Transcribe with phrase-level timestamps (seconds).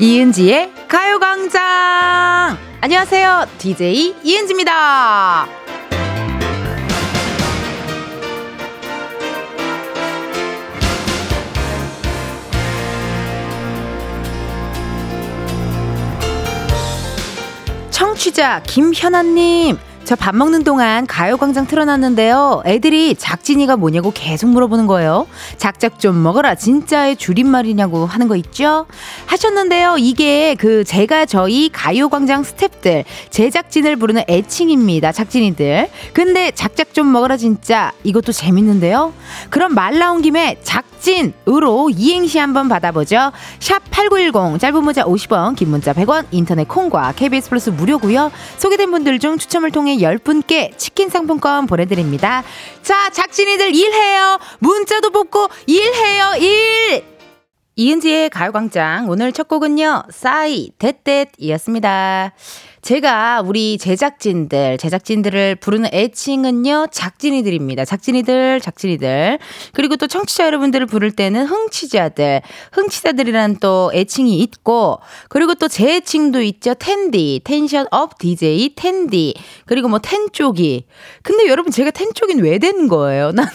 [0.00, 2.56] 이은지의 가요광장!
[2.80, 3.46] 안녕하세요.
[3.58, 5.48] DJ 이은지입니다.
[17.90, 19.78] 청취자 김현아님
[20.08, 22.62] 저 밥 먹는 동안 가요광장 틀어놨는데요.
[22.64, 25.26] 애들이 작진이가 뭐냐고 계속 물어보는 거예요.
[25.58, 26.54] 작작 좀 먹어라.
[26.54, 28.86] 진짜의 줄임말이냐고 하는 거 있죠?
[29.26, 29.96] 하셨는데요.
[29.98, 35.12] 이게 그 제가 저희 가요광장 스탭들, 제작진을 부르는 애칭입니다.
[35.12, 35.90] 작진이들.
[36.14, 37.92] 근데 작작 좀 먹어라 진짜.
[38.02, 39.12] 이것도 재밌는데요.
[39.50, 43.32] 그럼 말 나온 김에 작진으로 이행시 한번 받아보죠.
[43.60, 48.32] 샵 8910, 짧은 문자 50원, 긴 문자 100원, 인터넷 콩과 KBS 플러스 무료고요.
[48.56, 52.42] 소개된 분들 중 추첨을 통해 10분께 치킨 상품권 보내드립니다.
[52.82, 54.38] 자, 작진이들 일해요.
[54.58, 56.34] 문자도 뽑고 일해요.
[56.40, 57.04] 일!
[57.76, 60.04] 이은지의 가요광장 오늘 첫 곡은요.
[60.10, 62.32] 싸이, That That이었습니다.
[62.82, 67.84] 제가 우리 제작진들, 제작진들을 부르는 애칭은요, 작진이들입니다.
[67.84, 69.38] 작진이들, 작진이들.
[69.72, 76.40] 그리고 또 청취자 여러분들을 부를 때는 흥취자들, 흥취자들이라는 또 애칭이 있고, 그리고 또 제 애칭도
[76.42, 76.74] 있죠.
[76.74, 79.34] 텐디, 텐션 up DJ, 텐디.
[79.66, 80.86] 그리고 뭐 텐쪽이.
[81.22, 83.32] 근데 여러분 제가 텐쪽이는 왜된 거예요?
[83.38, 83.50] 나는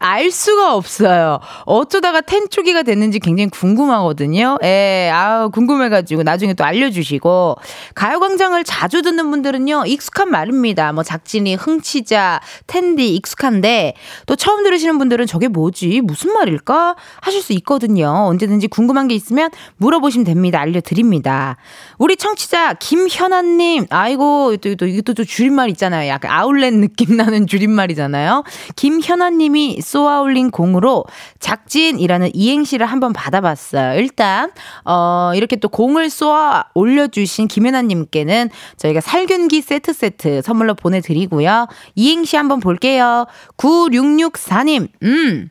[0.00, 1.40] 알 수가 없어요.
[1.64, 4.58] 어쩌다가 텐쪽이가 됐는지 굉장히 궁금하거든요.
[4.64, 7.56] 예, 아우, 궁금해가지고 나중에 또 알려주시고,
[7.94, 10.92] 가요광장 을 자주 듣는 분들은요, 익숙한 말입니다.
[10.92, 13.94] 뭐 작진이, 흥치자, 텐디 익숙한데
[14.26, 16.00] 또 처음 들으시는 분들은 저게 뭐지?
[16.02, 16.96] 무슨 말일까?
[17.20, 18.08] 하실 수 있거든요.
[18.28, 20.60] 언제든지 궁금한 게 있으면 물어보시면 됩니다.
[20.60, 21.56] 알려드립니다.
[21.98, 26.08] 우리 청취자 김현아님, 아이고 또, 또 이것도 또 줄임말 있잖아요.
[26.08, 28.44] 약간 아울렛 느낌 나는 줄임말이잖아요.
[28.76, 31.04] 김현아님이 쏘아올린 공으로
[31.40, 33.98] 작진이라는 이행시를 한번 받아봤어요.
[33.98, 34.50] 일단
[34.84, 38.43] 어 이렇게 또 공을 쏘아 올려주신 김현아님께는
[38.76, 41.66] 저희가 살균기 세트 세트 선물로 보내드리고요.
[41.94, 43.26] 이행시 한번 볼게요.
[43.56, 45.48] 9664님, 음,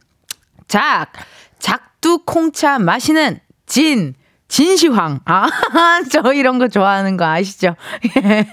[0.67, 1.11] 작,
[1.59, 4.15] 작두 콩차 마시는 진,
[4.53, 5.19] 진시황.
[5.25, 5.49] 아,
[6.11, 7.75] 저 이런 거 좋아하는 거 아시죠?
[8.17, 8.45] 예.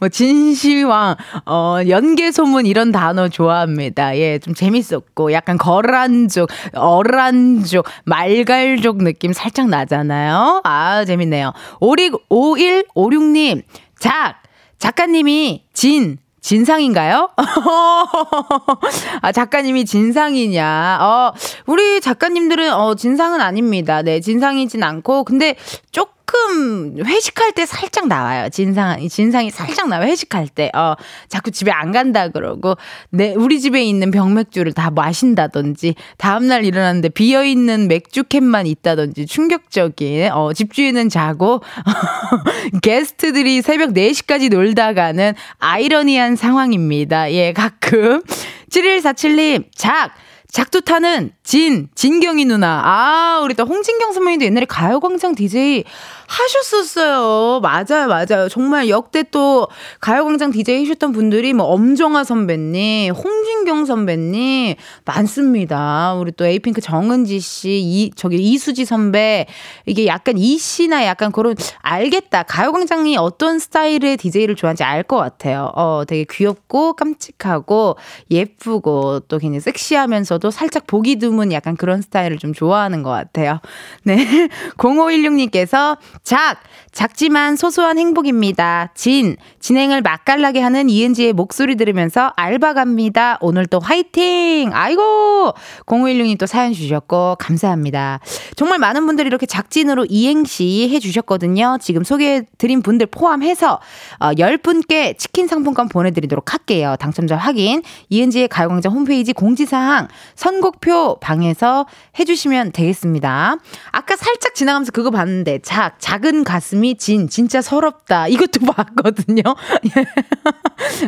[0.00, 1.14] 뭐, 진시황,
[1.46, 4.16] 어, 연개소문 이런 단어 좋아합니다.
[4.18, 10.62] 예, 좀 재밌었고, 약간 거란족, 어란족, 말갈족 느낌 살짝 나잖아요.
[10.64, 11.52] 아, 재밌네요.
[11.80, 13.62] 5156님,
[14.00, 14.42] 작!
[14.78, 17.30] 작가님이 진, 진상인가요?
[19.22, 20.98] 아, 작가님이 진상이냐.
[21.00, 21.32] 어,
[21.66, 24.02] 우리 작가님들은, 어, 진상은 아닙니다.
[24.02, 25.24] 네, 진상이진 않고.
[25.24, 25.56] 근데
[25.92, 28.48] 조금 조금 회식할 때 살짝 나와요.
[28.48, 30.08] 진상, 진상이 살짝 나와요.
[30.08, 30.70] 회식할 때.
[30.74, 30.94] 어,
[31.28, 32.76] 자꾸 집에 안 간다 그러고,
[33.10, 40.32] 내, 우리 집에 있는 병맥주를 다 마신다든지, 다음 날 일어났는데 비어 있는 맥주캔만 있다든지, 충격적인,
[40.32, 41.62] 어, 집주인은 자고,
[42.82, 47.30] 게스트들이 새벽 4시까지 놀다가는 아이러니한 상황입니다.
[47.32, 48.22] 예, 가끔.
[48.70, 50.12] 7147님, 작!
[50.52, 52.82] 작두 타는 진, 진경이 누나.
[52.84, 55.84] 아, 우리 또 홍진경 선배님도 옛날에 가요광장 DJ
[56.32, 57.60] 하셨었어요.
[57.60, 58.48] 맞아요, 맞아요.
[58.48, 59.68] 정말 역대 또
[60.00, 66.14] 가요광장 DJ 하셨던 분들이 뭐 엄정화 선배님, 홍진경 선배님 많습니다.
[66.14, 69.46] 우리 또 에이핑크 정은지 씨, 이 저기 이수지 선배
[69.86, 72.44] 이게 약간 이 씨나 약간 그런 알겠다.
[72.44, 75.70] 가요광장이 어떤 스타일의 DJ를 좋아하는지 알 것 같아요.
[75.74, 77.96] 어, 되게 귀엽고 깜찍하고
[78.30, 83.60] 예쁘고 또 굉장히 섹시하면서도 살짝 보기 드문 약간 그런 스타일을 좀 좋아하는 것 같아요.
[84.04, 84.16] 네.
[84.78, 86.58] 0516님께서 작!
[86.92, 88.92] 작지만 소소한 행복입니다.
[88.94, 89.36] 진!
[89.58, 93.38] 진행을 맛깔나게 하는 이은지의 목소리 들으면서 알바 갑니다.
[93.40, 94.70] 오늘 또 화이팅!
[94.72, 95.52] 아이고!
[95.86, 98.20] 0516님 또 사연 주셨고, 감사합니다.
[98.54, 101.78] 정말 많은 분들이 이렇게 작진으로 이행시 해주셨거든요.
[101.80, 103.80] 지금 소개해드린 분들 포함해서
[104.20, 106.94] 어, 10분께 치킨 상품권 보내드리도록 할게요.
[107.00, 107.82] 당첨자 확인.
[108.10, 111.86] 이은지의 가요광장 홈페이지 공지사항 선곡표 방에서
[112.20, 113.56] 해주시면 되겠습니다.
[113.90, 118.28] 아까 살짝 지나가면서 그거 봤는데, 작, 작은 가슴이 진, 진짜 서럽다.
[118.28, 119.42] 이것도 봤거든요.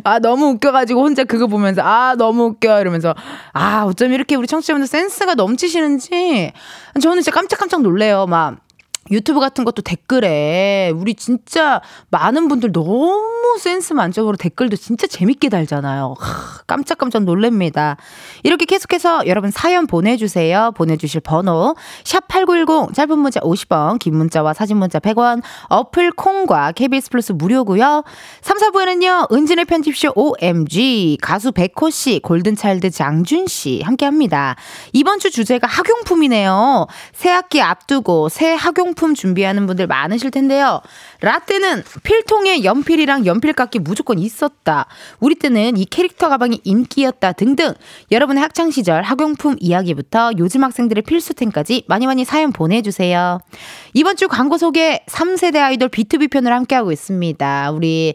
[0.03, 2.81] 아, 너무 웃겨가지고 혼자 그거 보면서, 아, 너무 웃겨.
[2.81, 3.15] 이러면서,
[3.53, 6.53] 아, 어쩜 이렇게 우리 청취자분들 센스가 넘치시는지,
[7.01, 8.27] 저는 진짜 깜짝깜짝 놀래요.
[8.27, 8.57] 막,
[9.11, 11.81] 유튜브 같은 것도 댓글에 우리 진짜
[12.11, 16.15] 많은 분들 너무 센스 만점으로 댓글도 진짜 재밌게 달잖아요.
[16.19, 17.97] 하, 깜짝깜짝 놀랍니다.
[18.43, 20.73] 이렇게 계속해서 여러분 사연 보내주세요.
[20.75, 27.33] 보내주실 번호 샵8910 짧은 문자 50원 긴 문자와 사진 문자 100원 어플 콩과 KBS 플러스
[27.33, 28.05] 무료고요.
[28.41, 29.31] 3, 4부에는요.
[29.33, 34.57] 은진의 편집쇼 OMG 가수 백호씨 골든차일드 장준씨 함께합니다.
[34.93, 36.87] 이번 주 주제가 학용품이네요.
[37.13, 40.81] 새학기 앞두고 새 학용 화장품 준비하는 분들 많으실 텐데요.
[41.21, 44.87] 라떼는 필통에 연필이랑 연필깎이 무조건 있었다.
[45.19, 47.75] 우리 때는 이 캐릭터 가방이 인기였다 등등
[48.13, 53.41] 여러분의 학창 시절 학용품 이야기부터 요즘 학생들의 필수템까지 많이 많이 사연 보내주세요.
[53.95, 57.73] 이번 주 광고 소개 3세대 아이돌 B2B 편을 함께하고 있습니다.
[57.73, 58.15] 우리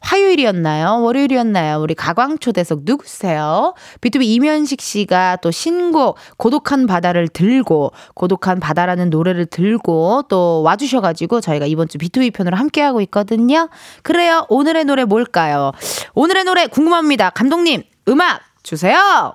[0.00, 1.02] 화요일이었나요?
[1.02, 1.80] 월요일이었나요?
[1.80, 3.74] 우리 가광초대석 누구세요?
[4.00, 11.66] B2B 이면식 씨가 또 신곡 고독한 바다를 들고 고독한 바다라는 노래를 들고 또 와주셔가지고 저희가
[11.66, 13.68] 이번 주 B2B 편으로 함께하고 있거든요.
[14.02, 14.46] 그래요.
[14.48, 15.72] 오늘의 노래 뭘까요?
[16.14, 17.30] 오늘의 노래 궁금합니다.
[17.30, 19.34] 감독님, 음악 주세요!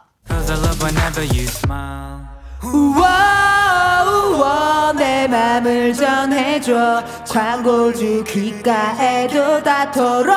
[2.63, 10.35] 우와 우와 내 맘을 전해줘 광고주 귓가에도 닿도록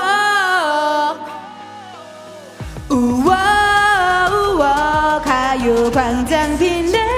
[2.91, 7.18] 우와 우와 가요광장 빛내는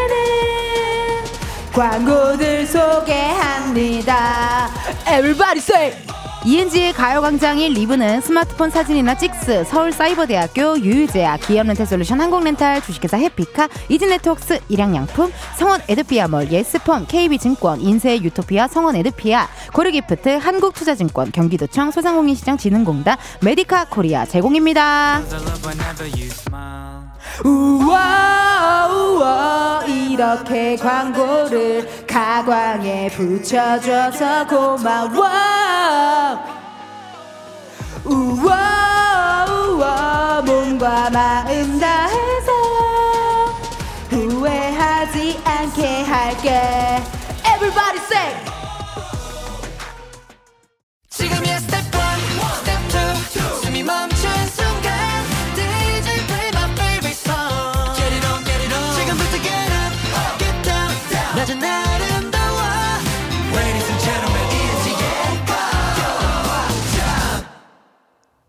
[1.72, 4.10] 광고들 소개합니다.
[5.06, 5.92] Everybody say.
[6.42, 15.30] 이은지의 가요광장 1, 2부는 스마트폰 사진이나 찍스, 서울사이버대학교, 유유제약, 기업렌탈솔루션 항공렌탈, 주식회사 해피카, 이지네트웍스, 일양양품,
[15.58, 24.24] 성원 애드피아몰, 예스폼, KB증권, 인쇄 유토피아, 성원 애드피아, 고르기프트, 한국투자증권, 경기도청, 소상공인시장 진흥공단, 메디카 코리아
[24.24, 25.20] 제공입니다.
[27.44, 35.28] 우와 우와 이렇게 광고를 가광에 붙여줘서 고마워.
[38.04, 42.50] 우와 우와 몸과 마음 다해서
[44.10, 46.89] 후회하지 않게 할게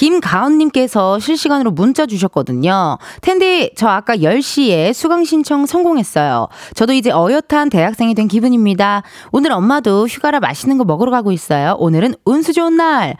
[0.00, 2.98] 김가은님께서 실시간으로 문자 주셨거든요.
[3.20, 6.48] 텐디, 저 아까 10시에 수강 신청 성공했어요.
[6.74, 9.02] 저도 이제 어엿한 대학생이 된 기분입니다.
[9.30, 11.76] 오늘 엄마도 휴가라 맛있는 거 먹으러 가고 있어요.
[11.78, 13.16] 오늘은 운수 좋은 날.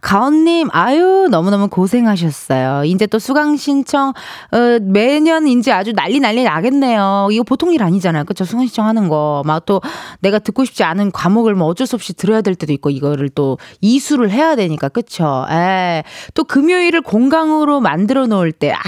[0.00, 2.84] 가은님, 아유, 너무너무 고생하셨어요.
[2.84, 4.12] 이제 또 수강 신청,
[4.50, 7.28] 어, 매년 이제 아주 난리 난리 나겠네요.
[7.30, 8.24] 이거 보통 일 아니잖아요.
[8.24, 8.44] 그쵸?
[8.44, 9.42] 수강 신청하는 거.
[9.44, 9.80] 막 또
[10.20, 13.56] 내가 듣고 싶지 않은 과목을 뭐 어쩔 수 없이 들어야 될 때도 있고 이거를 또
[13.80, 15.46] 이수를 해야 되니까 그쵸?
[15.50, 16.02] 에.
[16.32, 18.78] 또 금요일을 공강으로 만들어 놓을 때 아.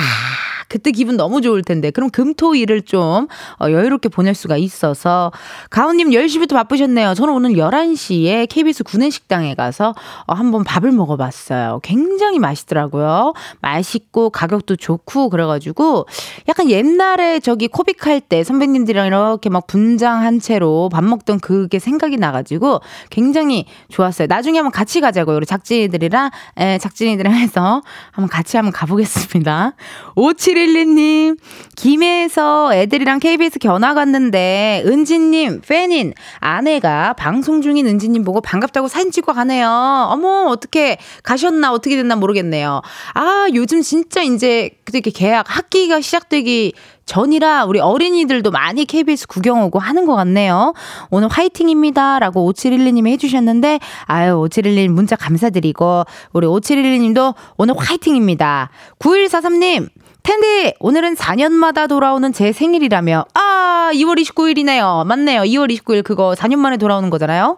[0.68, 1.90] 그때 기분 너무 좋을 텐데.
[1.90, 3.28] 그럼 금토일을 좀
[3.60, 5.32] 어, 여유롭게 보낼 수가 있어서.
[5.70, 7.14] 가온님 10시부터 바쁘셨네요.
[7.14, 9.94] 저는 오늘 11시에 KBS 구내식당에 가서
[10.26, 11.80] 어, 한번 밥을 먹어봤어요.
[11.82, 13.34] 굉장히 맛있더라고요.
[13.60, 16.06] 맛있고 가격도 좋고 그래가지고
[16.48, 22.80] 약간 옛날에 저기 코빅할 때 선배님들이랑 이렇게 막 분장한 채로 밥 먹던 그게 생각이 나가지고
[23.10, 24.26] 굉장히 좋았어요.
[24.28, 25.36] 나중에 한번 같이 가자고요.
[25.36, 29.74] 우리 작진이들이랑, 에, 작진이들이랑 해서 한번 같이 한번 가보겠습니다.
[30.14, 31.38] 57 9112님,
[31.76, 39.32] 김해에서 애들이랑 KBS 견화 갔는데, 은지님, 팬인 아내가 방송 중인 은지님 보고 반갑다고 사진 찍고
[39.32, 39.68] 가네요.
[40.10, 42.82] 어머, 어떻게 가셨나, 어떻게 됐나 모르겠네요.
[43.14, 46.72] 아, 요즘 진짜 이제 그렇게 계약, 학기가 시작되기
[47.06, 50.74] 전이라 우리 어린이들도 많이 KBS 구경 오고 하는 것 같네요.
[51.10, 52.18] 오늘 화이팅입니다.
[52.18, 58.70] 라고 5712님이 해주셨는데, 아유, 5712님 문자 감사드리고, 우리 5712님도 오늘 화이팅입니다.
[58.98, 59.88] 9143님,
[60.26, 63.26] 텐디, 오늘은 4년마다 돌아오는 제 생일이라며.
[63.34, 65.06] 아, 2월 29일이네요.
[65.06, 65.42] 맞네요.
[65.42, 67.56] 2월 29일 그거 4년 만에 돌아오는 거잖아요.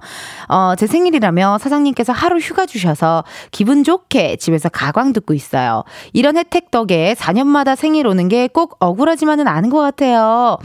[0.49, 5.85] 어, 제 생일이라며 사장님께서 하루 휴가 주셔서 기분 좋게 집에서 가광 듣고 있어요.
[6.13, 10.59] 이런 혜택 덕에 4년마다 생일 오는 게 꼭 억울하지만은 않은 것 같아요.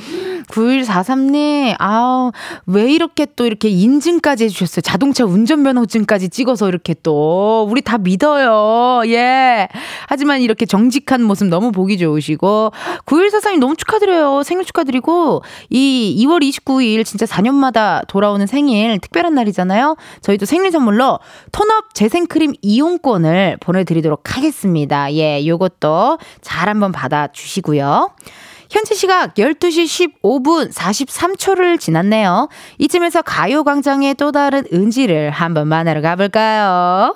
[0.50, 2.32] 9143님, 아우,
[2.66, 4.82] 왜 이렇게 또 이렇게 인증까지 해주셨어요?
[4.82, 7.66] 자동차 운전면허증까지 찍어서 이렇게 또.
[7.70, 9.08] 우리 다 믿어요.
[9.10, 9.70] 예.
[10.08, 12.72] 하지만 이렇게 정직한 모습 너무 보기 좋으시고.
[13.06, 14.44] 9143님 너무 축하드려요.
[14.44, 15.42] 생일 축하드리고.
[15.70, 19.96] 이 2월 29일 진짜 4년마다 돌아오는 생일 특별한 날이잖아요.
[20.22, 21.20] 저희도 생일 선물로
[21.52, 25.14] 톤업 재생크림 이용권을 보내드리도록 하겠습니다.
[25.14, 28.12] 예, 요것도 잘 한번 받아주시고요.
[28.70, 32.50] 현재 시각 12시 15분 43초를 지났네요.
[32.80, 37.16] 이쯤에서 가요광장의 또 다른 은지를 한번 만나러 가볼까요?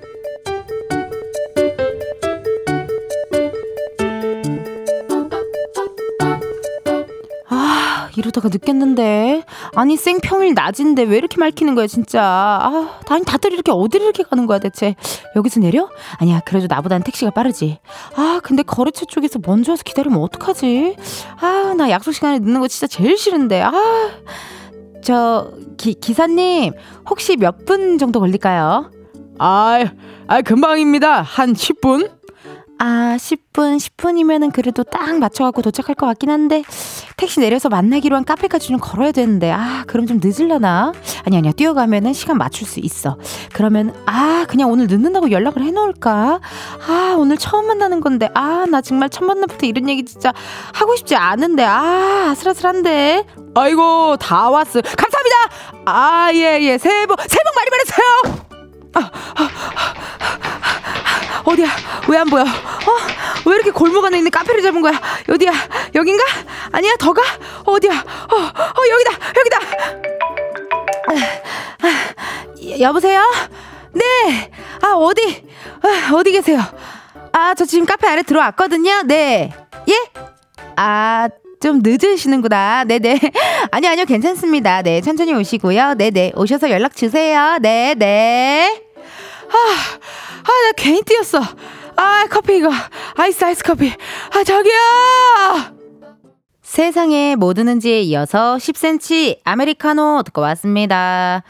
[8.15, 9.43] 이러다가 늦겠는데.
[9.75, 12.21] 아니, 생평일 낮인데 왜 이렇게 말키는 거야, 진짜.
[12.23, 14.95] 아, 아니, 다들 이렇게 어디를 이렇게 가는 거야, 대체.
[15.35, 15.89] 여기서 내려?
[16.17, 17.79] 아니야, 그래도 나보단 택시가 빠르지.
[18.15, 20.95] 아, 근데 거래처 쪽에서 먼저 와서 기다리면 어떡하지?
[21.39, 23.61] 아, 나 약속 시간에 늦는 거 진짜 제일 싫은데.
[23.61, 23.71] 아,
[25.03, 26.73] 저, 기, 기사님,
[27.09, 28.91] 혹시 몇 분 정도 걸릴까요?
[29.39, 29.85] 아,
[30.27, 31.21] 아, 금방입니다.
[31.21, 32.09] 한 10분?
[32.83, 36.63] 아, 10분, 10분이면은 그래도 딱 맞춰갖고 도착할 것 같긴 한데,
[37.15, 40.91] 택시 내려서 만나기로 한 카페까지 좀 걸어야 되는데, 아, 그럼 좀 늦을려나?
[41.23, 41.51] 아니, 아니야.
[41.51, 43.19] 뛰어가면은 시간 맞출 수 있어.
[43.53, 46.39] 그러면, 아, 그냥 오늘 늦는다고 연락을 해놓을까?
[46.87, 50.33] 아, 오늘 처음 만나는 건데, 아, 나 정말 첫 만남부터 이런 얘기 진짜
[50.73, 53.25] 하고 싶지 않은데, 아, 아슬아슬한데.
[53.53, 54.81] 아이고, 다 왔어.
[54.81, 55.85] 감사합니다!
[55.85, 56.79] 아, 예, 예.
[56.79, 58.41] 새해 복, 새해 복 많이 받으세요!
[58.93, 58.99] 아,
[59.35, 60.80] 아, 아,
[61.51, 61.67] 어디야?
[62.07, 62.43] 왜 안 보여?
[62.43, 62.45] 어?
[63.45, 64.93] 왜 이렇게 골목 안에 있는 카페를 잡은 거야?
[65.29, 65.51] 어디야?
[65.95, 66.23] 여긴가?
[66.71, 67.21] 아니야, 더 가?
[67.65, 67.91] 어디야?
[67.91, 69.57] 어, 어, 여기다, 여기다!
[71.83, 73.21] 아, 여보세요?
[73.93, 74.51] 네!
[74.81, 75.43] 아, 어디?
[75.81, 76.59] 아, 어디 계세요?
[77.33, 79.03] 아, 저 지금 카페 안에 들어왔거든요?
[79.05, 79.51] 네.
[79.89, 79.93] 예?
[80.75, 81.27] 아,
[81.61, 82.85] 좀 늦으시는구나.
[82.85, 83.19] 네네.
[83.71, 84.81] 아니요, 아니요, 괜찮습니다.
[84.81, 85.95] 네, 천천히 오시고요.
[85.95, 86.33] 네네.
[86.35, 87.57] 오셔서 연락 주세요.
[87.61, 88.83] 네네.
[89.51, 91.41] 아, 아, 나 괜히 뛰었어.
[91.95, 92.71] 아, 커피 이거.
[93.15, 93.91] 아이스, 아이스 커피.
[94.33, 94.73] 아, 저기요!
[96.61, 101.43] 세상에 뭐 드는지에 이어서 10cm 아메리카노 듣고 왔습니다.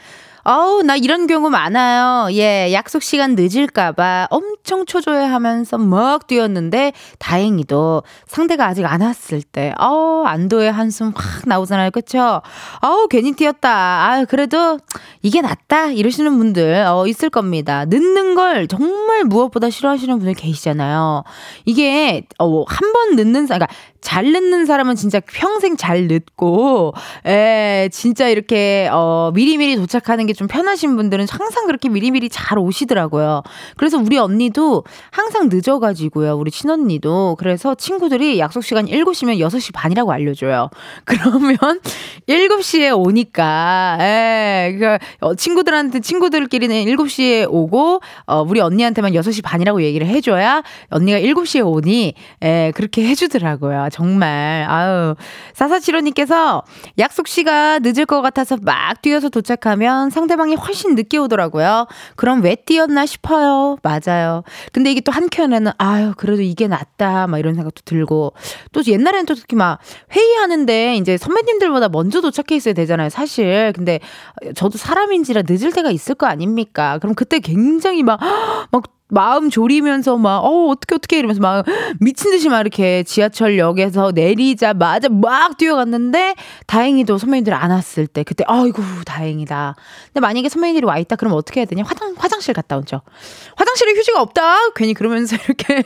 [0.44, 2.28] 어우, 나 이런 경우 많아요.
[2.32, 10.24] 예, 약속 시간 늦을까봐 엄청 초조해하면서 막 뛰었는데, 다행히도 상대가 아직 안 왔을 때, 어우,
[10.26, 11.92] 안도의 한숨 확 나오잖아요.
[11.92, 12.42] 그쵸?
[12.82, 13.70] 어우, 괜히 뛰었다.
[13.72, 14.78] 아 그래도
[15.22, 15.92] 이게 낫다.
[15.92, 17.84] 이러시는 분들, 어, 있을 겁니다.
[17.84, 21.22] 늦는 걸 정말 무엇보다 싫어하시는 분들 계시잖아요.
[21.66, 23.68] 이게, 어, 한 번 늦는, 그러니까
[24.02, 26.92] 잘 늦는 사람은 진짜 평생 잘 늦고,
[27.26, 33.42] 에, 진짜 이렇게, 어, 미리미리 도착하는 게좀 편하신 분들은 항상 그렇게 미리미리 잘 오시더라고요.
[33.76, 36.34] 그래서 우리 언니도 항상 늦어가지고요.
[36.36, 37.36] 우리 친언니도.
[37.38, 40.70] 그래서 친구들이 약속 시간 7시면 6시 반이라고 알려줘요.
[41.04, 41.56] 그러면
[42.28, 50.06] 7시에 오니까, 에, 그, 어, 친구들한테, 친구들끼리는 7시에 오고, 어, 우리 언니한테만 6시 반이라고 얘기를
[50.06, 53.88] 해줘야 언니가 7시에 오니, 에, 그렇게 해주더라고요.
[53.92, 54.66] 정말.
[54.68, 55.14] 아유.
[55.54, 56.62] 사사치로님께서
[56.98, 61.86] 약속 시가 늦을 것 같아서 막 뛰어서 도착하면 상대방이 훨씬 늦게 오더라고요.
[62.16, 63.76] 그럼 왜 뛰었나 싶어요.
[63.82, 64.44] 맞아요.
[64.72, 67.26] 근데 이게 또 한켠에는 아유, 그래도 이게 낫다.
[67.26, 68.32] 막 이런 생각도 들고.
[68.72, 69.78] 또 옛날에는 또 특히 막
[70.14, 73.08] 회의하는데 이제 선배님들보다 먼저 도착해 있어야 되잖아요.
[73.08, 73.72] 사실.
[73.74, 73.98] 근데
[74.54, 76.98] 저도 사람인지라 늦을 때가 있을 거 아닙니까?
[76.98, 78.20] 그럼 그때 굉장히 막,
[78.70, 81.64] 막 마음 졸이면서 막, 어, 어떻게, 어떻게 이러면서 막
[82.00, 86.34] 미친 듯이 막 이렇게 지하철역에서 내리자마자 막 뛰어갔는데
[86.66, 89.74] 다행히도 선배님들 안 왔을 때 그때, 아이고, 다행이다.
[90.06, 91.84] 근데 만약에 선배님들이 와 있다 그러면 어떻게 해야 되냐?
[91.86, 93.00] 화장, 화장실 갔다 오죠.
[93.56, 94.70] 화장실에 휴지가 없다?
[94.74, 95.82] 괜히 그러면서 이렇게,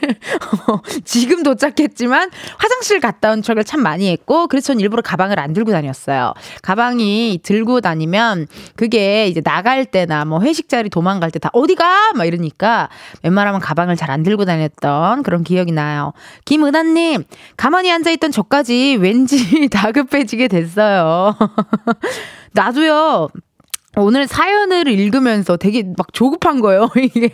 [1.05, 5.71] 지금 도착했지만 화장실 갔다 온 척을 참 많이 했고, 그래서 전 일부러 가방을 안 들고
[5.71, 6.33] 다녔어요.
[6.61, 12.13] 가방이 들고 다니면 그게 이제 나갈 때나 뭐 회식 자리 도망갈 때 다 어디가?
[12.15, 12.89] 막 이러니까
[13.23, 16.13] 웬만하면 가방을 잘 안 들고 다녔던 그런 기억이 나요.
[16.45, 17.25] 김은하님,
[17.57, 21.35] 가만히 앉아있던 저까지 왠지 다급해지게 됐어요.
[22.53, 23.27] 나도요,
[23.97, 26.89] 오늘 사연을 읽으면서 되게 막 조급한 거예요.
[27.15, 27.29] 이게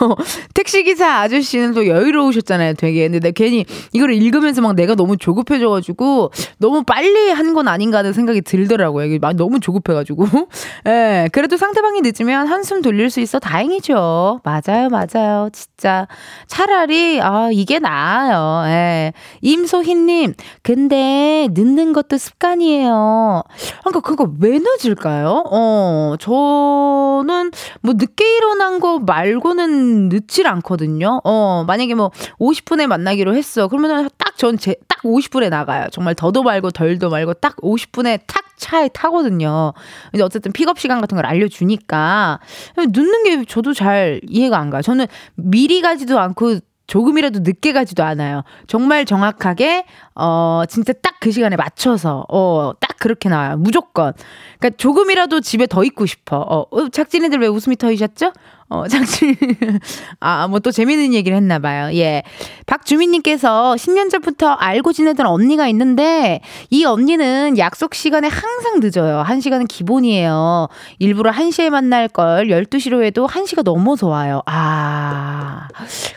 [0.00, 0.14] 어,
[0.54, 2.74] 택시기사 아저씨는 또 여유로우셨잖아요.
[2.74, 7.98] 되게 근데 내가 괜히 이걸 읽으면서 막 내가 너무 조급해져가지고 너무 빨리 한 건 아닌가
[7.98, 9.06] 하는 생각이 들더라고요.
[9.06, 10.26] 이게 막 너무 조급해가지고.
[10.86, 14.40] 예, 그래도 상대방이 늦으면 한숨 돌릴 수 있어 다행이죠.
[14.44, 15.48] 맞아요, 맞아요.
[15.50, 16.06] 진짜
[16.46, 18.68] 차라리 아 이게 나아요.
[18.70, 19.12] 예.
[19.40, 23.42] 임소희님, 근데 늦는 것도 습관이에요.
[23.80, 25.44] 그러니까 그거 왜 늦을까요?
[25.50, 25.97] 어.
[26.18, 27.50] 저는
[27.80, 31.20] 뭐 늦게 일어난 거 말고는 늦질 않거든요.
[31.24, 33.68] 어, 만약에 뭐 50분에 만나기로 했어.
[33.68, 35.86] 그러면은 딱전 제, 딱 50분에 나가요.
[35.92, 39.72] 정말 더도 말고 덜도 말고 딱 50분에 탁 차에 타거든요.
[40.12, 42.40] 이제 어쨌든 픽업 시간 같은 걸 알려주니까.
[42.76, 44.82] 늦는 게 저도 잘 이해가 안 가요.
[44.82, 48.42] 저는 미리 가지도 않고 조금이라도 늦게 가지도 않아요.
[48.66, 49.84] 정말 정확하게
[50.16, 53.56] 어 진짜 딱 그 시간에 맞춰서 어 딱 그렇게 나와요.
[53.58, 54.12] 무조건.
[54.58, 56.38] 그러니까 조금이라도 집에 더 있고 싶어.
[56.38, 58.32] 어, 어 작진이들 왜 웃음이 터이셨죠?
[58.70, 59.34] 어, 장치.
[60.20, 61.94] 아, 뭐 또 재밌는 얘기를 했나 봐요.
[61.94, 62.22] 예.
[62.66, 69.22] 박주민님께서 10년 전부터 알고 지내던 언니가 있는데 이 언니는 약속 시간에 항상 늦어요.
[69.26, 70.68] 1시간은 기본이에요.
[70.98, 74.42] 일부러 1시에 만날 걸 12시로 해도 1시가 넘어서 와요.
[74.46, 75.68] 아.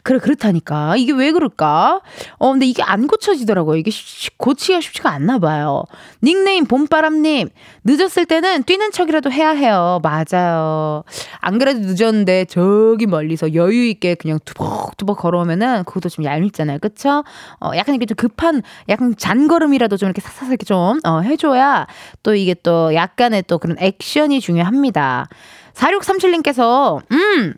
[0.03, 0.95] 그래, 그렇다니까.
[0.97, 2.01] 이게 왜 그럴까?
[2.39, 3.77] 어, 근데 이게 안 고쳐지더라고요.
[3.77, 3.91] 이게
[4.37, 5.83] 고치기가 쉽지가 않나 봐요.
[6.23, 7.49] 닉네임 봄바람님.
[7.83, 9.99] 늦었을 때는 뛰는 척이라도 해야 해요.
[10.03, 11.03] 맞아요.
[11.39, 16.79] 안 그래도 늦었는데 저기 멀리서 여유 있게 그냥 투벅투벅 걸어오면은 그것도 좀 얄밉잖아요.
[16.79, 17.23] 그쵸?
[17.59, 21.87] 어, 약간 이렇게 좀 급한 약간 잔걸음이라도 좀 이렇게 사사사 이렇게 좀 어, 해줘야
[22.23, 25.27] 또 이게 또 약간의 또 그런 액션이 중요합니다.
[25.73, 27.53] 4637님께서 음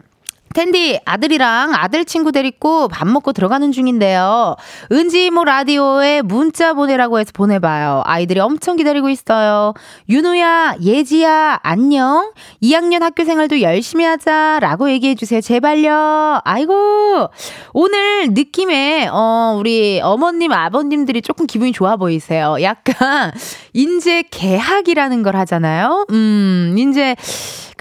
[0.53, 4.55] 텐디 아들이랑 아들 친구 데리고 밥 먹고 들어가는 중인데요.
[4.91, 8.03] 은지 이모 라디오에 문자 보내라고 해서 보내봐요.
[8.05, 9.73] 아이들이 엄청 기다리고 있어요.
[10.09, 12.31] 윤우야, 예지야, 안녕.
[12.61, 15.41] 2학년 학교 생활도 열심히 하자라고 얘기해 주세요.
[15.41, 16.41] 제발요.
[16.43, 17.29] 아이고
[17.73, 22.57] 오늘 느낌에 어 우리 어머님 아버님들이 조금 기분이 좋아 보이세요.
[22.61, 23.31] 약간
[23.73, 26.05] 인제 개학이라는 걸 하잖아요.
[26.11, 27.15] 음 이제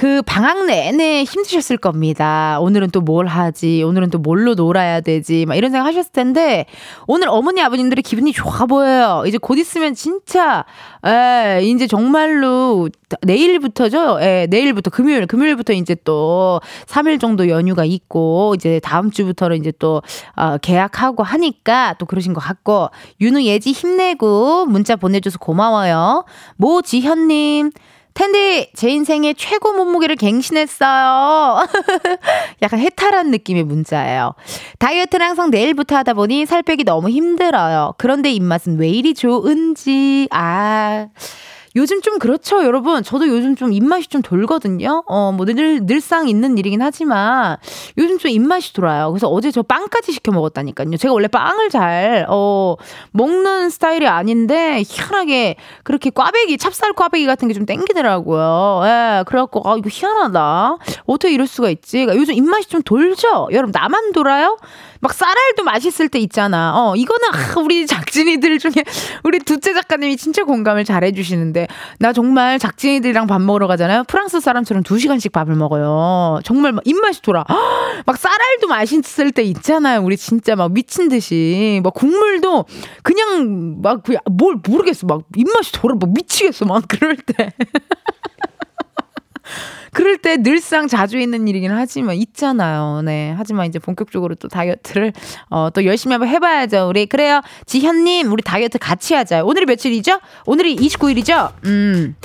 [0.02, 2.58] 그 방학 내내 힘드셨을 겁니다.
[2.60, 3.84] 오늘은 또 뭘 하지?
[3.84, 5.46] 오늘은 또 뭘로 놀아야 되지?
[5.46, 6.66] 막 이런 생각 하셨을 텐데
[7.06, 9.22] 오늘 어머니 아버님들의 기분이 좋아 보여요.
[9.28, 10.64] 이제 곧 있으면 진짜
[11.06, 12.88] 에 이제 정말로
[13.22, 14.18] 내일부터죠.
[14.22, 20.02] 예, 내일부터 금요일 금요일부터 이제 또 3일 정도 연휴가 있고 이제 다음 주부터는 이제 또
[20.34, 22.88] 어, 계약하고 하니까 또 그러신 것 같고
[23.20, 26.24] 윤우 예지 힘내고 문자 보내줘서 고마워요.
[26.56, 27.70] 모지현님
[28.14, 31.66] 텐디, 제 인생의 최고 몸무게를 갱신했어요.
[32.62, 34.34] 약간 해탈한 느낌의 문자예요.
[34.78, 37.94] 다이어트는 항상 내일부터 하다 보니 살 빼기 너무 힘들어요.
[37.98, 41.08] 그런데 입맛은 왜 이리 좋은지, 아.
[41.74, 43.02] 요즘 좀 그렇죠, 여러분.
[43.02, 45.04] 저도 요즘 좀 입맛이 좀 돌거든요.
[45.06, 47.56] 어, 뭐 늘, 늘상 있는 일이긴 하지만
[47.96, 49.10] 요즘 좀 입맛이 돌아요.
[49.10, 50.96] 그래서 어제 저 빵까지 시켜 먹었다니까요.
[50.96, 52.76] 제가 원래 빵을 잘, 어,
[53.12, 58.80] 먹는 스타일이 아닌데 희한하게 그렇게 꽈배기, 찹쌀 꽈배기 같은 게 좀 땡기더라고요.
[58.84, 60.78] 예, 그래갖고, 아, 이거 희한하다.
[61.06, 61.98] 어떻게 이럴 수가 있지?
[61.98, 63.48] 그러니까 요즘 입맛이 좀 돌죠?
[63.52, 64.56] 여러분, 나만 돌아요?
[65.00, 66.72] 막 쌀알도 맛있을 때 있잖아.
[66.76, 68.72] 어, 이거는 아, 우리 작진이들 중에
[69.24, 71.61] 우리 두째 작가님이 진짜 공감을 잘 해주시는데
[71.98, 74.04] 나 정말 작진이들이랑 밥 먹으러 가잖아요.
[74.08, 76.40] 프랑스 사람처럼 두 시간씩 밥을 먹어요.
[76.44, 77.44] 정말 막 입맛이 돌아.
[78.06, 80.00] 막 쌀알도 맛있을 때 있잖아요.
[80.02, 82.66] 우리 진짜 막 미친 듯이 막 국물도
[83.02, 85.06] 그냥 막 뭘 모르겠어.
[85.06, 86.64] 막 입맛이 돌아 막 미치겠어.
[86.64, 87.52] 막 그럴 때.
[89.92, 93.02] 그럴 때 늘상 자주 있는 일이긴 하지만 있잖아요.
[93.04, 93.34] 네.
[93.36, 95.12] 하지만 이제 본격적으로 또 다이어트를
[95.50, 96.88] 어, 또 열심히 한번 해봐야죠.
[96.88, 97.42] 우리 그래요.
[97.66, 99.44] 지현님 우리 다이어트 같이 하자.
[99.44, 100.20] 오늘이 며칠이죠?
[100.46, 101.52] 오늘이 29일이죠?
[101.66, 102.16] 음.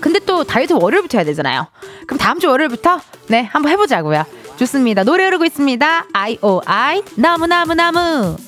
[0.00, 1.66] 근데 또 다이어트 월요일부터 해야 되잖아요.
[2.06, 4.24] 그럼 다음 주 월요일부터 네 한번 해보자고요.
[4.56, 5.04] 좋습니다.
[5.04, 6.06] 노래 흐르고 있습니다.
[6.12, 7.02] I.O.I.
[7.16, 8.47] 나무나무나무.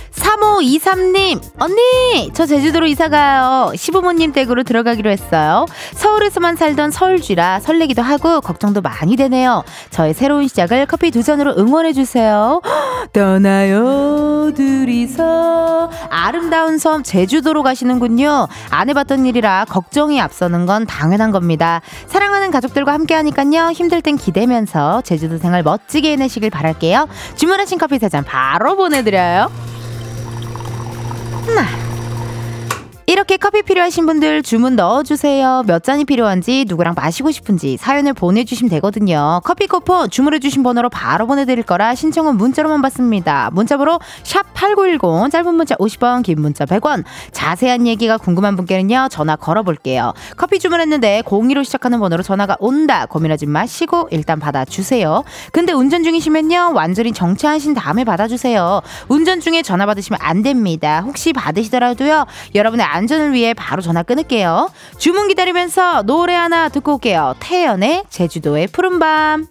[0.41, 3.73] 3523님, 언니, 저 제주도로 이사가요.
[3.75, 5.65] 시부모님 댁으로 들어가기로 했어요.
[5.93, 9.63] 서울에서만 살던 서울쥐라 설레기도 하고 걱정도 많이 되네요.
[9.91, 12.61] 저의 새로운 시작을 커피 두 잔으로 응원해주세요.
[13.13, 15.89] 떠나요, 둘이서.
[16.09, 18.47] 아름다운 섬 제주도로 가시는군요.
[18.69, 21.81] 안 해봤던 일이라 걱정이 앞서는 건 당연한 겁니다.
[22.07, 23.71] 사랑하는 가족들과 함께 하니깐요.
[23.71, 27.07] 힘들 땐 기대면서 제주도 생활 멋지게 해내시길 바랄게요.
[27.35, 29.49] 주문하신 커피 세 잔 바로 보내드려요.
[31.47, 31.90] 나.
[33.11, 35.63] 이렇게 커피 필요하신 분들 주문 넣어주세요.
[35.67, 39.41] 몇 잔이 필요한지 누구랑 마시고 싶은지 사연을 보내주시면 되거든요.
[39.43, 43.49] 커피 쿠폰 주문해주신 번호로 바로 보내드릴 거라 신청은 문자로만 받습니다.
[43.51, 50.13] 문자번호 샵8910 짧은 문자 50원 긴 문자 100원 자세한 얘기가 궁금한 분께는요 전화 걸어볼게요.
[50.37, 55.25] 커피 주문했는데 02로 시작하는 번호로 전화가 온다 고민하지 마시고 일단 받아주세요.
[55.51, 58.81] 근데 운전 중이시면요 완전히 정차하신 다음에 받아주세요.
[59.09, 61.01] 운전 중에 전화 받으시면 안 됩니다.
[61.05, 64.69] 혹시 받으시더라도요 여러분의 안 전을 위해 바로 전화 끊을게요.
[64.97, 67.35] 주문 기다리면서 노래 하나 듣고 올게요.
[67.39, 69.47] 태연의 제주도의 푸른밤.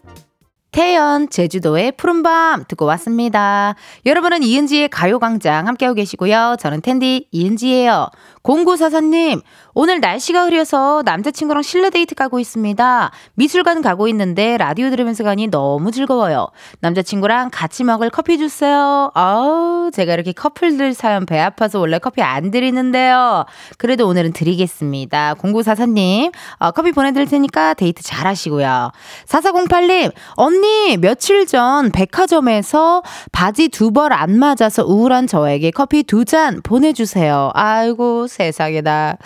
[0.73, 3.75] 태연, 제주도의 푸른밤 듣고 왔습니다.
[4.07, 6.57] 여러분은 이은지의 가요광장 함께하고 계시고요.
[6.61, 8.09] 저는 은디 이은지예요.
[8.42, 9.42] 공구사사님,
[9.74, 13.11] 오늘 날씨가 흐려서 남자친구랑 실내 데이트 가고 있습니다.
[13.35, 16.48] 미술관 가고 있는데 라디오 들으면서 가니 너무 즐거워요.
[16.81, 19.11] 남자친구랑 같이 먹을 커피 주세요.
[19.14, 23.44] 아우, 제가 이렇게 커플들 사연 배 아파서 원래 커피 안 드리는데요.
[23.76, 25.35] 그래도 오늘은 드리겠습니다.
[25.35, 28.90] 공구사사님, 어, 커피 보내드릴 테니까 데이트 잘 하시고요.
[29.26, 36.62] 4408님, 언니, 며칠 전 백화점에서 바지 두 벌 안 맞아서 우울한 저에게 커피 두 잔
[36.62, 37.50] 보내주세요.
[37.55, 39.16] 아이고, 세상에나.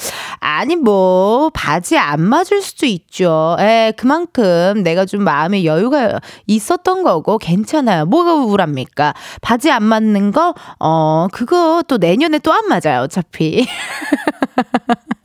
[0.41, 3.57] 아니 뭐 바지 안 맞을 수도 있죠.
[3.61, 8.07] 에 그만큼 내가 좀 마음의 여유가 있었던 거고 괜찮아요.
[8.07, 9.15] 뭐가 우울합니까?
[9.41, 13.03] 바지 안 맞는 거 어 그거 또 내년에 또 안 맞아요.
[13.03, 13.67] 어차피.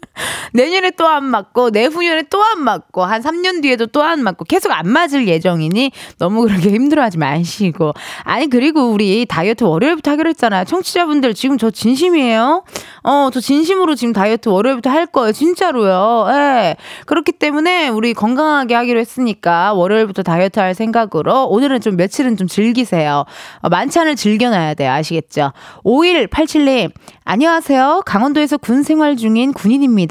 [0.54, 4.72] 내년에 또 안 맞고 내후년에 또 안 맞고 한 3년 뒤에도 또 안 맞고 계속
[4.72, 7.94] 안 맞을 예정이니 너무 그렇게 힘들어하지 마시고.
[8.24, 10.66] 아니 그리고 우리 다이어트 월요일부터 하기로 했잖아요.
[10.66, 12.64] 청취자분들 지금 저 진심이에요?
[13.04, 15.32] 어 저 진심으로 지금 다이어트 월요일부터 할 거예요.
[15.32, 16.28] 진짜로요.
[16.32, 16.76] 예.
[17.06, 23.26] 그렇기 때문에 우리 건강하게 하기로 했으니까 월요일부터 다이어트 할 생각으로 오늘은 좀 며칠은 좀 즐기세요.
[23.62, 24.92] 어, 만찬을 즐겨놔야 돼요.
[24.92, 25.52] 아시겠죠?
[25.84, 26.92] 5187님
[27.26, 28.02] 안녕하세요.
[28.06, 30.09] 강원도에서 군 생활 중인 군인입니다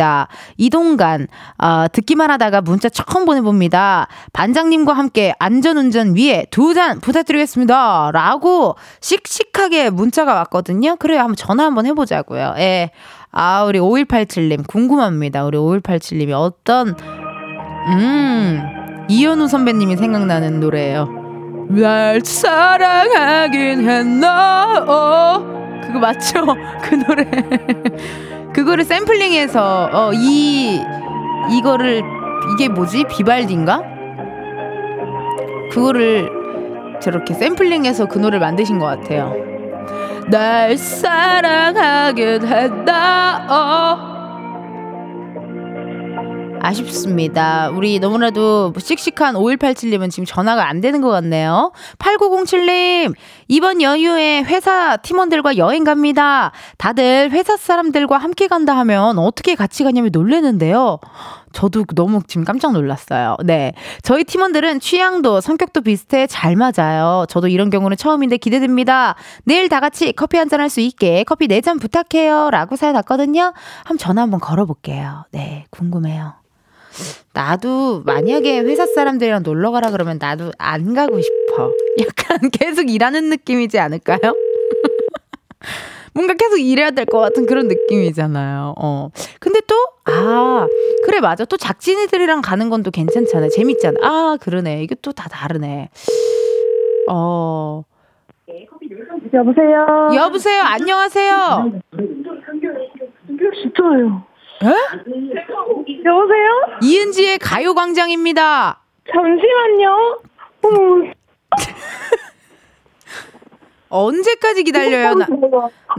[0.56, 1.26] 이동간
[1.58, 4.06] 어, 듣기만 하다가 문자 처음 보내봅니다.
[4.32, 8.10] 반장님과 함께 안전운전 위에 두 잔 부탁드리겠습니다.
[8.12, 10.96] 라고 씩씩하게 문자가 왔거든요.
[10.96, 11.20] 그래요.
[11.20, 12.54] 한번 전화 한번 해보자고요.
[12.58, 12.90] 예.
[13.32, 15.44] 아, 우리 5187님 궁금합니다.
[15.44, 16.94] 우리 5187님이 어떤
[17.88, 18.62] 음
[19.08, 21.08] 이현우 선배님이 생각나는 노래예요.
[21.70, 24.84] 날 사랑하긴 했나?
[24.86, 26.44] 어, 그거 맞죠?
[26.82, 27.24] 그 노래.
[28.54, 30.80] 그거를 샘플링해서 어, 이
[31.50, 32.02] 이거를
[32.54, 33.82] 이게 뭐지 비발디인가?
[35.70, 36.28] 그거를
[37.00, 39.34] 저렇게 샘플링해서 그 노래를 만드신 것 같아요.
[40.30, 43.46] 날 사랑하게 했다.
[43.48, 44.18] 어.
[46.60, 47.70] 아쉽습니다.
[47.70, 51.72] 우리 너무나도 씩씩한 5187님은 지금 전화가 안 되는 것 같네요.
[51.98, 53.14] 8907님,
[53.48, 56.52] 이번 연휴에 회사 팀원들과 여행 갑니다.
[56.76, 60.98] 다들 회사 사람들과 함께 간다 하면 어떻게 같이 가냐면 놀래는데요.
[61.52, 63.36] 저도 너무 지금 깜짝 놀랐어요.
[63.42, 63.72] 네.
[64.02, 67.24] 저희 팀원들은 취향도 성격도 비슷해 잘 맞아요.
[67.28, 69.14] 저도 이런 경우는 처음인데 기대됩니다.
[69.44, 72.50] 내일 다 같이 커피 한 잔 할 수 있게 커피 4잔 부탁해요.
[72.50, 73.54] 라고 사연 왔거든요.
[73.84, 75.24] 한번 전화 한번 걸어볼게요.
[75.32, 75.64] 네.
[75.70, 76.34] 궁금해요.
[77.32, 81.72] 나도 만약에 회사 사람들이랑 놀러 가라 그러면 나도 안 가고 싶어.
[82.00, 84.18] 약간 계속 일하는 느낌이지 않을까요?
[86.14, 88.74] 뭔가 계속 일해야 될 것 같은 그런 느낌이잖아요.
[88.78, 89.10] 어.
[89.38, 89.74] 근데 또,
[90.06, 90.66] 아,
[91.04, 91.44] 그래, 맞아.
[91.44, 93.48] 또 작진이들이랑 가는 건 또 괜찮잖아.
[93.48, 93.98] 재밌잖아.
[94.02, 94.82] 아, 그러네.
[94.82, 95.90] 이게 또 다 다르네.
[97.10, 97.82] 어.
[99.32, 100.10] 여보세요.
[100.14, 100.62] 여보세요.
[100.62, 101.80] 안녕하세요.
[103.62, 104.27] 진짜요.
[104.62, 104.66] 에?
[106.04, 106.50] 여보세요?
[106.82, 108.80] 이은지의 가요광장입니다.
[109.12, 110.18] 잠시만요.
[110.62, 111.12] 어머.
[113.90, 115.14] 언제까지 기다려요?
[115.14, 115.26] 나,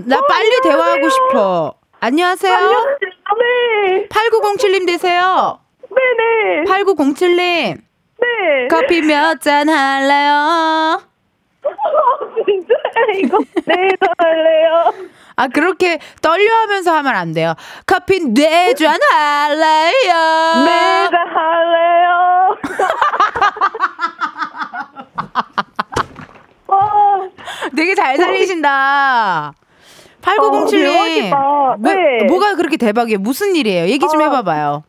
[0.06, 1.74] 나 빨리 대화하고 싶어.
[2.02, 2.60] 안녕하세요.
[3.40, 4.08] 네.
[4.10, 5.60] 8907님 되세요.
[5.90, 6.66] 네네.
[6.66, 7.78] 8907님.
[8.22, 8.68] 네.
[8.70, 11.02] 커피 몇 잔 할래요?
[12.46, 12.74] 진짜
[13.18, 13.76] 이거 네
[14.18, 14.94] 할래요.
[15.40, 17.54] 아, 그렇게 떨려 하면서 하면 안 돼요.
[17.88, 20.14] 커피 네잔 할래요?
[20.66, 22.58] 네 할래요.
[26.68, 26.80] 와,
[27.74, 29.54] 되게 잘 살리신다.
[30.22, 30.72] 8907님.
[30.72, 31.76] 대박이다.
[31.80, 32.26] 네.
[32.28, 33.20] 뭐가 그렇게 대박이에요?
[33.20, 33.86] 무슨 일이에요?
[33.88, 34.84] 얘기 좀 아, 해봐봐요.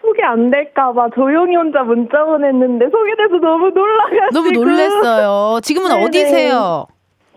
[0.00, 4.30] 소개 안 될까봐 조용히 혼자 문자 보냈는데 소개돼서 너무 놀라가지고.
[4.32, 5.58] 너무 놀랬어요.
[5.62, 6.04] 지금은 네네.
[6.04, 6.86] 어디세요?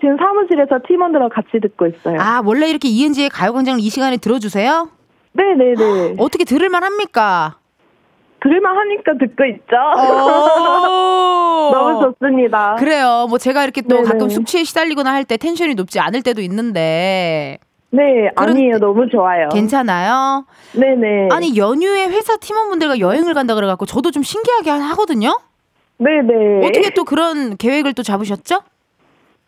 [0.04, 2.20] 지금 사무실에서 팀원들하고 같이 듣고 있어요.
[2.20, 4.90] 아, 원래 이렇게 이은지의 가요광장을 이 시간에 들어주세요?
[5.32, 6.16] 네네네.
[6.20, 7.56] 어떻게 들을만 합니까?
[8.42, 9.78] 들을만 하니까 듣고 있죠.
[9.96, 11.72] 오.
[11.72, 12.74] 너무 좋습니다.
[12.74, 12.76] 어.
[12.76, 13.28] 그래요.
[13.30, 14.04] 뭐 제가 이렇게 또 네네.
[14.10, 17.60] 가끔 숙취에 시달리거나 할 때 텐션이 높지 않을 때도 있는데
[17.92, 18.02] 네,
[18.36, 18.80] 아니에요.
[18.80, 19.48] 너무 좋아요.
[19.54, 20.46] 괜찮아요?
[20.74, 21.30] 네네.
[21.32, 25.40] 아니, 연휴에 회사 팀원분들과 여행을 간다 그래갖고 저도 좀 신기하게 하거든요?
[26.00, 26.68] 네네.
[26.68, 28.60] 어떻게 또 그런 계획을 또 잡으셨죠?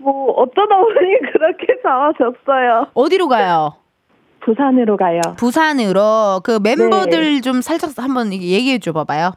[0.06, 2.88] 뭐, 어쩌다 보니 그렇게 잡아졌어요.
[2.94, 3.74] 어디로 가요?
[4.42, 5.22] 부산으로 가요.
[5.38, 7.42] 부산으로 그 멤버들 네.
[7.42, 9.32] 좀 살짝 한번 얘기해 줘 봐봐요.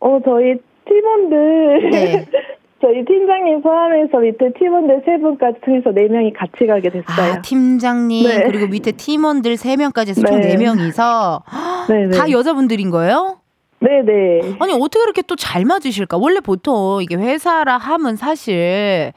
[0.00, 1.90] 어, 저희 팀원들.
[1.90, 2.26] 네.
[2.80, 7.32] 저희 팀장님 포함해서 밑에 팀원들 세 분까지 통해서 네 명이 같이 가게 됐어요.
[7.32, 8.44] 아, 팀장님 네.
[8.46, 10.54] 그리고 밑에 팀원들 세 명까지 해서 총 네.
[10.54, 11.42] 네명이서
[11.88, 12.16] 네네.
[12.16, 13.38] 다 여자분들인 거예요?
[13.80, 14.56] 네네.
[14.60, 16.16] 아니 어떻게 그렇게 또 잘 맞으실까?
[16.18, 19.12] 원래 보통 이게 회사라 함은 사실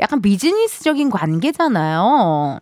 [0.00, 2.58] 약간 비즈니스적인 관계잖아요.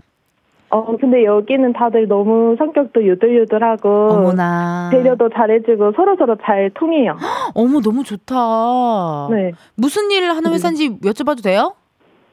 [0.70, 3.88] 어, 근데 여기는 다들 너무 성격도 유들유들하고.
[4.10, 4.88] 어머나.
[4.90, 7.18] 배려도 잘해주고 서로 서로 잘 통해요.
[7.54, 9.28] 어머 너무 좋다.
[9.30, 9.52] 네.
[9.74, 11.74] 무슨 일 하는 회사인지 여쭤봐도 돼요?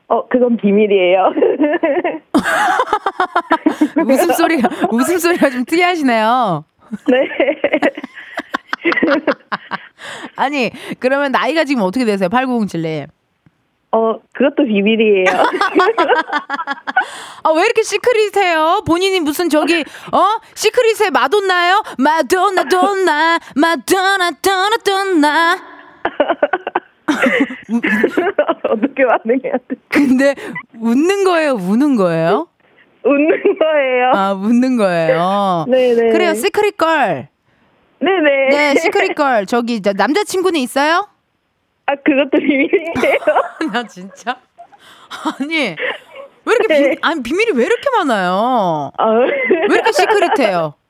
[0.08, 1.34] 어, 그건 비밀이에요.
[4.08, 6.64] 웃음소리가 웃음소리가 좀 특이하시네요.
[7.10, 7.18] 네.
[10.36, 12.30] 아니 그러면 나이가 지금 어떻게 되세요?
[12.30, 13.08] 8907님.
[13.92, 15.26] 어, 그것도 비밀이에요.
[17.44, 18.84] 아 왜 이렇게 시크릿해요?
[18.86, 21.82] 본인이 무슨 저기 어 시크릿에 마돈나요?
[21.98, 25.58] 마돈나 돈나 마돈나 돈나 돈나.
[28.70, 29.76] 어떻게 반응해야 돼?
[29.90, 30.36] 근데
[30.80, 31.54] 웃는 거예요?
[31.54, 32.48] 우는 거예요?
[33.04, 34.12] 웃는 거예요.
[34.14, 35.66] 아 웃는 거예요.
[35.68, 36.12] 네네.
[36.12, 37.30] 그래요 secret girl.
[38.00, 38.50] 네네.
[38.50, 41.08] 네 secret girl 저기 저 남자친구는 있어요?
[41.86, 42.94] 아, 그것도 비밀이에요.
[43.74, 44.36] 나 진짜
[45.40, 45.76] 아니
[46.46, 46.96] 왜 이렇게 비, 네.
[47.02, 48.92] 아니 비밀이 왜 이렇게 많아요?
[48.98, 49.28] 아, 왜
[49.76, 50.74] 이렇게 secret해요?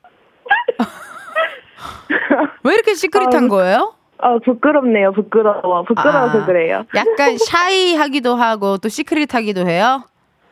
[2.64, 3.94] 왜 이렇게 secret한 아우, 거예요?
[4.18, 5.12] 아, 부끄럽네요.
[5.12, 5.82] 부끄러워.
[5.84, 6.84] 부끄러워서 아, 그래요.
[6.94, 10.04] 약간 shy하기도 하고 또 secret하기도 해요.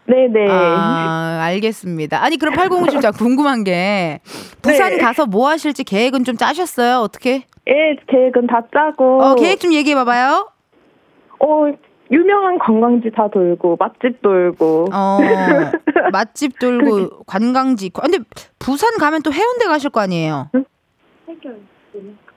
[0.08, 0.50] 네네.
[0.50, 2.22] 아, 알겠습니다.
[2.22, 4.20] 아니 그럼 8057자 궁금한 게
[4.62, 4.98] 부산 네.
[4.98, 7.00] 가서 뭐 하실지 계획은 좀 짜셨어요?
[7.00, 7.44] 어떻게?
[7.68, 9.22] 예, 계획은 다 짜고.
[9.22, 10.50] 어, 계획 좀 얘기해 봐봐요.
[11.40, 11.70] 어,
[12.10, 14.86] 유명한 관광지 다 돌고, 맛집 돌고.
[14.92, 15.18] 어,
[16.10, 17.90] 맛집 돌고 관광지.
[17.90, 18.18] 근데
[18.58, 20.50] 부산 가면 또 해운대 가실 거 아니에요?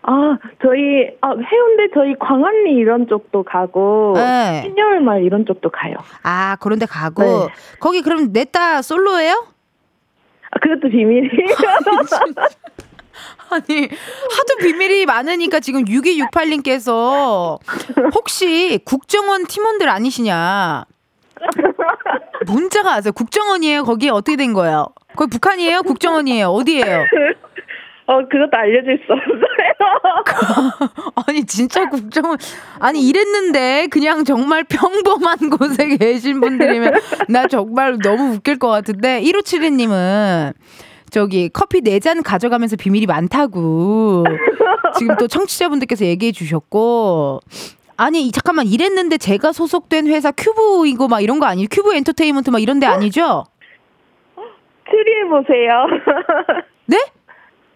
[0.03, 4.63] 아, 저희, 아, 해운대 저희 광안리 이런 쪽도 가고, 네.
[4.63, 5.95] 신여울말 이런 쪽도 가요.
[6.23, 7.47] 아, 그런데 가고 네.
[7.79, 9.45] 거기 그럼 냈다 솔로예요?
[10.51, 11.29] 아, 그것도 비밀이에요.
[13.51, 17.59] 아니 하도 비밀이 많으니까 지금 6268님께서
[18.15, 20.85] 혹시 국정원 팀원들 아니시냐?
[22.45, 23.11] 문자가 왔어요.
[23.13, 23.83] 국정원이에요.
[23.83, 24.87] 거기 어떻게 된 거예요?
[25.15, 25.83] 거기 북한이에요?
[25.83, 26.47] 국정원이에요?
[26.47, 27.05] 어디예요?
[28.11, 29.41] 어, 그것도 알려줄 수 없어요.
[31.27, 32.37] 아니 진짜 국정원
[32.79, 36.93] 아니 이랬는데 그냥 정말 평범한 곳에 계신 분들이면
[37.29, 40.53] 나 정말 너무 웃길 것 같은데 1572님은
[41.09, 44.25] 저기 커피 네잔 가져가면서 비밀이 많다고
[44.97, 47.39] 지금 또 청취자분들께서 얘기해 주셨고
[47.97, 51.67] 아니 이- 잠깐만 이랬는데 제가 소속된 회사 큐브이고 막 이런 거 아니에요?
[51.71, 53.45] 큐브 엔터테인먼트 막 이런 데 아니죠?
[54.89, 55.85] 추리해 보세요.
[56.87, 56.97] 네?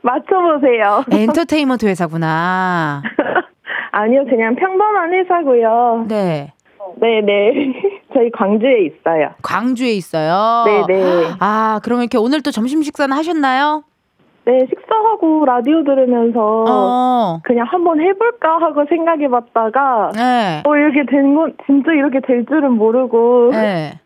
[0.05, 1.03] 맞춰보세요.
[1.11, 3.01] 엔터테인먼트 회사구나.
[3.91, 6.05] 아니요, 그냥 평범한 회사고요.
[6.07, 6.53] 네.
[6.97, 7.73] 네네.
[8.13, 9.29] 저희 광주에 있어요.
[9.41, 10.63] 광주에 있어요.
[10.87, 11.31] 네네.
[11.39, 13.83] 아, 그러면 이렇게 오늘 또 점심 식사는 하셨나요?
[14.45, 17.39] 네, 식사하고 라디오 들으면서 어.
[17.43, 20.61] 그냥 한번 해볼까 하고 생각해봤다가 네.
[20.63, 23.99] 어 이렇게 된 건 진짜 이렇게 될 줄은 모르고 네.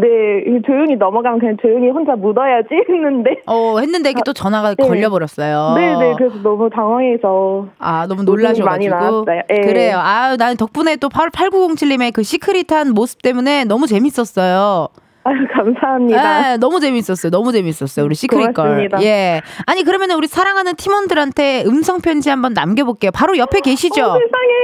[0.00, 4.86] 네 조용히 넘어가면 그냥 조용히 혼자 묻어야지 했는데 어, 했는데 이게 또 전화가 네.
[4.88, 5.74] 걸려버렸어요.
[5.76, 9.26] 네 네 그래서 너무 당황해서 아, 너무 놀라셔가지고.
[9.50, 9.60] 예.
[9.60, 9.98] 그래요.
[9.98, 14.88] 아유, 나는 덕분에 또 8907님의 그 시크릿한 모습 때문에 너무 재밌었어요.
[15.22, 16.42] 아유 감사합니다.
[16.52, 17.30] 네, 너무 재밌었어요.
[17.30, 18.06] 너무 재밌었어요.
[18.06, 18.64] 우리 시크릿 걸.
[18.64, 19.02] 고맙습니다.
[19.02, 19.42] 예.
[19.66, 23.10] 아니, 그러면 우리 사랑하는 팀원들한테 음성 편지 한번 남겨볼게요.
[23.10, 24.02] 바로 옆에 계시죠?
[24.02, 24.54] 어, 세상에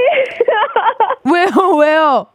[1.31, 1.77] 왜요?
[1.77, 2.25] 왜요?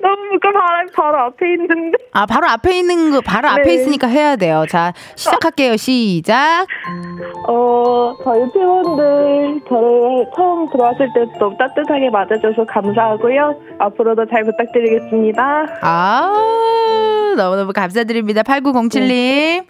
[0.00, 3.74] 너무 그 바로 바로 앞에 있는데 아, 바로 앞에 있는 거, 바로 앞에 네.
[3.74, 4.64] 있으니까 해야 돼요.
[4.68, 5.76] 자, 시작할게요.
[5.76, 6.66] 시작.
[7.48, 13.54] 어 저희 팀원들 저를 처음 들어왔을 때부터 따뜻하게 맞아줘서 감사하고요.
[13.78, 15.78] 앞으로도 잘 부탁드리겠습니다.
[15.82, 18.42] 아, 너무너무 감사드립니다.
[18.42, 19.64] 8907님.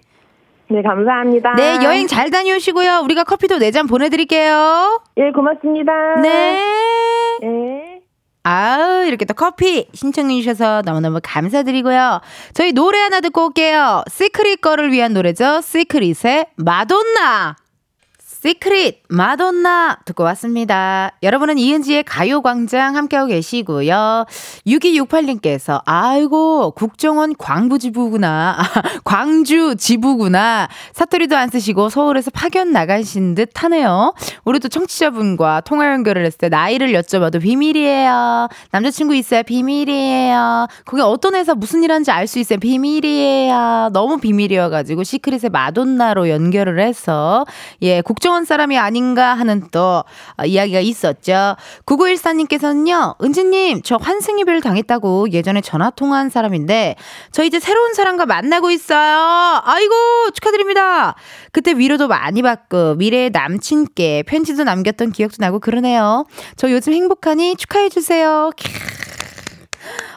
[0.68, 1.52] 네 감사합니다.
[1.54, 3.00] 네, 여행 잘 다녀오시고요.
[3.04, 5.00] 우리가 커피도 4잔 보내드릴게요.
[5.18, 5.92] 예 고맙습니다.
[6.22, 6.58] 네.
[7.42, 7.91] 네.
[8.44, 12.20] 아우, 이렇게 또 커피 신청해주셔서 너무너무 감사드리고요.
[12.54, 14.02] 저희 노래 하나 듣고 올게요.
[14.10, 15.60] secret girl을 위한 노래죠.
[15.60, 17.56] 시크릿의 마돈나.
[18.42, 21.12] 시크릿 마돈나 듣고 왔습니다.
[21.22, 24.26] 여러분은 이은지의 가요광장 함께하고 계시고요.
[24.66, 28.58] 6268님께서 아이고 국정원 광부지부구나.
[29.04, 30.66] 광주 지부구나.
[30.92, 34.12] 사투리도 안 쓰시고 서울에서 파견 나가신 듯 하네요.
[34.44, 38.48] 우리도 청취자분과 통화 연결을 했을 때 나이를 여쭤봐도 비밀이에요.
[38.72, 39.44] 남자친구 있어요.
[39.44, 40.66] 비밀이에요.
[40.84, 42.58] 거기 어떤 회사 무슨 일 하는지 알 수 있어요.
[42.58, 43.90] 비밀이에요.
[43.92, 47.44] 너무 비밀이어가지고 시크릿의 마돈나로 연결을 해서
[47.82, 50.04] 예 국정 이상원 사람이 아닌가 하는 또
[50.36, 51.56] 어, 이야기가 있었죠.
[51.84, 56.96] 9914님께서는요, 은지님, 저 환승이별 당했다고 예전에 전화 통화한 사람인데,
[57.30, 59.60] 저 이제 새로운 사람과 만나고 있어요.
[59.64, 59.94] 아이고,
[60.32, 61.14] 축하드립니다.
[61.52, 66.24] 그때 위로도 많이 받고, 미래의 남친께 편지도 남겼던 기억도 나고 그러네요.
[66.56, 68.50] 저 요즘 행복하니 축하해주세요.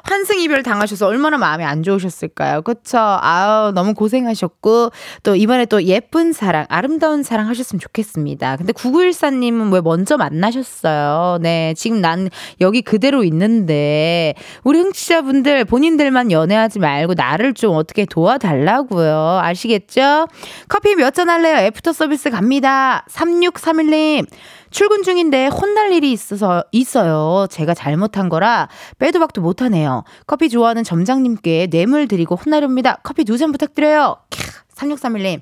[0.08, 2.62] 환승 이별 당하셔서 얼마나 마음이 안 좋으셨을까요?
[2.62, 3.00] 그쵸?
[3.00, 4.92] 아우, 너무 고생하셨고,
[5.24, 8.58] 또 이번에 또 예쁜 사랑, 아름다운 사랑 하셨으면 좋겠습니다.
[8.58, 11.40] 근데 9914님은 왜 먼저 만나셨어요?
[11.42, 12.30] 네, 지금 난
[12.62, 19.40] 여기 그대로 있는데, 우리 흥취자분들 본인들만 연애하지 말고 나를 좀 어떻게 도와달라고요.
[19.42, 20.28] 아시겠죠?
[20.70, 21.56] 커피 몇 잔 할래요?
[21.56, 23.06] 애프터 서비스 갑니다.
[23.10, 24.28] 3631님.
[24.76, 27.48] 출근 중인데 혼날 일이 있어서 있어요.
[27.50, 28.68] 제가 잘못한 거라
[29.00, 30.04] 빼도 박도 못하네요.
[30.28, 32.98] 커피 좋아하는 점장님께 뇌물 드리고 혼나렵니다.
[33.02, 34.18] 커피 두 잔 부탁드려요.
[34.76, 35.42] 3631님.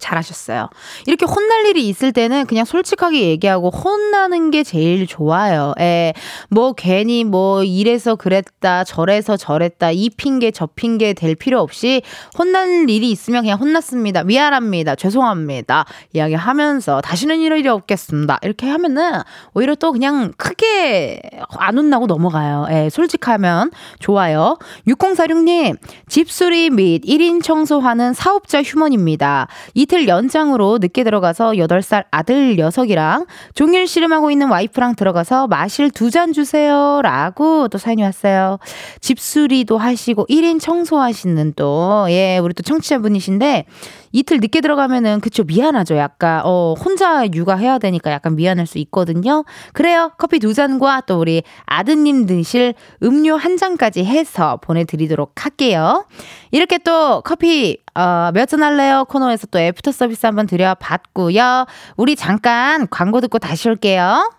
[0.00, 0.68] 잘하셨어요.
[1.06, 5.74] 이렇게 혼날 일이 있을 때는 그냥 솔직하게 얘기하고 혼나는 게 제일 좋아요.
[5.80, 6.12] 예.
[6.48, 12.02] 뭐 괜히 뭐 이래서 그랬다, 저래서 저랬다, 이 핑계 저 핑계 될 필요 없이
[12.38, 14.24] 혼날 일이 있으면 그냥 혼났습니다.
[14.24, 14.94] 미안합니다.
[14.94, 15.84] 죄송합니다.
[16.12, 18.38] 이야기하면서 다시는 이럴 일이 없겠습니다.
[18.42, 19.20] 이렇게 하면은
[19.54, 21.20] 오히려 또 그냥 크게
[21.58, 22.66] 안 혼나고 넘어가요.
[22.70, 22.88] 예.
[22.90, 24.58] 솔직하면 좋아요.
[24.86, 25.76] 6046님,
[26.08, 29.48] 집수리 및 1인 청소하는 사업자 휴먼입니다.
[29.74, 33.24] 이 이틀 연장으로 늦게 들어가서 8살 아들 녀석이랑
[33.54, 37.00] 종일 씨름하고 있는 와이프랑 들어가서 마실 두 잔 주세요.
[37.02, 38.58] 라고 또 사연이 왔어요.
[39.00, 43.66] 집수리도 하시고 1인 청소하시는 또, 예, 우리 또 청취자분이신데,
[44.12, 45.96] 이틀 늦게 들어가면은 그쵸 미안하죠.
[45.96, 49.44] 약간 어 혼자 육아해야 되니까 약간 미안할 수 있거든요.
[49.72, 50.12] 그래요.
[50.18, 56.06] 커피 두 잔과 또 우리 아드님 드실 음료 한 잔까지 해서 보내드리도록 할게요.
[56.50, 59.04] 이렇게 또 커피 어, 몇 잔 할래요?
[59.08, 61.66] 코너에서 또 애프터 서비스 한번 드려봤고요.
[61.96, 64.30] 우리 잠깐 광고 듣고 다시 올게요.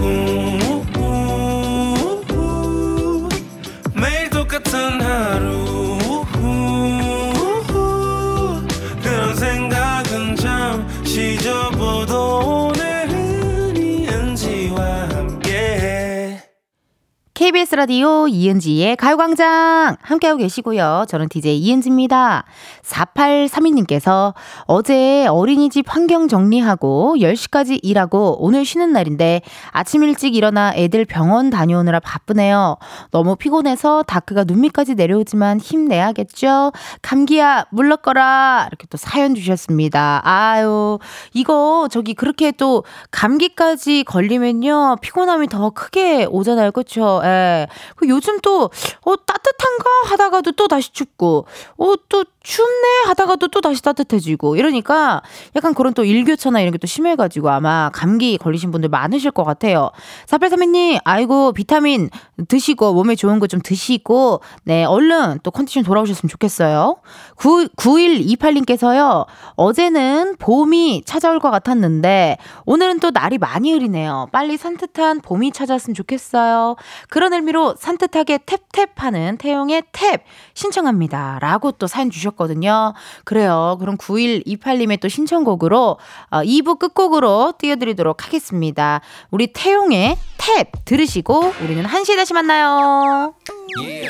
[0.00, 0.57] 매
[17.38, 21.04] KBS 라디오 이은지의 가요광장 함께하고 계시고요.
[21.06, 22.42] 저는 DJ 이은지입니다.
[22.82, 31.50] 4832님께서 어제 어린이집 환경 정리하고 10시까지 일하고 오늘 쉬는 날인데 아침 일찍 일어나 애들 병원
[31.50, 32.76] 다녀오느라 바쁘네요.
[33.12, 36.72] 너무 피곤해서 다크가 눈밑까지 내려오지만 힘내야겠죠?
[37.02, 38.66] 감기야, 물러거라.
[38.68, 40.22] 이렇게 또 사연 주셨습니다.
[40.24, 40.98] 아유,
[41.34, 44.96] 이거 저기 그렇게 또 감기까지 걸리면요.
[45.02, 46.72] 피곤함이 더 크게 오잖아요.
[46.72, 47.20] 그쵸?
[47.28, 47.66] 예.
[47.96, 48.70] 그 요즘 또,
[49.02, 55.20] 어, 따뜻한가 하다가도 또 다시 춥고, 어, 또 춥네 하다가도 또 다시 따뜻해지고 이러니까
[55.54, 59.90] 약간 그런 또 일교차나 이런 게 또 심해가지고 아마 감기 걸리신 분들 많으실 것 같아요.
[60.26, 62.08] 4832님, 아이고, 비타민
[62.48, 66.98] 드시고 몸에 좋은 거 좀 드시고, 네, 얼른 또 컨디션 돌아오셨으면 좋겠어요.
[67.36, 72.36] 9, 9128님께서요, 어제는 봄이 찾아올 것 같았는데,
[72.66, 74.28] 오늘은 또 날이 많이 흐리네요.
[74.32, 76.76] 빨리 산뜻한 봄이 찾아왔으면 좋겠어요.
[77.08, 80.20] 그런 의미로 산뜻하게 탭탭하는 태용의 탭
[80.54, 81.38] 신청합니다.
[81.40, 82.94] 라고 또 사연 주셨거든요.
[83.24, 83.76] 그래요.
[83.80, 85.98] 그럼 9128님의 또 신청곡으로
[86.30, 89.00] 어, 2부 끝곡으로 띄워드리도록 하겠습니다.
[89.30, 93.34] 우리 태용의 탭 들으시고 우리는 1시에 다시 만나요.
[93.78, 94.08] Yeah.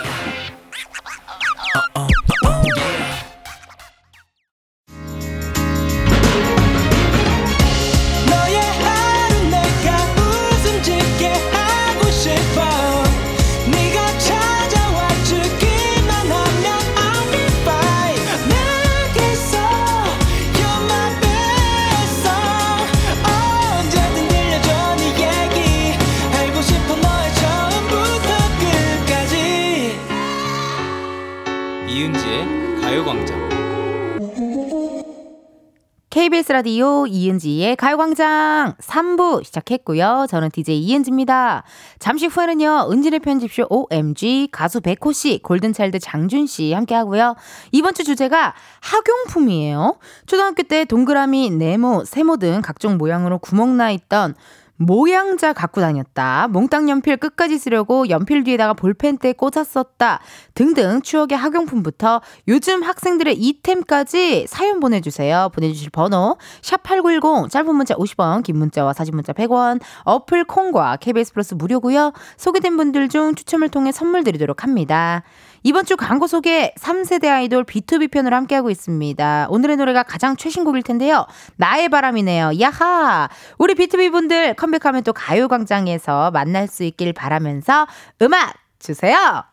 [36.11, 40.25] KBS 라디오 이은지의 가요광장 3부 시작했고요.
[40.31, 41.64] 저는 DJ 이은지입니다.
[41.99, 47.35] 잠시 후에는요, 은진의 편집쇼 OMG, 가수 백호씨, 골든차일드 장준씨 함께 하고요.
[47.72, 49.99] 이번 주 주제가 학용품이에요.
[50.24, 54.35] 초등학교 때 동그라미, 네모, 세모 등 각종 모양으로 구멍 나 있던
[54.79, 56.49] 모양자 갖고 다녔다.
[56.49, 60.20] 몽땅 연필 끝까지 쓰려고 연필 뒤에다가 볼펜대 꽂았었다.
[60.55, 65.51] 등등 추억의 학용품부터 요즘 학생들의 이템까지 사연 보내주세요.
[65.53, 71.55] 보내주실 번호 샵8910 짧은 문자 50원 긴 문자와 사진 문자 100원 어플 콩과 KBS 플러스
[71.55, 72.12] 무료고요.
[72.37, 75.24] 소개된 분들 중 추첨을 통해 선물 드리도록 합니다.
[75.62, 79.46] 이번 주 광고 소개 3세대 아이돌 B2B 편으로 함께하고 있습니다.
[79.50, 81.26] 오늘의 노래가 가장 최신곡일 텐데요.
[81.56, 82.52] 나의 바람이네요.
[82.61, 83.28] 야하!
[83.59, 87.86] 우리 B2B 분들 컴백하면 또 가요광장에서 만날 수 있길 바라면서
[88.22, 89.44] 음악 주세요!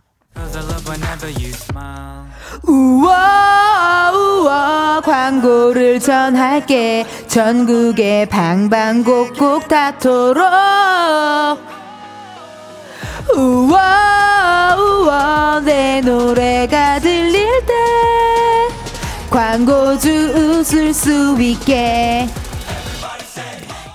[2.67, 10.45] 우와 우와 광고를 전할게 전국의 방방곡곡 닿도록
[13.34, 17.73] 우와 우와 내 노래가 들릴 때
[19.30, 22.28] 광고주 웃을 수 있게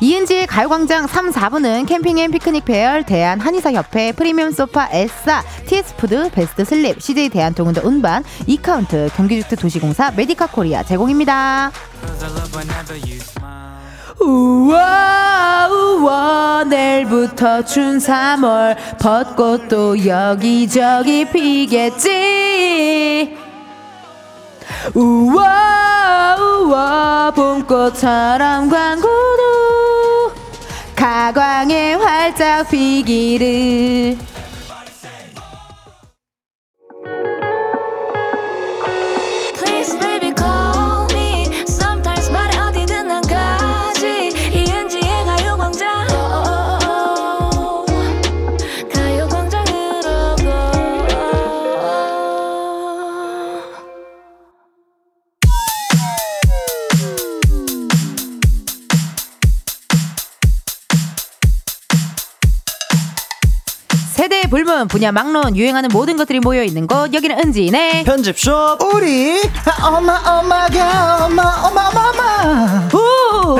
[0.03, 6.65] 이은지의 가요광장 3, 4부는 캠핑 앤 피크닉 페어, 대한 한의사협회, 프리미엄 소파, 에싸, TS푸드, 베스트
[6.65, 11.71] 슬립, CJ 대한통운 더 운반, 이카운트, 경기주택 도시공사, 메디카 코리아 제공입니다.
[14.21, 18.77] 우와 우와 내일부터 춘 3월.
[18.99, 23.37] 벚꽃도 여기저기 피겠지.
[24.95, 30.33] 우와 우와 봄꽃처럼 광고도
[30.95, 34.19] 가광에 활짝 피기를
[64.51, 67.15] 불문 분야 막론 유행하는 모든 것들이 모여 있는 곳.
[67.15, 68.03] 여기는 은지네.
[68.05, 68.83] 편집숍.
[68.95, 69.41] 우리
[69.83, 72.89] 엄마 엄마가 엄마 엄마 엄마 엄마.
[72.93, 73.59] 오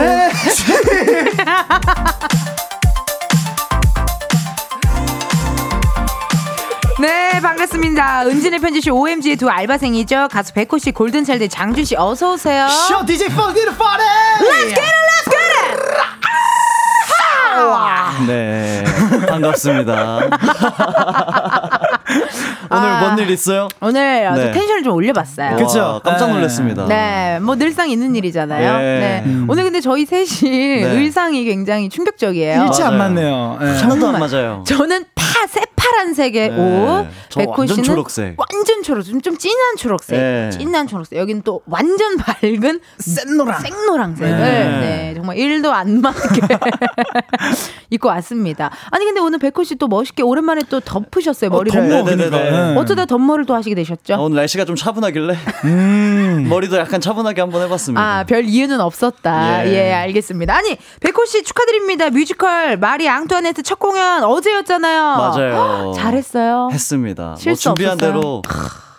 [7.01, 7.41] 네.
[7.41, 8.25] 반갑습니다.
[8.27, 10.29] 은진의 편지씨 OMG의 두 알바생이죠.
[10.31, 12.69] 가수 백호씨 골든차일드 장준씨 어서오세요.
[12.69, 14.05] 쇼 DJ 펑디르 파레
[18.27, 18.80] 네
[19.31, 20.21] 반갑습니다
[22.73, 23.01] 오늘 아.
[23.01, 23.69] 뭔일 있어요?
[23.81, 24.53] 오늘 아주 네.
[24.53, 25.79] 텐션을 좀 올려봤어요 그쵸?
[25.81, 26.33] 와, 깜짝 네.
[26.35, 28.75] 놀랐습니다 네, 뭐 늘상 있는 일이잖아요.
[28.79, 28.99] 예.
[29.01, 29.23] 네.
[29.27, 29.47] 음.
[29.49, 30.27] 오늘 근데 저희 셋이
[30.83, 30.83] 네.
[30.93, 32.65] 의상이 굉장히 충격적이에요.
[32.65, 32.99] 일치 안.
[32.99, 33.67] 맞네요 예.
[33.67, 35.63] 하나도 안 맞아요 저는 파새
[36.05, 36.57] 파란색의 네.
[36.57, 38.35] 옷, 저 백호 완전 씨는 초록색.
[38.39, 40.51] 완전 초록색, 좀, 좀 진한 초록색, 네.
[40.51, 41.19] 진한 초록색.
[41.19, 44.81] 여기는 또 완전 밝은 센 노랑 생노랑색을 네.
[44.81, 45.13] 네.
[45.15, 46.41] 정말 일도 안 맞게
[47.91, 48.71] 입고 왔습니다.
[48.91, 51.81] 아니 근데 오늘 백호 씨 또 멋있게 오랜만에 또 덮으셨어요 머리를.
[51.89, 52.29] 덮어 네네네.
[52.29, 52.77] 그러니까 예.
[52.77, 54.15] 어쩌다 덮머리를 또 하시게 되셨죠?
[54.15, 56.47] 어, 오늘 날씨가 좀 차분하길래 음.
[56.51, 59.67] 머리도 약간 차분하게 한번 해봤습니다 아, 별 이유는 없었다.
[59.67, 59.73] 예.
[59.73, 60.55] 예, 알겠습니다.
[60.55, 62.11] 아니, 백호 씨 축하드립니다.
[62.11, 65.03] 뮤지컬 마리 앙투아네트 첫 공연 어제였잖아요.
[65.03, 66.69] 맞아요 잘했어요.
[66.73, 68.13] 했습니다 뭐 실수 준비한 없었어요?
[68.13, 68.43] 대로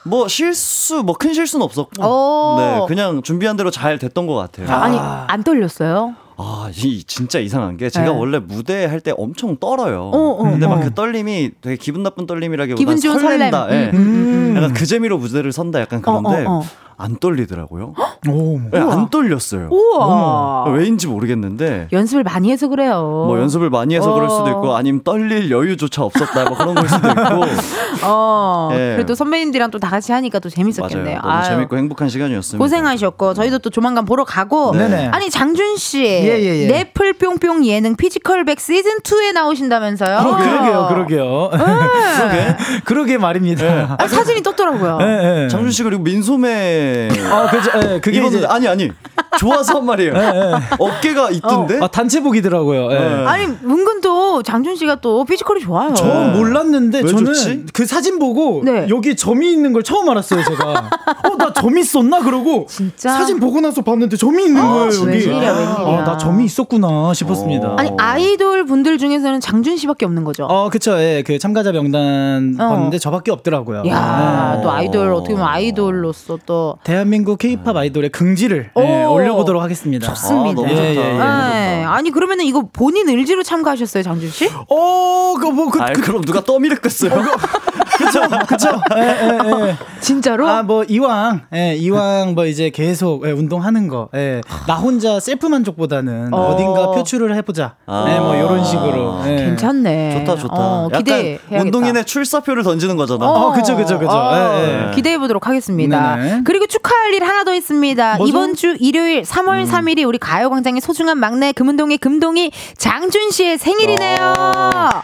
[0.04, 2.56] 뭐 실수 뭐 큰 실수는 없었고 오.
[2.58, 6.16] 네 그냥 준비한 대로 잘 됐던 것 같아요 아니, 안 떨렸어요?
[6.44, 8.18] 아, 이 진짜 이상한 게 제가 네.
[8.18, 10.10] 원래 무대 할 때 엄청 떨어요.
[10.12, 10.82] 어, 어, 근데 막 어.
[10.82, 13.66] 그 떨림이 되게 기분 나쁜 떨림이라기보다 기분 좋은 설렌다.
[13.66, 13.80] 설렘.
[13.80, 13.90] 예.
[13.92, 16.64] 음, 음, 약간 그 재미로 무대를 선다 약간 그런데 어, 어.
[17.02, 17.94] 안 떨리더라고요.
[18.30, 19.70] 오 예, 안 떨렸어요.
[19.72, 20.66] 우와.
[20.70, 23.26] 왜인지 모르겠는데 연습을 많이 해서 그래요.
[23.28, 24.50] 뭐 연습을 많이 해서 그럴 수도 어.
[24.50, 27.46] 있고 아니면 떨릴 여유조차 없었다 뭐 그런 걸 수도 있고
[28.06, 28.70] 어.
[28.74, 28.94] 예.
[28.96, 31.22] 그래도 선배님들이랑 또 다 같이 하니까 또 재밌었겠네요.
[31.22, 31.22] 맞아요.
[31.24, 31.46] 너무 아유.
[31.46, 32.64] 재밌고 행복한 시간이었습니다.
[32.64, 35.08] 고생하셨고 저희도 또 조만간 보러 가고 네네.
[35.08, 36.68] 아니 장준 씨 예, 예, 예.
[36.68, 40.18] 넷플 뿅뿅 예능 피지컬백 시즌 2에 나오신다면서요?
[40.18, 41.50] 어, 그러게요 그러게요
[42.32, 42.58] 네.
[42.86, 45.48] 그러게 말입니다 아, 사진이 떴더라고요.
[45.50, 46.91] 장준 씨 그리고 민소매
[47.32, 48.90] 아 그죠 예, 그게 이거는 이제 아니 아니
[49.40, 50.14] 좋아서 한 말이에요.
[50.80, 51.80] 어깨가 있던데.
[51.82, 53.00] 아 단체복이더라고요 예.
[53.00, 53.26] 네.
[53.26, 55.94] 아니 은근 또 장준 씨가 또 피지컬이 좋아요.
[55.94, 57.66] 저 몰랐는데 왜 저는 좋지?
[57.74, 58.88] 그 사진 보고 네.
[58.90, 60.90] 여기 점이 있는 걸 처음 알았어요 제가
[61.30, 63.12] 어 나 점이 있었나 그러고 진짜?
[63.14, 66.00] 사진 보고 나서 봤는데 점이 있는 거예요 여기 웬일이야, 웬일이야.
[66.02, 67.76] 아, 나 점이 있었구나 싶었습니다 어.
[67.78, 70.46] 아니 아이돌 분들 중에서는 장준 씨밖에 없는 거죠.
[70.46, 72.70] 어 그쵸 예, 그 참가자 명단 어.
[72.70, 74.62] 봤는데 저밖에 없더라고요 야, 네.
[74.64, 78.82] 또 아이돌 어떻게 보면 아이돌로서 또 대한민국 케이팝 아이돌의 긍지를 오.
[78.82, 80.08] 예, 올려보도록 하겠습니다.
[80.08, 80.40] 좋습니다.
[80.50, 80.72] 아, 너무 좋다.
[80.72, 81.18] 예, 예, 예.
[81.18, 81.84] 너무 네.
[81.86, 84.50] 아니 그러면은 이거 본인 의지로 참가하셨어요, 장준 씨?
[84.68, 87.12] 어, 그뭐 그, 아이, 그, 그럼 누가 떠밀었겠어요?
[88.12, 88.82] 그쵸, 그쵸.
[88.98, 89.78] 예, 예, 예.
[90.02, 90.48] 진짜로?
[90.48, 95.48] 아, 뭐, 이왕, 예, 이왕 뭐 이제 계속 예, 운동하는 거, 예, 나 혼자 셀프
[95.48, 96.56] 만족보다는 어.
[96.58, 97.76] 딘가 표출을 해보자.
[97.86, 98.06] 아.
[98.10, 99.22] 예, 뭐, 요런 식으로.
[99.26, 99.36] 예.
[99.38, 100.26] 괜찮네.
[100.26, 100.54] 좋다 좋다.
[100.56, 101.62] 어, 약간 기대해야겠다.
[101.62, 103.30] 운동인의 출사표를 던지는 거잖아.
[103.30, 104.12] 어, 그죠, 그죠, 그죠.
[104.34, 104.96] 예, 예.
[104.96, 106.16] 기대해 보도록 하겠습니다.
[106.16, 106.42] 네네.
[106.46, 108.18] 그리고 축하할 일 하나 더 있습니다.
[108.18, 108.30] 뭐죠?
[108.30, 114.34] 이번 주 일요일 3월 3일이 우리 가요광장의 소중한 막내 금은동의 금동이 장준 씨의 생일이네요.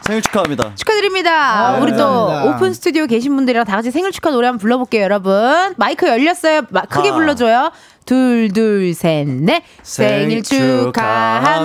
[0.05, 0.72] 생일 축하합니다.
[0.76, 1.68] 축하드립니다.
[1.68, 1.97] 아, 우리 또
[2.28, 2.55] 감사합니다.
[2.55, 5.75] 오픈 스튜디오 계신 분들이랑 다 같이 생일 축하 노래 한번 불러볼게요, 여러분.
[5.77, 6.61] 마이크 열렸어요.
[6.69, 7.13] 마- 크게 아.
[7.13, 7.71] 불러줘요.
[8.05, 9.61] 둘, 둘, 셋, 넷.
[9.83, 10.43] 생일 생일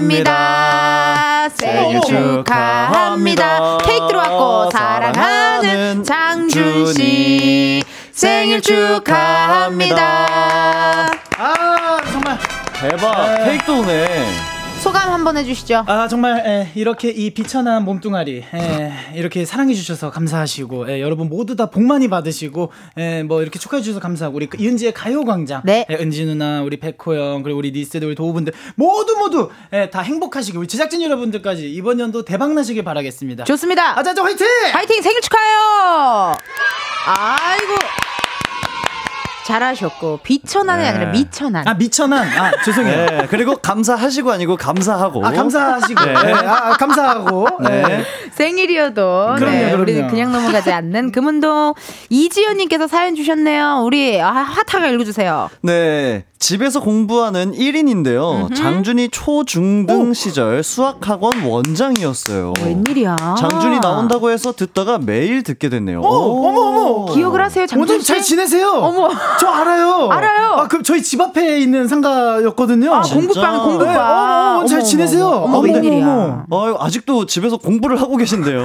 [0.08, 1.48] 축하합니다.
[1.54, 3.78] 생일 축하합니다.
[3.78, 7.82] 케이크 들어왔고, 사랑하는 장준 씨.
[8.12, 10.00] 생일 축하합니다.
[11.38, 12.38] 아, 정말.
[12.74, 13.34] 대박.
[13.36, 13.44] 네.
[13.44, 14.51] 케이크도 오네.
[14.82, 15.84] 소감 한번 해주시죠.
[15.86, 21.54] 아 정말 예, 이렇게 이 비천한 몸뚱아리 예, 이렇게 사랑해 주셔서 감사하시고 예, 여러분 모두
[21.54, 25.86] 다 복 많이 받으시고 예, 뭐 이렇게 축하해 주셔서 감사하고 우리 이은지의 가요광장 네.
[25.88, 30.00] 예, 은지 누나 우리 백호 형 그리고 우리 니스들 우리 도우분들 모두 모두 예, 다
[30.00, 33.44] 행복하시고 우리 제작진 여러분들까지 이번 연도 대박 나시길 바라겠습니다.
[33.44, 33.96] 좋습니다.
[33.98, 34.46] 아자자 화이팅!
[34.72, 36.34] 파이팅 생일 축하해요.
[37.06, 37.74] 아이고
[39.46, 40.88] 잘하셨고 비천한이 네.
[40.88, 41.66] 아니라 미천한.
[41.66, 43.06] 아 미천한 아 죄송해요.
[43.06, 43.26] 네.
[43.28, 45.24] 그리고 감사하시고 아니고 감사하고.
[45.26, 46.10] 아 감사하시고 네.
[46.26, 47.84] 예, 아, 아, 감사하고 네.
[47.90, 48.04] 예.
[48.32, 49.82] 생일이어도 그럼요, 네, 그럼요.
[49.82, 51.74] 우리는 그냥 넘어가지 않는 금운동
[52.08, 53.82] 이지연님께서 사연 주셨네요.
[53.84, 55.50] 우리 아, 핫하게 읽어주세요.
[55.62, 56.24] 네.
[56.42, 58.52] 집에서 공부하는 1인인데요.
[58.52, 62.54] 장준이 초중등 시절 수학학원 원장이었어요.
[62.64, 63.36] 웬일이야?
[63.38, 66.00] 장준이 나온다고 해서 듣다가 매일 듣게 됐네요.
[66.00, 66.08] 어,
[66.48, 68.06] 어머 어머 기억을 하세요, 장준 원장님 씨?
[68.08, 68.70] 잘 지내세요?
[68.70, 69.08] 어머.
[69.38, 70.08] 저 알아요.
[70.10, 70.48] 알아요.
[70.54, 72.92] 아, 그럼 저희 집 앞에 있는 상가였거든요.
[72.92, 73.20] 아, 진짜?
[73.20, 73.96] 공부방 네, 공부방.
[73.96, 75.28] 어머, 어머, 잘 지내세요?
[75.28, 76.46] 어머, 어머, 웬일이야?
[76.50, 78.64] 어, 아직도 집에서 공부를 하고 계신데요.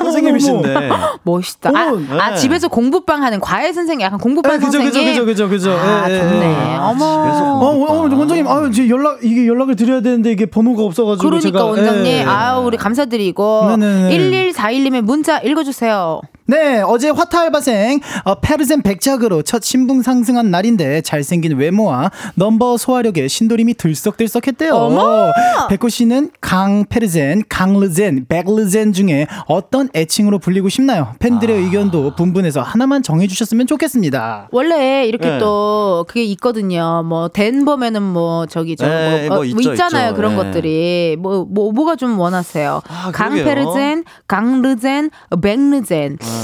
[0.00, 0.90] 선생님이신데.
[1.24, 1.70] 멋있다.
[1.74, 2.36] 아, 어머, 아, 네.
[2.36, 5.12] 집에서 공부방 하는 과외 선생님, 약간 공부방 네, 그죠, 선생님.
[5.12, 5.72] 그죠, 그죠, 그죠, 그죠.
[5.72, 6.72] 아, 예, 예, 좋네.
[6.72, 6.76] 예.
[6.76, 7.15] 어머.
[7.24, 11.28] 집에서 어, 어, 어, 원장님, 아, 이제 연락 이게 연락을 드려야 되는데 이게 번호가 없어가지고
[11.28, 12.22] 그러니까 제가 원장님, 예.
[12.24, 14.18] 아우 우리 감사드리고 네네네.
[14.18, 16.20] 1141님의 문자 읽어주세요.
[16.48, 23.26] 네, 어제 화타 알바생 어, 페르젠 백작으로 첫 신분 상승한 날인데 잘생긴 외모와 넘버 소화력에
[23.26, 24.72] 신도림이 들썩들썩했대요.
[24.72, 25.32] 어머!
[25.68, 31.14] 백호 씨는 강 페르젠, 강르젠, 백르젠 중에 어떤 애칭으로 불리고 싶나요?
[31.18, 34.48] 팬들의 의견도 분분해서 하나만 정해주셨으면 좋겠습니다.
[34.52, 35.38] 원래 이렇게 네.
[35.40, 37.02] 또 그게 있거든요.
[37.04, 40.10] 뭐 덴버면은 뭐 저기 저 네, 뭐, 뭐 어, 있죠, 있잖아요.
[40.10, 40.14] 있죠.
[40.16, 40.44] 그런 네.
[40.44, 42.82] 것들이 뭐, 뭐 뭐가 좀 원하세요?
[42.86, 43.44] 아, 그러게요.
[43.44, 45.10] 강페르젠, 강르젠,
[45.42, 46.18] 백르젠.
[46.22, 46.35] 아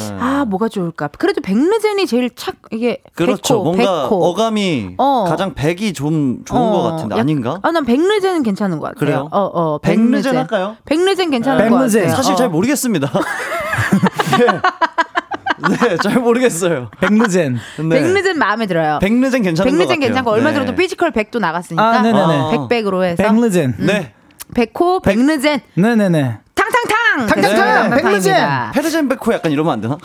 [0.49, 1.09] 뭐가 좋을까?
[1.19, 3.55] 그래도 백르젠이 제일 착 이게 그렇죠.
[3.55, 4.25] 백호, 뭔가 백호.
[4.25, 5.25] 어감이 어.
[5.29, 7.59] 가장 백이 좀 좋은 것 같은데 약- 아닌가?
[7.63, 8.99] 아, 난 백르젠은 괜찮은 것 같아요.
[8.99, 9.29] 그래요?
[9.31, 10.77] 어, 어, 백르젠 할까요?
[10.85, 11.71] 백르젠 괜찮은 네.
[11.71, 11.77] 것.
[11.79, 12.09] 같아요.
[12.11, 12.37] 사실 어.
[12.37, 13.11] 잘 모르겠습니다.
[14.39, 14.47] 네.
[15.89, 16.91] 네, 잘 모르겠어요.
[17.01, 17.59] 백르젠.
[17.89, 18.01] 네.
[18.01, 18.99] 백르젠 마음에 들어요.
[19.01, 20.09] 백르젠 괜찮은 것 백르젠 같아요.
[20.09, 20.55] 괜찮고 얼마 네.
[20.55, 22.19] 전에도 피지컬 100도 나갔으니까 아, 네네네.
[22.19, 22.51] 아.
[22.51, 23.75] 백백으로 해서 백르젠.
[23.79, 24.13] 네.
[24.55, 26.39] 백호 백르젠 네네네.
[26.89, 27.27] 탕탕탕
[27.91, 27.91] 탕탕탕!
[28.03, 28.37] 백르젠!
[28.75, 29.99] 페르젠 백호 약간 이러면 안 되나?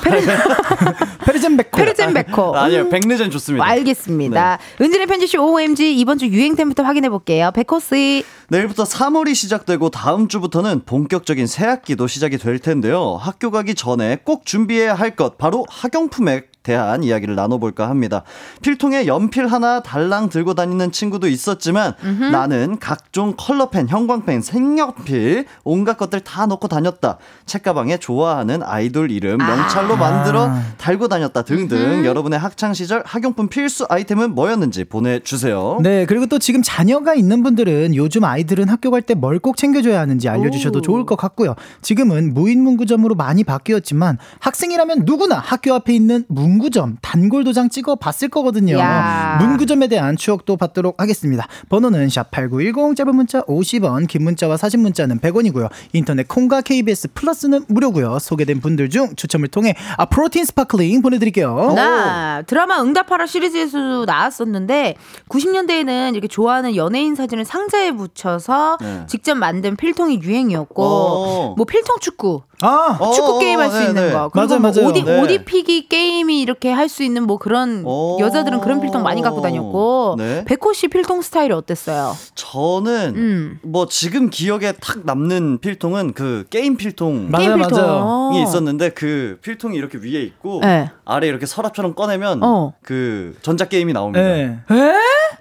[1.25, 1.69] 페르젠 백호.
[1.77, 3.63] 페르젠 백호 아, 아니요, 백르젠 좋습니다.
[3.63, 4.59] 어, 알겠습니다.
[4.81, 7.51] 은진의 편지쇼 OMG 이번 주 유행템부터 확인해 볼게요.
[7.53, 13.17] 백호씨 내일부터 3월이 시작되고 다음 주부터는 본격적인 새학기도 시작이 될 텐데요.
[13.19, 18.23] 학교 가기 전에 꼭 준비해야 할 것 바로 학용품에 대한 이야기를 나눠볼까 합니다.
[18.61, 21.93] 필통에 연필 하나 달랑 들고 다니는 친구도 있었지만
[22.31, 27.19] 나는 각종 컬러펜, 형광펜, 색연필 온갖 것들 다 넣고 다녔다.
[27.45, 34.35] 책가방에 좋아하는 아이돌 이름 명찰로 만들어 달고 다녔다 등등 여러분의 학창 시절 학용품 필수 아이템은
[34.35, 35.79] 뭐였는지 보내주세요.
[35.81, 40.01] 네, 그리고 또 지금 자녀가 있는 분들은 요즘 아이들은 학교 갈 때 뭘 꼭 챙겨줘야
[40.01, 40.81] 하는지 알려주셔도 오.
[40.81, 41.55] 좋을 것 같고요.
[41.81, 47.95] 지금은 무인 문구점으로 많이 바뀌었지만 학생이라면 누구나 학교 앞에 있는 문구 점 단골 도장 찍어
[47.95, 48.77] 봤을 거거든요.
[48.77, 49.37] 야.
[49.39, 51.47] 문구점에 대한 추억도 받도록 하겠습니다.
[51.69, 55.69] 번호는 샵 8910 짧은 문자 50원, 긴 문자와 사진 문자는 100원이고요.
[55.93, 58.19] 인터넷 콩과 KBS 플러스는 무료고요.
[58.19, 61.73] 소개된 분들 중 추첨을 통해 아 프로틴 스파클링 보내 드릴게요.
[61.75, 64.95] 나 드라마 응답하라 시리즈에서도 나왔었는데
[65.29, 69.03] 90년대에는 이렇게 좋아하는 연예인 사진을 상자에 붙여서 네.
[69.07, 71.53] 직접 만든 필통이 유행이었고 어.
[71.55, 74.11] 뭐 필통 축구 아, 어, 축구 게임 할수 네, 있는 네.
[74.13, 74.29] 거.
[74.29, 74.87] 그리고 맞아요, 뭐 맞아요.
[74.87, 75.21] 옷, 네.
[75.21, 78.17] 옷 입히기 게임이 이렇게 할 수 있는 뭐 그런 오.
[78.19, 80.45] 여자들은 그런 필통 많이 갖고 다녔고 네.
[80.45, 82.15] 백호 씨 필통 스타일이 어땠어요?
[82.33, 83.59] 저는 음.
[83.61, 87.77] 뭐 지금 기억에 탁 남는 필통은 그 게임 필통이 맞아요, 게임 필통.
[87.81, 88.31] 맞아요.
[88.41, 90.89] 있었는데 그 필통이 이렇게 위에 있고 네.
[91.03, 92.73] 아래 이렇게 서랍처럼 꺼내면 어.
[92.81, 94.23] 그 전자 게임이 나옵니다.
[94.23, 94.57] 네.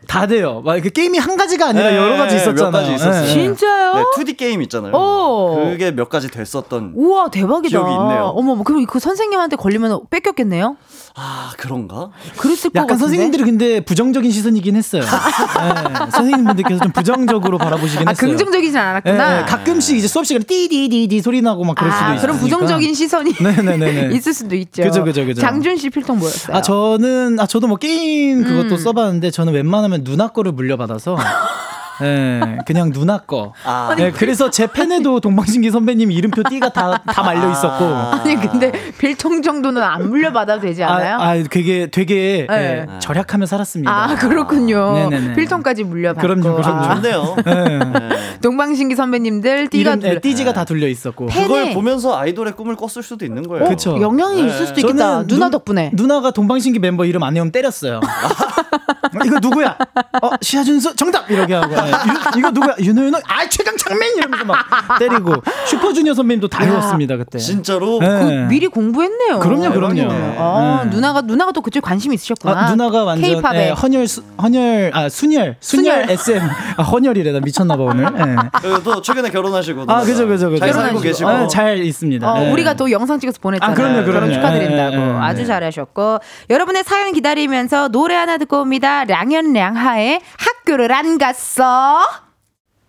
[0.09, 0.63] 다 돼요.
[0.65, 2.73] 막 이렇게 게임이 한 가지가 아니라 네, 여러 가지 몇 있었잖아요.
[2.73, 3.23] 가지 있었어요.
[3.23, 3.27] 네.
[3.33, 3.95] 진짜요?
[3.95, 4.93] 네, 2D 게임 있잖아요.
[4.95, 5.71] 오.
[5.71, 6.93] 그게 몇 가지 됐었던.
[7.07, 7.69] 우와 대박이다.
[7.69, 8.33] 기억이 있네요.
[8.35, 10.77] 어머, 뭐 그럼 그 선생님한테 걸리면 뺏겼겠네요.
[11.15, 12.11] 아 그런가?
[12.37, 13.01] 그랬을 것 약간 같은데.
[13.01, 15.03] 선생님들이 근데 부정적인 시선이긴 했어요.
[15.57, 18.29] 네, 선생님분들께서 좀 부정적으로 바라보시긴 아 했어요.
[18.31, 19.37] 긍정적이진 네, 않았구나.
[19.41, 22.21] 네, 가끔씩 이제 수업 시간에 띠디디디 소리 나고 막 그럴 수도 아, 있어요.
[22.21, 24.15] 그런 부정적인 시선이 네네네네.
[24.17, 24.83] 있을 수도 있죠.
[24.83, 25.41] 그죠, 그죠, 그죠.
[25.41, 26.57] 장준 씨 필통 뭐였어요?
[26.57, 28.77] 아 저는 아 저도 뭐 게임 그것도 음.
[28.79, 31.17] 써봤는데 저는 웬만하면 누나 거를 물려받아서
[32.01, 33.53] 네, 그냥 누나 거.
[33.65, 33.95] 아.
[33.97, 37.85] 네, 그래서 제 펜에도 동방신기 선배님 이름표 띠가 다, 다 말려 있었고.
[37.85, 41.17] 아니 근데 필통 정도는 안 물려받아도 되지 않아요?
[41.17, 42.87] 아, 아, 되게 되게 네.
[42.89, 43.91] 예, 절약하며 살았습니다.
[43.91, 44.93] 아, 그렇군요.
[45.11, 45.35] 네네네.
[45.35, 46.21] 필통까지 물려받고.
[46.27, 46.85] 그럼요, 그럼요.
[46.85, 47.37] 아, 좋네요.
[47.45, 48.39] 네.
[48.43, 51.27] 동방신기 선배님들 띠가 이름 예, 둘- 띠지가 다 둘려 있었고.
[51.27, 53.65] 펜- 그걸 보면서 아이돌의 꿈을 꿨을 수도 있는 거예요.
[53.65, 53.99] 어, 그쵸.
[54.01, 54.49] 영향이 네.
[54.49, 54.97] 있을 수도 있겠다.
[55.15, 55.91] 저는 누나 누- 덕분에.
[55.95, 58.01] 누나가 동방신기 멤버 이름 안 외우면 때렸어요.
[59.15, 59.77] 어, 이거 누구야?
[60.23, 61.75] 어, 시아준수 정답 이렇게 하고.
[61.75, 61.79] 예.
[61.79, 62.75] 유- 이거 누구야?
[62.81, 63.19] 윤호윤호.
[63.29, 64.59] 아, 최강 창맨 이러면서 막
[64.99, 65.35] 때리고.
[65.67, 66.71] 슈퍼주니어 선배님도 다 야.
[66.71, 67.39] 외웠습니다 그때.
[67.39, 68.07] 진짜로 네.
[68.09, 69.39] 그 미리 공부했네요.
[69.41, 69.95] 그럼요, 그럼요.
[69.95, 70.37] 대박이네.
[70.39, 70.91] 아, 네.
[70.91, 72.57] 누나가 누나가 또 그쪽 관심이 있으셨구나.
[72.67, 73.67] 아, 누나가 완전 K-팝에.
[73.69, 76.11] 예, 헌혈 수, 헌혈 아 순혈 순혈, 순혈.
[76.11, 76.41] SM
[76.77, 78.05] 아 헌혈이래 나 미쳤나 봐 오늘.
[78.05, 78.37] 예.
[78.61, 80.61] 그리고 또 최근에 결혼하시고 아 그죠 그죠 그죠.
[80.61, 81.01] 잘 살고.
[81.01, 82.31] 계시고 아, 잘 있습니다.
[82.33, 82.51] 어, 예.
[82.53, 83.73] 우리가 또 영상 찍어서 보냈잖아요.
[83.73, 84.13] 아, 그럼요, 그럼요.
[84.13, 85.23] 결혼 축하드린다고.
[85.23, 86.19] 아주 잘하셨고.
[86.51, 88.96] 여러분의 사연 기다리면서 노래 하나 듣고 옵니다.
[89.05, 92.01] 량현 량하의 학교를 안 갔어.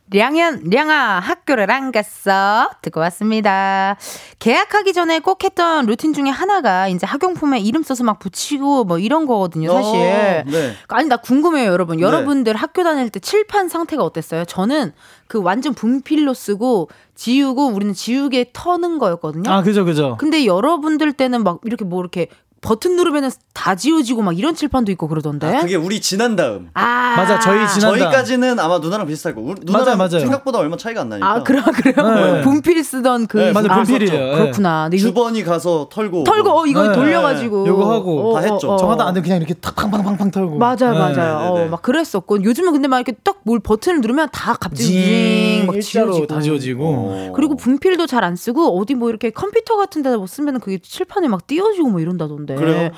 [0.09, 3.97] 량현 량아 학교를 안 갔어 듣고 왔습니다.
[4.39, 9.25] 계약하기 전에 꼭 했던 루틴 중에 하나가 이제 학용품에 이름 써서 막 붙이고 뭐 이런
[9.25, 9.99] 거거든요, 사실.
[9.99, 10.73] 어, 네.
[10.87, 14.93] 아니 나 궁금해요 여러분 여러분들 학교 다닐 때 칠판 상태가 어땠어요 저는
[15.27, 20.15] 그 완전 분필로 쓰고 지우고 우리는 지우개 터는 거였거든요 아 그죠 그죠.
[20.17, 22.27] 근데 여러분들 때는 막 이렇게 뭐 이렇게
[22.61, 26.69] 버튼 누르면은 다 지워지고 막 이런 칠판도 있고 그러던데 아, 그게 우리 지난 다음.
[26.73, 27.97] 아 맞아, 저희 지난- 지난다.
[27.99, 29.49] 저희까지는 아마 누나랑 비슷할 거고.
[29.51, 30.19] 우리 누나랑 맞아요, 맞아요.
[30.21, 31.29] 생각보다 얼마 차이가 안 나니까.
[31.31, 32.41] 아 그래 그래요 네.
[32.41, 34.13] 분필 쓰던 그 네, 맞아, 아, 분필이에요.
[34.31, 34.35] 예.
[34.35, 36.23] 그렇구나 근데 유- 주번이 가서 털고.
[36.23, 36.93] 털고 어 이거 네.
[36.93, 38.75] 돌려가지고 요거 하고 다 했죠.
[38.77, 40.57] 정하다 안 되면 그냥 이렇게 탁 팡팡팡팡 털고.
[40.57, 40.99] 맞아요, 네.
[40.99, 41.13] 맞아요.
[41.53, 41.65] 네, 네.
[41.65, 45.79] 어, 막 그랬었고 요즘은 근데 막 이렇게 딱 뭘 버튼을 누르면 다 갑자기 징, 막
[45.79, 46.27] 지워지고.
[46.27, 46.83] 다 지워지고.
[46.85, 47.31] 어.
[47.33, 51.29] 그리고 분필도 잘 안 쓰고 어디 뭐 이렇게 컴퓨터 같은 데다 뭐 쓰면 그게 칠판에
[51.29, 52.46] 막 띄워지고 뭐 이런다던데.
[52.55, 52.89] 그래요?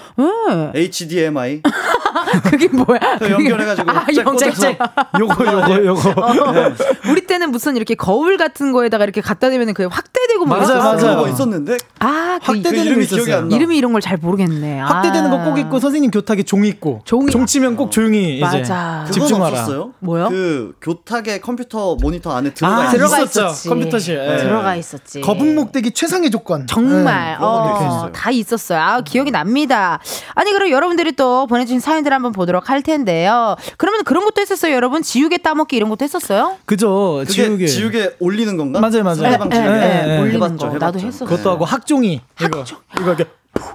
[0.76, 0.80] 예.
[0.80, 1.62] HDMI
[2.50, 3.00] 그게 뭐야?
[3.20, 4.06] 그 연결해가지고 아.
[4.24, 4.70] 꽂아서.
[5.20, 6.10] 요거 요거 요거.
[6.10, 6.74] 어,
[7.10, 10.58] 우리 때는 무슨 이렇게 거울 같은 거에다가 이렇게 갖다 대면 그게 확대되고 뭐.
[10.58, 10.98] 맞아요.
[10.98, 13.38] 그런 거 있었는데 아, 그 확대되는 이름이 거 기억이 있었어요.
[13.44, 13.56] 안 나.
[13.56, 14.80] 이름이 이런 걸 잘 모르겠네.
[14.80, 15.38] 확대되는 아.
[15.44, 19.04] 거꼭 있고 선생님 교탁에 종 있고 종이- 종 치면 꼭 조용히 이제 맞아.
[19.08, 19.48] 그건 집중하라.
[19.60, 19.94] 없었어요?
[20.00, 20.30] 뭐요?
[20.30, 23.46] 그 교탁의 컴퓨터 모니터 안에 들어가 아, 들어가 있었죠.
[23.48, 23.70] 있었지.
[23.70, 24.18] 컴퓨터실.
[24.18, 24.38] 예.
[24.38, 25.22] 들어가 있었지.
[25.22, 26.66] 거북목대기 최상의 조건.
[26.68, 28.12] 정말 것도 어.
[28.14, 28.80] 다 있었어요.
[28.80, 30.00] 아, 기억이 납니다.
[30.36, 33.56] 아니 그럼 여러분들이 또 보내주신 사연들 한번 보도록 할 텐데요.
[33.78, 35.02] 그러면 그런 것도 했었어요, 여러분.
[35.02, 36.58] 지우개 따먹기 이런 것도 했었어요.
[36.66, 37.24] 그죠.
[37.28, 37.66] 지우개.
[37.68, 38.12] 지우개.
[38.20, 38.80] 올리는 건가?
[38.80, 39.16] 맞아요, 맞아요.
[39.16, 39.70] 상대방 예, 지우개.
[39.70, 40.20] 예, 예.
[40.20, 40.86] 올리는 해봤죠, 거 해봤죠.
[40.86, 41.26] 나도 했었어.
[41.26, 42.64] 그것도 하고 학종이 이거
[43.00, 43.26] 이거 이렇게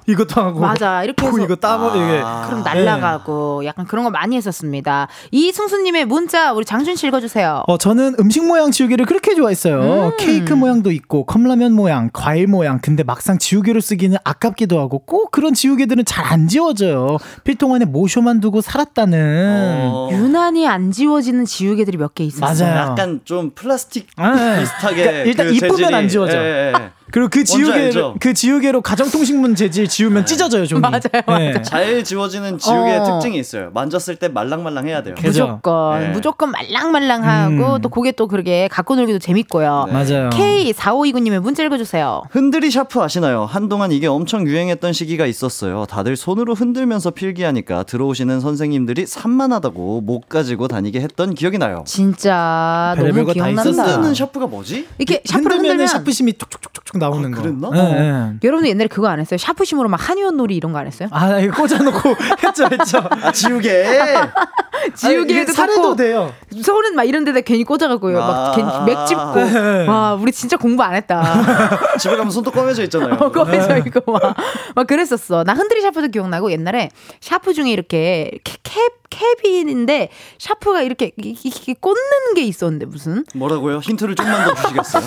[0.07, 1.03] 이것도 하고 맞아.
[1.05, 5.09] 이렇게 해서 이거 따먹 이게 그럼 날라가고 약간 그런 거 많이 했었습니다.
[5.31, 7.63] 이승수님의 문자 우리 장준 씨 읽어주세요.
[7.67, 10.07] 어, 저는 음식 모양 지우개를 그렇게 좋아했어요.
[10.09, 10.17] 음.
[10.19, 12.79] 케이크 모양도 있고, 컵라면 모양, 과일 모양.
[12.81, 17.19] 근데 막상 지우개로 쓰기는 아깝기도 하고, 꼭 그런 지우개들은 잘 안 지워져요.
[17.45, 19.89] 필통 안에 모쇼만 두고 살았다는.
[19.93, 22.69] 어, 유난히 안 지워지는 지우개들이 몇 개 있었어요.
[22.71, 22.91] 맞아요.
[22.91, 24.61] 약간 좀 플라스틱 아, 네.
[24.61, 26.37] 비슷하게 그러니까 일단 그 이쁘면 재질이- 안 지워져.
[26.39, 26.73] 예, 예.
[27.15, 28.17] 그리고 그 알죠?
[28.19, 30.81] 그 지우개로 가정통신문 재질 지우면 찢어져요, 종이.
[30.83, 31.63] 맞아요, 맞아요.
[31.63, 33.05] 잘 지워지는 지우개의 어.
[33.05, 33.71] 특징이 있어요.
[33.73, 35.15] 만졌을 때 말랑말랑 해야 돼요.
[35.15, 35.47] 그죠?
[35.47, 36.09] 무조건 네.
[36.09, 37.81] 무조건 말랑말랑하고 음.
[37.81, 39.91] 또 그게 또 그렇게 갖고 놀기도 재밌고요.
[39.93, 40.31] 맞아요.
[40.31, 42.25] K4529님의 문자 읽어주세요.
[42.33, 43.45] 흔들이 샤프 아시나요?
[43.45, 45.87] 한동안 이게 엄청 유행했던 시기가 있었어요.
[45.87, 51.85] 다들 손으로 흔들면서 필기하니까 들어오시는 선생님들이 산만하다고 못 가지고 다니게 했던 기억이 나요.
[51.87, 53.63] 진짜 너무 기억난다.
[53.63, 54.89] 흔드는 샤프가 뭐지?
[54.99, 57.43] 이렇게 샤프를 흔들면 흔들면 샤프심이 촉촉촉촉 나오는 거.
[57.43, 57.71] 그랬나?
[57.75, 58.33] 예, 예.
[58.43, 59.39] 여러분들 옛날에 그거 안 했어요?
[59.39, 61.09] 샤프심으로 막 한의원 놀이 이런 거 안 했어요?
[61.13, 61.99] 아, 이거 꽂아놓고
[62.45, 62.99] 했죠, 했죠.
[63.23, 63.85] 아 지우개.
[64.97, 66.33] 지우개도 꽂고 돼요.
[66.63, 68.19] 서울은 막 이런 데다 괜히 꽂아갖고요.
[68.19, 68.53] 막 아.
[68.55, 69.91] 괜히 맥 짚고.
[69.91, 71.23] 와, 우리 진짜 공부 안 했다.
[71.99, 73.15] 집에 가면 손도 까매져 있잖아요.
[73.15, 74.35] 어, 꺼매져 이거 막,
[74.75, 75.45] 막 그랬었어.
[75.45, 76.91] 나 흔들이 샤프도 기억나고 옛날에
[77.21, 78.81] 샤프 중에 이렇게 캐, 캡
[79.43, 83.79] 캡인인데 샤프가 이렇게 이렇게 꽂는 게 있었는데 무슨 뭐라고요?
[83.79, 85.05] 힌트를 좀만 더 주시겠어요?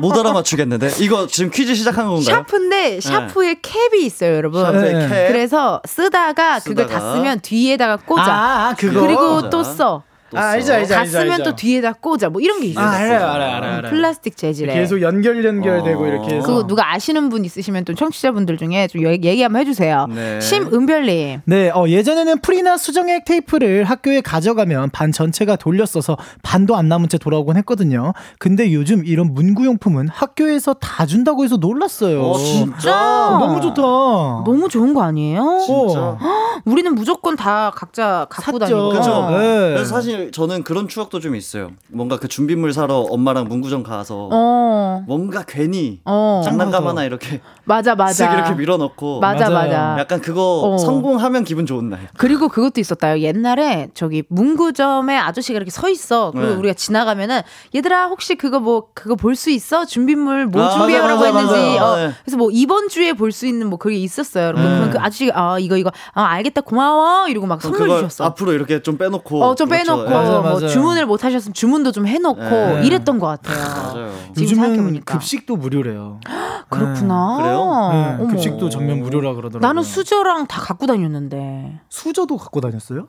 [0.00, 0.90] 못 알아맞추겠는데.
[0.98, 2.24] 이거 지금 퀴즈 시작한 건가요?
[2.24, 4.80] 샤프인데 샤프에 캡이 있어요, 여러분.
[4.80, 5.08] 네.
[5.08, 5.28] 캡.
[5.28, 7.14] 그래서 쓰다가 그걸 다 쓰다가.
[7.14, 8.22] 쓰면 뒤에다가 꽂아.
[8.22, 9.00] 아, 아, 그거.
[9.00, 9.50] 그리고.
[9.50, 10.02] 또 써.
[10.30, 10.48] 또 아, 써.
[10.48, 10.94] 알죠, 알죠.
[10.94, 11.44] 다 쓰면 알죠.
[11.44, 12.28] 또 뒤에다 꽂아.
[12.30, 12.84] 뭐 이런 게 있어요.
[12.84, 13.76] 아, 알아요, 알아요, 알아요.
[13.78, 13.90] 알아요.
[13.90, 14.74] 플라스틱 재질에.
[14.74, 16.06] 계속 연결 연결되고 어.
[16.06, 16.46] 이렇게 해서.
[16.46, 20.06] 그거 누가 아시는 분 있으시면 또 청취자분들 중에 좀 얘기, 얘기 한번 해주세요.
[20.08, 20.40] 네.
[20.40, 21.40] 심은별님.
[21.44, 27.18] 네, 어, 예전에는 프리나 수정액 테이프를 학교에 가져가면 반 전체가 돌렸어서 반도 안 남은 채
[27.18, 28.12] 돌아오곤 했거든요.
[28.38, 32.22] 근데 요즘 이런 문구용품은 학교에서 다 준다고 해서 놀랐어요.
[32.22, 33.28] 어, 진짜?
[33.28, 33.82] 어, 너무 좋다.
[33.82, 35.60] 너무 좋은 거 아니에요?
[35.64, 36.18] 진짜.
[36.64, 38.58] 우리는 무조건 다 각자 갖고.
[38.58, 38.88] 다니고.
[38.90, 39.28] 그죠?
[39.30, 39.36] 네.
[39.74, 41.72] 그래서 사실 저는 그런 추억도 좀 있어요.
[41.88, 45.04] 뭔가 그 준비물 사러 엄마랑 문구점 가서 어.
[45.06, 46.42] 뭔가 괜히 어.
[46.44, 48.28] 장난감 하나 이렇게 맞아, 맞아.
[48.30, 49.68] 쓱 이렇게 밀어넣고 맞아, 맞아요.
[49.70, 49.96] 맞아.
[50.00, 50.78] 약간 그거 어.
[50.78, 52.08] 성공하면 기분 좋은 날.
[52.16, 53.20] 그리고 그것도 있었다요.
[53.20, 56.30] 옛날에 저기 문구점에 아저씨가 이렇게 서 있어.
[56.32, 56.54] 그리고 네.
[56.56, 57.42] 우리가 지나가면은
[57.74, 59.84] 얘들아 혹시 그거 뭐 그거 볼 수 있어?
[59.84, 61.78] 준비물 뭐 아, 준비해오라고 맞아, 맞아, 했는지.
[61.78, 61.84] 맞아.
[61.92, 62.10] 어, 네.
[62.24, 64.52] 그래서 뭐 이번 주에 볼 수 있는 뭐 그게 있었어요.
[64.52, 64.62] 네.
[64.62, 68.24] 그러면 그 아저씨가 아 이거 이거 아 알겠다 고마워 이러고 막 선물 주셨어.
[68.24, 69.44] 앞으로 이렇게 좀 빼놓고.
[69.44, 69.84] 어좀 그렇죠.
[69.84, 70.14] 빼놓고 예.
[70.14, 70.68] 맞아요, 뭐 맞아요.
[70.68, 72.80] 주문을 못 하셨으면 주문도 좀 해놓고 네.
[72.84, 73.58] 이랬던 것 같아요.
[73.58, 74.10] 맞아요.
[74.34, 76.20] 지금 요즘은 생각해보니까 급식도 무료래요.
[76.70, 77.36] 그렇구나.
[77.38, 77.57] 그래요?
[77.64, 78.26] 네, 어머.
[78.28, 79.66] 급식도 전면 무료라 그러더라고요.
[79.66, 81.80] 나는 수저랑 다 갖고 다녔는데.
[81.88, 83.08] 수저도 갖고 다녔어요?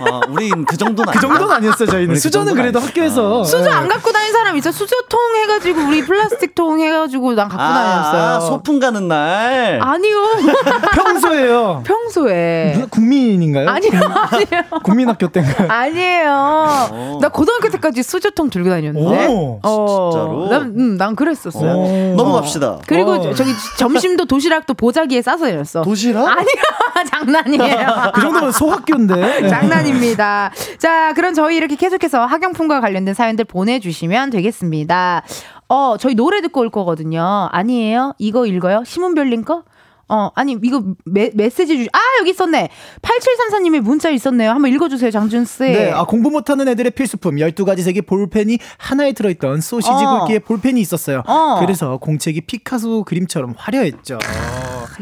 [0.00, 1.20] 아, 우린 그 정도는 그.
[1.20, 2.14] 정도는 아니었어요, 저희는.
[2.14, 2.92] 그 수저는 정도는 그래도 아니지.
[3.00, 3.44] 학교에서.
[3.44, 3.70] 수저 네.
[3.70, 4.70] 안 갖고 다니는 사람 있어.
[4.72, 8.22] 수저통 해가지고 우리 플라스틱 통 해가지고 난 갖고 아, 다녔어요.
[8.22, 9.78] 아, 소풍 가는 날.
[9.82, 10.16] 아니요.
[10.94, 11.82] 평소에요.
[11.86, 12.72] 평소에.
[12.74, 13.68] 누나 국민인가요?
[13.68, 13.90] 아니요,
[14.30, 14.62] 아니요.
[14.82, 15.68] 국민학교 때인가요?
[15.70, 17.18] 아니에요.
[17.20, 19.26] 나 고등학교 때까지 수저통 들고 다녔는데.
[19.28, 20.48] 오, 어, 진짜로?
[20.48, 21.70] 난, 음, 난 그랬었어요.
[21.72, 22.14] 오.
[22.16, 22.78] 넘어갑시다.
[22.86, 23.34] 그리고 어.
[23.44, 25.82] 저- 저기 점심도 도시락도 보자기에 싸서 다녔어.
[25.82, 26.28] 도시락?
[26.28, 26.46] 아니요,
[27.10, 28.12] 장난이에요.
[28.14, 29.48] 그 정도면 소학교인데.
[29.48, 30.50] 장난입니다.
[30.78, 35.22] 자, 그럼 저희 이렇게 계속해서 학용품과 관련된 사연들 보내주시면 되겠습니다.
[35.68, 37.48] 어, 저희 노래 듣고 올 거거든요.
[37.52, 38.14] 아니에요?
[38.18, 38.82] 이거 읽어요?
[38.84, 39.62] 심은별님 거?
[40.10, 42.68] 어, 아니, 이거 메, 메시지 주, 아, 여기 있었네.
[43.00, 44.50] 8734님의 문자 있었네요.
[44.50, 45.62] 한번 읽어주세요, 장준씨.
[45.62, 50.20] 네, 아, 공부 못하는 애들의 필수품 12가지 색의 볼펜이 하나에 들어있던 소시지 어.
[50.20, 51.22] 굵기의 볼펜이 있었어요.
[51.26, 51.58] 어.
[51.60, 54.18] 그래서 공책이 피카소 그림처럼 화려했죠.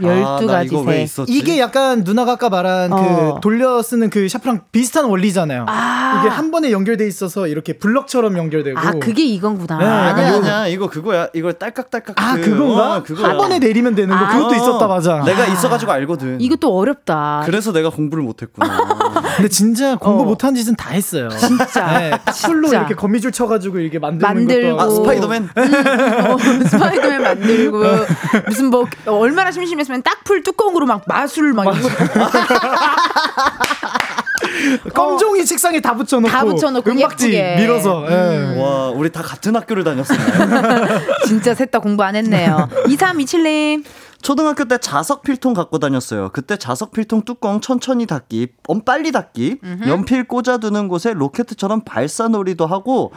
[0.00, 1.24] 12가지 아, 색.
[1.28, 3.34] 이게 약간 누나가 아까 말한 어.
[3.34, 5.64] 그 돌려 쓰는 그 샤프랑 비슷한 원리잖아요.
[5.68, 6.20] 아.
[6.20, 8.78] 이게 한 번에 연결돼 있어서 이렇게 블럭처럼 연결되고.
[8.78, 9.78] 아, 그게 이건구나.
[9.78, 10.66] 네, 아니야, 요- 아니야.
[10.68, 11.28] 이거 그거야.
[11.34, 12.20] 이거 딸깍딸깍.
[12.20, 12.96] 아, 그, 그건가?
[12.96, 13.28] 어, 그거야.
[13.30, 14.24] 한 번에 내리면 되는 거.
[14.24, 14.28] 아.
[14.36, 15.22] 그것도 있었다, 맞아.
[15.24, 16.40] 내가 있어가지고 알거든.
[16.40, 17.42] 이것도 어렵다.
[17.44, 18.68] 그래서 내가 공부를 못했구나.
[19.38, 20.26] 근데 진짜 공부 어.
[20.26, 21.28] 못한 짓은 다 했어요.
[21.38, 21.98] 진짜.
[21.98, 22.10] 네,
[22.44, 22.68] 풀로.
[22.68, 24.76] 이렇게 거미줄 쳐가지고 이렇게 만드는 만들고.
[24.76, 24.94] 것도 아.
[24.94, 25.48] 스파이더맨?
[25.54, 26.36] 어,
[26.68, 27.84] 스파이더맨 만들고
[28.48, 31.88] 무슨 뭐 얼마나 심심했으면 딱풀 뚜껑으로 막 마술 막 이거
[34.92, 37.56] 껌종이 책상에 다 붙여놓고 다 붙여놓고 은박지 예쁘게.
[37.62, 38.60] 밀어서 예.
[38.60, 40.24] 와, 우리 다 같은 학교를 다녔었네.
[41.26, 42.68] 진짜 셋 다 공부 안 했네요.
[42.86, 43.84] 2327님.
[44.22, 46.30] 초등학교 때 자석 필통 갖고 다녔어요.
[46.32, 53.12] 그때 자석 필통 뚜껑 천천히 닫기, 엄 빨리 닫기, 연필 꽂아두는 곳에 로켓처럼 발사놀이도 하고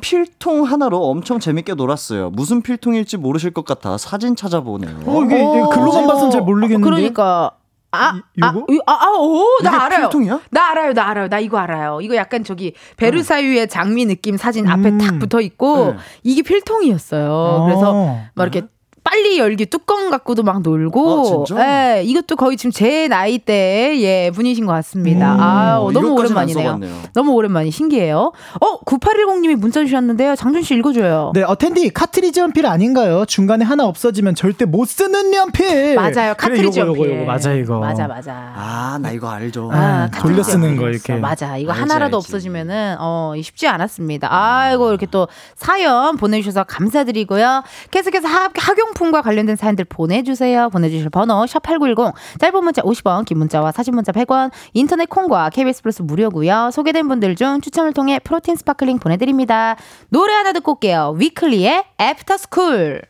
[0.00, 2.30] 필통 하나로 엄청 재밌게 놀았어요.
[2.30, 5.00] 무슨 필통일지 모르실 것 같아 사진 찾아보네요.
[5.06, 6.84] 어, 이게, 이게 글로만 봐서는 잘 모르겠는데.
[6.84, 7.52] 그러니까
[7.92, 8.52] 아, 이- 아?
[8.68, 10.02] 이- 아, 아, 오, 나 알아요.
[10.08, 10.40] 필통이야?
[10.50, 11.28] 나 알아요, 나 알아요.
[11.28, 12.00] 나 이거 알아요.
[12.02, 14.98] 이거 약간 저기 베르사유의 장미 느낌 사진 앞에 음.
[14.98, 15.96] 탁 붙어 있고 네.
[16.24, 17.64] 이게 필통이었어요.
[17.66, 18.24] 그래서 어.
[18.34, 18.66] 막 이렇게
[19.08, 21.44] 빨리 열기 뚜껑 갖고도 막 놀고.
[21.54, 21.96] 아?
[21.98, 25.34] 예, 이것도 거의 지금 제 나이 때의 예, 분이신 것 같습니다.
[25.34, 25.40] 음.
[25.40, 26.80] 아, 어, 너무 오랜만이네요.
[27.14, 28.32] 너무 오랜만이 신기해요.
[28.60, 30.34] 어, 9810님이 문자 주셨는데요.
[30.34, 31.30] 장준 씨 읽어줘요.
[31.34, 33.24] 네, 어텐디 카트리지 연필 아닌가요?
[33.26, 35.94] 중간에 하나 없어지면 절대 못 쓰는 연필.
[35.94, 36.34] 맞아요.
[36.36, 37.10] 카트리지 그래, 연필.
[37.20, 37.78] 요거, 맞아 이거.
[37.78, 38.32] 맞아, 맞아.
[38.56, 39.70] 아, 나 이거 알죠.
[39.72, 40.76] 아, 카트리지 돌려 쓰는.
[40.76, 41.14] 거 이렇게.
[41.14, 41.56] 맞아.
[41.56, 42.26] 이거 알지, 하나라도 알지.
[42.26, 44.28] 없어지면은 어 쉽지 않았습니다.
[44.30, 47.62] 아이고 이렇게 또 사연 보내주셔서 감사드리고요.
[47.92, 50.70] 계속해서 학, 학 용품과 관련된 사연들 보내주세요.
[50.70, 56.02] 보내주실 번호 샵8910 짧은 문자 50원 긴 문자와 사진 문자 100원 인터넷 콩과 KBS 플러스
[56.02, 56.70] 무료고요.
[56.72, 59.76] 소개된 분들 중 추첨을 통해 프로틴 스파클링 보내드립니다.
[60.08, 61.14] 노래 하나 듣고 올게요.
[61.18, 63.02] Weeekly의 After School.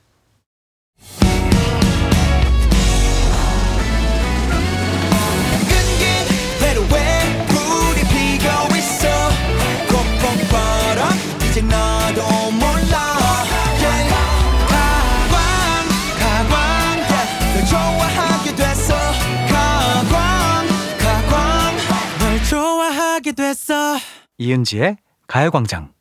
[24.39, 25.96] 이은지의 가요광장.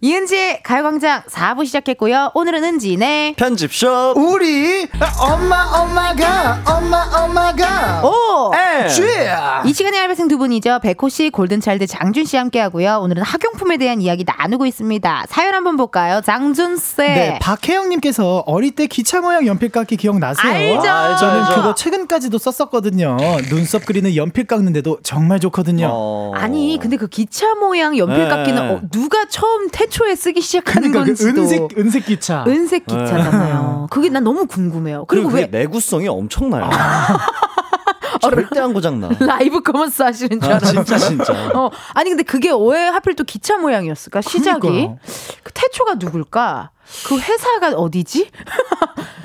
[0.00, 2.30] 이은지의 가요광장 4부 시작했고요.
[2.34, 3.34] 오늘은 은지네.
[3.36, 4.86] 편집숍 우리
[5.20, 8.52] 엄마 엄마가 엄마 엄마가 오!
[8.54, 8.86] 에.
[9.64, 10.78] 이 시간에 알바생 두 분이죠.
[10.84, 13.00] 백호 씨, 골든차일드 장준 씨 함께 하고요.
[13.02, 15.24] 오늘은 학용품에 대한 이야기 나누고 있습니다.
[15.28, 16.20] 사연 한번 볼까요?
[16.24, 16.98] 장준 씨.
[16.98, 20.52] 네, 박혜영님께서 어릴 때 기차 모양 연필 깎기 기억나세요?
[20.52, 20.88] 알죠.
[20.88, 21.54] 알죠, 저는 알죠.
[21.56, 23.16] 그거 최근까지도 썼었거든요.
[23.48, 25.88] 눈썹 그리는 연필 깎는데도 정말 좋거든요.
[25.90, 26.32] 어.
[26.36, 28.28] 아니, 근데 그 기차 모양 연필 네.
[28.28, 31.42] 깎기는 어, 누가 처음 태 초에 쓰기 시작하는 그러니까 그 건지도.
[31.42, 32.44] 은색 은색 기차.
[32.46, 33.88] 은색 기차잖아요.
[33.90, 35.04] 그게 난 너무 궁금해요.
[35.06, 36.68] 그리고 그리고 왜 내구성이 엄청나요.
[38.20, 39.08] 절대 안 고장 나.
[39.20, 40.72] live commerce 하시는 줄 아, 알았어.
[40.72, 41.32] 진짜 진짜.
[41.54, 44.20] 어, 아니 근데 그게 왜 하필 또 기차 모양이었을까?
[44.22, 44.98] 시작이 그러니까요.
[45.42, 46.70] 그 태초가 누굴까?
[47.06, 48.28] 그 회사가 어디지?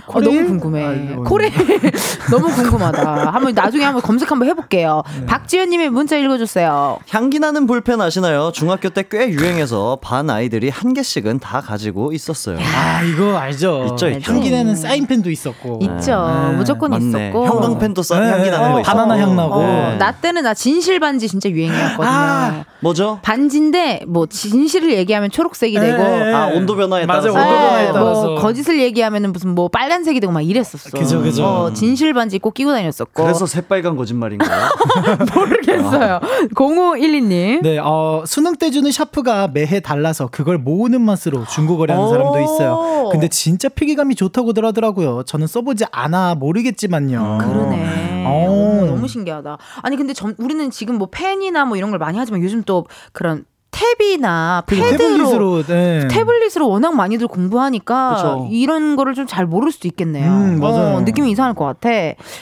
[0.06, 0.20] 어?
[0.20, 0.86] 너무 궁금해.
[0.86, 1.24] 아이고.
[1.24, 1.50] 코레
[2.30, 3.32] 너무 궁금하다.
[3.32, 5.02] 한번 나중에 한번 검색 한번 해볼게요.
[5.22, 5.26] 네.
[5.26, 7.00] 박지현님의 문자 읽어주세요.
[7.10, 8.52] 향기 나는 볼펜 아시나요?
[8.54, 12.58] 중학교 때 꽤 유행해서 반 아이들이 한 개씩은 다 가지고 있었어요.
[12.60, 13.86] 아 이거 알죠.
[13.92, 14.32] 있죠, 있죠.
[14.34, 15.80] 향기 내는 사인펜도 있었고.
[15.82, 16.28] 있죠.
[16.52, 16.58] 네.
[16.58, 17.08] 무조건 맞네.
[17.30, 17.48] 있었고.
[17.48, 18.82] 형광펜도 써 네, 향기 나는 거 어.
[18.84, 19.54] 바나나 향 나고.
[19.56, 22.08] 어, 나 때는 나 진실 반지 진짜 유행이었거든요.
[22.08, 22.66] 아.
[22.82, 23.20] 뭐죠?
[23.24, 26.34] 반지인데 뭐 진실을 얘기하면 초록색이 되고 네.
[26.34, 27.40] 아 온도 변화에 맞아, 따라서.
[27.40, 28.28] 온도 변화에 네, 따라서.
[28.28, 30.98] 뭐 거짓을 얘기하면은 무슨 뭐 빨간색이 되고 막 이랬었어.
[30.98, 31.46] 그죠, 그죠.
[31.46, 33.24] 어, 진실 반지 꼭 끼고 다녔었고.
[33.24, 34.70] 그래서 새빨간 거짓말인가요?
[35.36, 36.20] 모르겠어요.
[36.56, 37.62] 0512님.
[37.62, 42.10] 네, 어, 수능 때 주는 샤프가 매해 달라서 그걸 모으는 맛으로 중고거래하는 오.
[42.10, 43.10] 사람도 있어요.
[43.12, 45.24] 근데 진짜 필기감이 좋다고 들 하더라고요.
[45.24, 47.38] 저는 써보지 않아 모르겠지만요.
[47.42, 48.26] 그러네.
[48.26, 48.28] 오.
[48.28, 49.58] 어, 너무 신기하다.
[49.82, 53.46] 아니 근데 점, 우리는 지금 뭐 펜이나 뭐 이런 걸 많이 하지만 요즘 또 그런
[53.74, 56.08] 탭이나 패드로 태블릿으로 네.
[56.08, 58.48] 태블릿으로 워낙 많이들 공부하니까 그쵸.
[58.52, 60.30] 이런 거를 좀 잘 모를 수도 있겠네요.
[60.32, 60.98] 음, 맞아요.
[60.98, 61.90] 어, 느낌이 이상할 것 같아.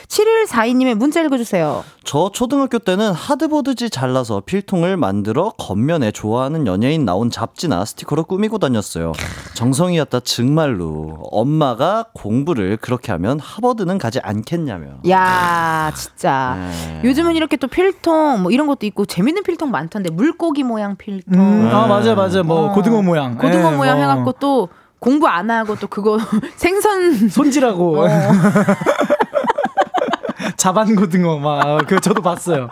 [0.08, 1.84] 7142님의 문자 읽어주세요.
[2.04, 9.14] 저 초등학교 때는 하드보드지 잘라서 필통을 만들어 겉면에 좋아하는 연예인 나온 잡지나 스티커로 꾸미고 다녔어요.
[9.54, 11.20] 정성이었다 정말로.
[11.32, 14.88] 엄마가 공부를 그렇게 하면 하버드는 가지 않겠냐며.
[15.10, 16.58] 야 진짜.
[16.58, 17.02] 네.
[17.08, 21.21] 요즘은 이렇게 또 필통 뭐 이런 것도 있고 재밌는 필통 많던데 물고기 모양 필통.
[21.34, 22.74] 음, 아 맞아 맞아 뭐 어.
[22.74, 24.70] 고등어 모양 고등어 예, 모양 뭐 해갖고 또
[25.00, 26.20] 공부 안 하고 또 그거
[26.58, 28.08] 생선 손질하고 어.
[30.58, 32.70] 자반 고등어 막 그 저도 봤어요.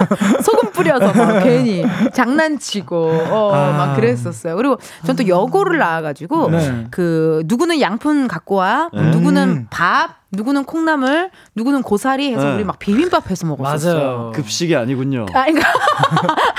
[0.42, 2.96] 소금 뿌려서 막 괜히 장난치고
[3.30, 3.72] 어, 아.
[3.72, 4.56] 막 그랬었어요.
[4.56, 6.86] 그리고 전 또 여고를 나와가지고 네.
[6.90, 9.10] 그 누구는 양푼 갖고 와, 뭐 네.
[9.10, 12.54] 누구는 밥, 누구는 콩나물, 누구는 고사리 해서 네.
[12.54, 13.94] 우리 막 비빔밥 해서 먹었었어요.
[13.94, 14.32] 맞아요.
[14.34, 15.26] 급식이 아니군요.
[15.34, 15.68] 아, 그러니까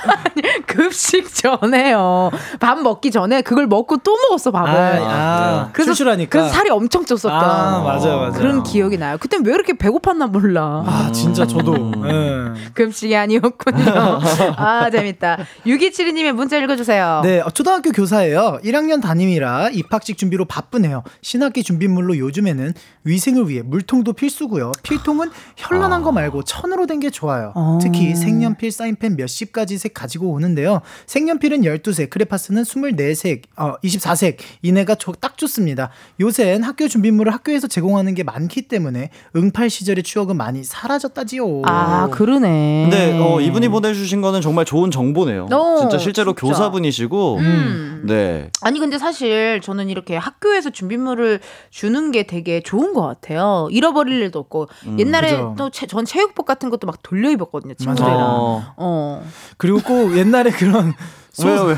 [0.03, 2.29] 아니, 급식 전에요.
[2.59, 4.71] 밥 먹기 전에 그걸 먹고 또 먹었어 밥을.
[4.71, 6.29] 아, 아, 그래서 출출하니까.
[6.29, 8.31] 그래서 살이 엄청 쪘었던 아, 맞아요, 맞아요.
[8.33, 9.17] 그런 기억이 나요.
[9.19, 10.83] 그때 왜 이렇게 배고팠나 몰라.
[10.85, 12.55] 아 진짜 저도 음.
[12.57, 12.71] 예.
[12.73, 14.19] 급식이 아니 었군요.
[14.57, 15.37] 아 재밌다.
[15.65, 17.21] 6272님의 문자 읽어주세요.
[17.23, 18.59] 네, 어, 초등학교 교사예요.
[18.63, 21.03] 1학년 담임이라 입학식 준비로 바쁘네요.
[21.21, 22.73] 신학기 준비물로 요즘에는
[23.03, 24.71] 위생을 위해 물통도 필수고요.
[24.83, 27.51] 필통은 현란한 거 말고 천으로 된 게 좋아요.
[27.55, 27.79] 어.
[27.81, 30.81] 특히 색연필, 사인펜 몇십 가지 색 가지고 오는데요.
[31.07, 35.89] 색연필은 12색, 크레파스는 24색, 어, 24색 이내가 조- 딱 좋습니다.
[36.19, 41.63] 요새는 학교 준비물을 학교에서 제공하는 게 많기 때문에 응팔 시절의 추억은 많이 사라졌다지요.
[41.65, 42.89] 아 그러네.
[42.91, 45.47] 근데 어, 이분이 보내주신 거는 정말 좋은 정보네요.
[45.51, 46.53] 어, 진짜 실제로 진짜.
[46.53, 48.01] 교사분이시고, 음.
[48.05, 48.49] 네.
[48.61, 53.67] 아니 근데 사실 저는 이렇게 학교에서 준비물을 주는 게 되게 좋은 것 같아요.
[53.71, 54.67] 잃어버릴 일도 없고
[54.97, 55.55] 옛날에 그죠.
[55.57, 58.17] 또전 체육복 같은 것도 막 돌려 입었거든요 친구들이랑.
[58.19, 59.23] 어, 어.
[59.57, 60.93] 그리고 꼭 옛날에 그런
[61.43, 61.77] 왜요, 왜요?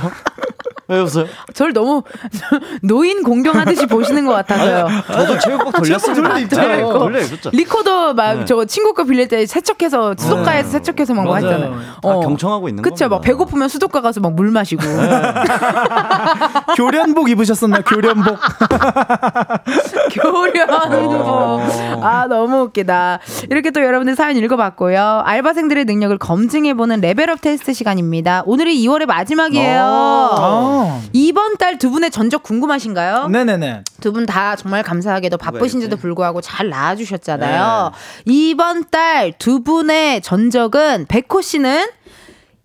[0.93, 1.25] 왜 웃어요?
[1.53, 2.03] 저를 너무
[2.83, 4.87] 노인 공경하듯이 보시는 것 같아서요.
[5.11, 6.15] 저도 체육복 돌렸어요.
[6.15, 6.33] 돌려.
[6.37, 7.09] 네, 어.
[7.09, 7.49] 입었죠.
[7.51, 8.45] 리코더 막 네.
[8.45, 11.23] 저 친구 거 빌릴 때 세척해서 수도가에서 세척해서 막.
[11.35, 11.71] 했잖아요.
[12.01, 13.27] 다 경청하고 있는 그쵸, 막 겁니다.
[13.27, 14.81] 배고프면 수도가 가서 막 물 마시고.
[16.75, 17.83] 교련복 입으셨었나요?
[17.83, 18.37] 교련복.
[20.11, 20.69] 교련.
[22.03, 23.19] 아, 너무 웃기다.
[23.49, 25.21] 이렇게 또 여러분들 사연 읽어봤고요.
[25.25, 28.43] 알바생들의 능력을 검증해보는 레벨업 테스트 시간입니다.
[28.45, 30.82] 오늘이 2월의 마지막이에요.
[30.84, 31.01] 아.
[31.13, 33.27] 이번 달 두 분의 전적 궁금하신가요?
[33.29, 33.84] 네네네.
[34.01, 37.91] 두 분 다 정말 감사하게도 바쁘신지도 불구하고 잘 나와주셨잖아요.
[38.25, 41.88] 이번 달 두 분의 전적은 백호 씨는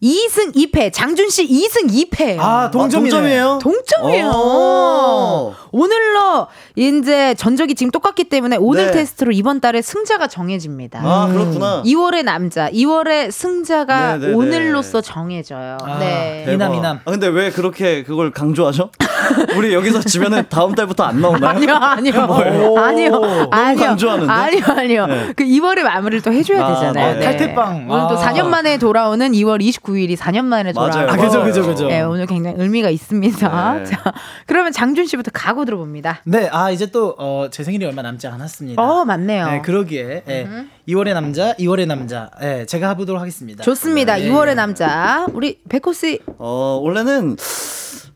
[0.01, 2.39] 2승 2패, 장준 씨 2승 2패.
[2.39, 3.11] 아, 동점이네.
[3.11, 3.59] 동점이에요?
[3.61, 5.55] 동점이에요.
[5.73, 5.89] 오.
[5.89, 6.47] 오늘로
[6.77, 8.93] 이제 전적이 지금 똑같기 때문에 오늘 네.
[8.93, 11.01] 테스트로 이번 달에 승자가 정해집니다.
[11.03, 11.83] 아, 그렇구나.
[11.85, 14.35] 2월의 남자, 2월의 승자가 네, 네, 네.
[14.35, 15.79] 오늘로써 정해져요.
[15.83, 16.43] 아, 네.
[16.47, 16.53] 대박.
[16.53, 17.01] 이남, 이남.
[17.05, 18.91] 아, 근데 왜 그렇게 그걸 강조하죠?
[19.57, 21.51] 우리 여기서 지면은 다음 달부터 안 나오나요?
[21.51, 22.27] 아니요, 아니요.
[22.27, 22.77] 뭐예요?
[22.79, 23.49] 아니요.
[23.51, 23.87] 아니요.
[23.87, 24.33] 강조하는데?
[24.33, 25.07] 아니요, 아니요.
[25.07, 25.33] 네.
[25.37, 27.15] 그 2월에 마무리를 또 해줘야 아, 되잖아요.
[27.15, 27.21] 네.
[27.21, 27.91] 탈퇴빵.
[27.91, 28.27] 오늘 또 아.
[28.27, 30.91] 4년 만에 돌아오는 2월 29일이 4년 만에 맞아요.
[30.91, 31.87] 돌아오는 아, 그죠, 그죠, 그죠.
[31.89, 33.75] 네, 오늘 굉장히 의미가 있습니다.
[33.75, 33.85] 네.
[33.89, 34.13] 자,
[34.47, 36.21] 그러면 장준 씨부터 각오 들어봅니다.
[36.25, 38.81] 네, 아 이제 또 어, 제 생일이 얼마 남지 않았습니다.
[38.81, 39.47] 어, 맞네요.
[39.51, 40.49] 네, 그러기에 예,
[40.89, 43.65] 2월의 남자, 2월의 남자, 예, 제가 해보도록 하겠습니다.
[43.65, 44.17] 좋습니다.
[44.17, 44.31] 네.
[44.31, 45.27] 2월의 남자.
[45.33, 46.21] 우리 백호 씨.
[46.39, 47.37] 어, 원래는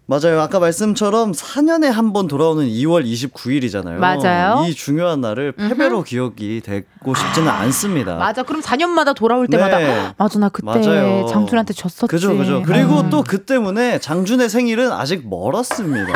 [0.06, 0.40] 맞아요.
[0.42, 3.94] 아까 말씀처럼 4년에 한 번 돌아오는 2월 29일이잖아요.
[3.96, 4.66] 맞아요.
[4.66, 8.16] 이 중요한 날을 패배로 기억이 되고 싶지는 않습니다.
[8.16, 8.42] 맞아.
[8.42, 10.12] 그럼 4년마다 돌아올 때마다 네.
[10.18, 11.26] 맞아 나 그때 맞아요.
[11.26, 12.06] 장준한테 졌었지.
[12.08, 12.62] 그죠, 그죠.
[12.66, 13.10] 그리고 음.
[13.10, 16.12] 또그 때문에 장준의 생일은 아직 멀었습니다.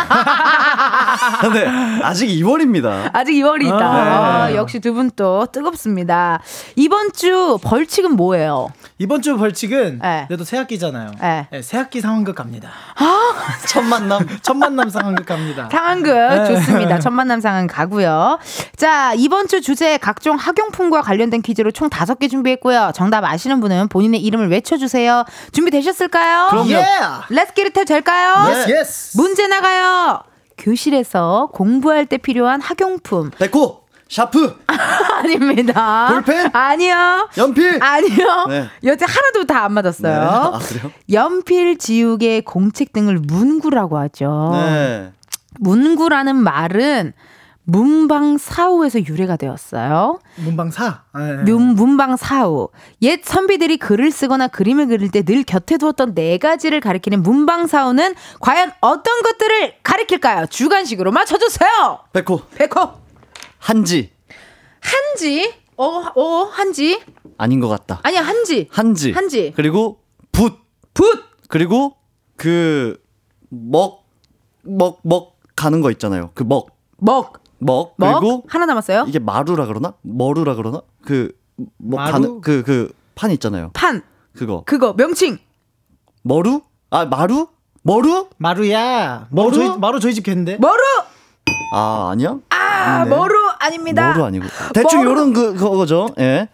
[1.41, 1.67] 근데
[2.03, 3.09] 아직 2월입니다.
[3.15, 3.77] 아직 2월이 있다.
[3.79, 4.55] 아, 네.
[4.55, 6.41] 아, 역시 두 분 또 뜨겁습니다.
[6.75, 8.69] 이번 주 벌칙은 뭐예요?
[8.99, 10.25] 이번 주 벌칙은 네.
[10.29, 11.13] 그래도 새 학기잖아요.
[11.21, 11.47] 네.
[11.51, 12.71] 네, 새학기 상황극 갑니다.
[13.77, 14.27] 첫 만남.
[14.41, 15.69] 첫 만남 상황극 갑니다.
[15.71, 16.47] 상황극 네.
[16.47, 16.99] 좋습니다.
[16.99, 18.39] 첫 만남 상황 가고요.
[18.77, 22.93] 자 이번 주 주제 각종 학용품과 관련된 퀴즈로 총 다섯 개 준비했고요.
[22.95, 25.25] 정답 아시는 분은 본인의 이름을 외쳐주세요.
[25.53, 26.49] 준비되셨을까요?
[26.51, 26.71] 그럼요.
[26.71, 26.85] 예!
[27.31, 28.51] Let's get it 될까요?
[28.51, 29.17] yes yes.
[29.19, 30.21] 문제 나가요.
[30.57, 36.09] 교실에서 공부할 때 필요한 학용품 백호, 샤프, 아닙니다.
[36.13, 36.49] 볼펜?
[36.53, 37.29] 아니요.
[37.37, 37.83] 연필.
[37.83, 38.47] 아니요.
[38.49, 38.69] 네.
[38.85, 40.13] 여태 하나도 다 안 맞았어요.
[40.13, 40.27] 네.
[40.27, 40.59] 아?
[41.13, 44.51] 연필, 지우개, 공책 등을 문구라고 하죠.
[44.53, 45.13] 네.
[45.59, 47.15] 문구라는 말은
[47.65, 50.21] 문방사후에서 유래가 되었어요.
[50.37, 51.03] 문방사.
[51.17, 51.33] 네.
[51.51, 52.69] 문, 문방사후.
[53.03, 58.71] 옛 선비들이 글을 쓰거나 그림을 그릴 때 늘 곁에 두었던 네 가지를 가리키는 문방사후는 과연
[58.81, 60.47] 어떤 것들을 가리킬까요?
[60.47, 61.99] 주관식으로 맞춰주세요.
[62.13, 63.06] 백호, 백호.
[63.59, 64.11] 한지.
[64.81, 65.55] 한지.
[65.77, 65.85] 어,
[66.15, 67.03] 어, 한지.
[67.39, 68.01] 아닌 것 같다.
[68.03, 68.69] 아니야, 한지.
[68.71, 69.13] 한지.
[69.13, 69.53] 한지.
[69.57, 70.01] 그리고
[70.33, 70.55] 붓.
[70.95, 71.25] 붓.
[71.49, 71.97] 그리고
[72.37, 73.03] 그
[73.51, 74.07] 먹,
[74.63, 76.31] 먹, 먹 가는 거 있잖아요.
[76.35, 76.71] 그 먹.
[76.99, 77.35] 먹.
[77.59, 77.95] 먹.
[77.99, 78.21] 먹.
[78.21, 79.05] 그리고 하나 남았어요.
[79.09, 79.95] 이게 마루라 그러나?
[80.03, 80.83] 머루라 그러나?
[81.05, 81.33] 그,
[81.79, 82.13] 뭐, 마루?
[82.13, 83.71] 가는, 그, 그, 판 있잖아요.
[83.75, 84.03] 판.
[84.35, 84.63] 그거.
[84.67, 85.39] 그거 명칭.
[86.23, 86.63] 머루?
[86.91, 87.49] 아, 마루?
[87.83, 88.29] 머루?
[88.39, 89.29] 마루야.
[89.31, 89.55] 마루 머루?
[89.55, 90.59] 저희 마루 저희 집 겠는데.
[90.59, 90.83] 머루.
[91.73, 92.39] 아, 아니야?
[92.51, 93.11] 아, 네.
[93.11, 94.13] 머루 아닙니다.
[94.13, 94.47] 머루 아니고.
[94.75, 95.05] 대충.
[95.05, 96.09] 요런 그, 그거죠.
[96.19, 96.49] 예.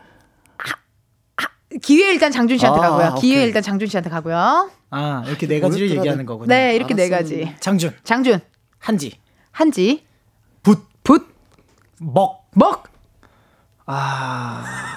[1.82, 3.14] 기회 일단 장준 씨한테 아, 가고요.
[3.14, 3.46] 기회 오케이.
[3.46, 4.70] 일단 장준 씨한테 가고요.
[4.90, 5.90] 아 이렇게 네 가지를?
[5.90, 6.48] 얘기하는 거군요.
[6.48, 7.44] 네, 이렇게 네 알았어요.
[7.46, 7.56] 가지.
[7.60, 8.40] 장준, 장준,
[8.78, 9.18] 한지,
[9.50, 10.04] 한지,
[10.62, 11.26] 붓, 붓,
[11.98, 12.42] 먹.
[12.54, 12.84] 먹,
[13.86, 14.64] 아.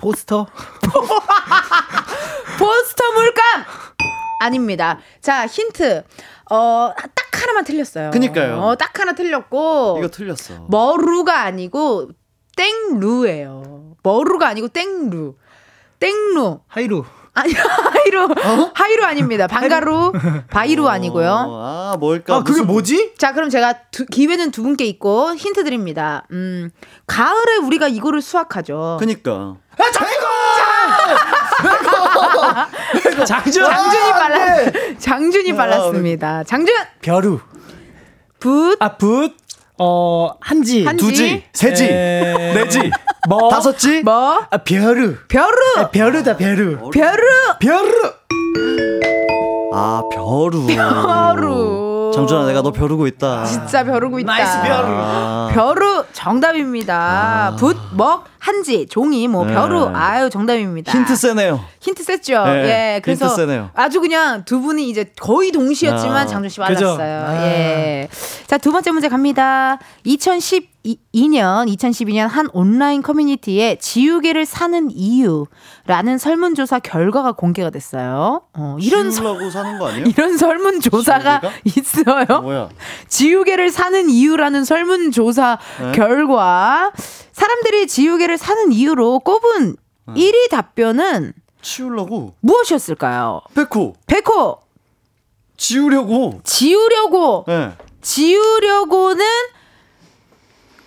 [0.00, 0.46] 포스터.
[2.58, 3.42] 포스터 물감
[4.40, 4.98] 아닙니다.
[5.20, 6.04] 자, 힌트.
[6.50, 8.10] 어, 딱 하나만 틀렸어요.
[8.10, 8.58] 그니까요.
[8.60, 9.96] 어, 딱 하나 틀렸고.
[9.98, 10.66] 이거 틀렸어.
[10.68, 12.10] 머루가 아니고
[12.56, 13.96] 땡루예요.
[14.02, 15.34] 머루가 아니고 땡루.
[16.00, 16.60] 땡루.
[16.68, 17.04] 하이루.
[17.36, 18.28] 아니 하이루.
[18.74, 19.48] 하이루 아닙니다.
[19.48, 20.12] 방가루,
[20.50, 21.28] 바이루 아니고요.
[21.30, 22.36] 어, 아, 뭘까?
[22.36, 23.14] 아 그게 무슨- 뭐지?
[23.18, 26.26] 자, 그럼 제가 두- 기회는 두 분께 있고 힌트 드립니다.
[26.30, 26.70] 음,
[27.08, 28.98] 가을에 우리가 이거를 수확하죠.
[29.00, 29.32] 그니까.
[29.32, 29.56] 아.
[33.26, 33.64] 장준.
[33.64, 34.98] 장준이 아, 빨랐, 네.
[34.98, 36.44] 장준이 빨랐습니다.
[36.44, 37.40] 장준, 벼루.
[38.40, 39.36] 붓, 아 붓.
[39.78, 40.84] 어 한지.
[40.84, 41.04] 한지.
[41.04, 42.52] 두지, 세지, 에...
[42.54, 42.90] 네지,
[43.28, 44.02] 뭐 다섯지.
[44.02, 45.16] 뭐, 아 벼루.
[45.28, 46.90] 벼루, 아, 벼루다 벼루.
[46.90, 47.22] 벼루,
[47.58, 48.12] 벼루.
[49.72, 50.66] 아, 벼루.
[50.66, 52.12] 벼루.
[52.14, 53.44] 장준아, 내가 너 벼르고 있다.
[53.44, 54.32] 진짜 벼르고 있다.
[54.32, 54.86] nice 벼루.
[54.88, 57.56] 아, 벼루 정답입니다.
[57.58, 59.54] 붓, 먹, 한지, 종이, 뭐 네.
[59.54, 59.90] 벼루.
[59.94, 60.92] 아유 정답입니다.
[60.92, 61.64] 힌트 세네요.
[61.80, 62.44] 힌트 셌죠.
[62.44, 63.70] 네, 예, 그래서 힌트 세네요.
[63.72, 66.60] 아주 그냥 두 분이 이제 거의 동시였지만 아, 장준 씨?
[66.60, 67.24] 맞았어요.
[67.26, 67.46] 아.
[67.46, 68.08] 예.
[68.46, 69.78] 자, 두 번째 문제 갑니다.
[70.04, 78.42] 2012년, 2012년 한 온라인 커뮤니티에 지우개를 사는 이유라는 설문조사 결과가 공개가 됐어요.
[78.52, 80.04] 어, 이런 설- 키우려고 사는 거 아니에요?
[80.14, 82.42] 이런 설문조사가 있어요.
[82.42, 82.68] 뭐야?
[83.08, 85.92] 지우개를 사는 이유라는 설문조사 네?
[85.92, 86.92] 결과
[87.34, 89.76] 사람들이 지우개를 사는 이유로 꼽은
[90.06, 90.14] 네.
[90.14, 92.34] 1위 답변은 치우려고.
[92.40, 93.42] 무엇이었을까요?
[93.54, 93.94] 백호.
[94.06, 94.60] 백호
[95.56, 96.40] 지우려고.
[96.44, 97.72] 지우려고 예.
[98.02, 99.24] 지우려고는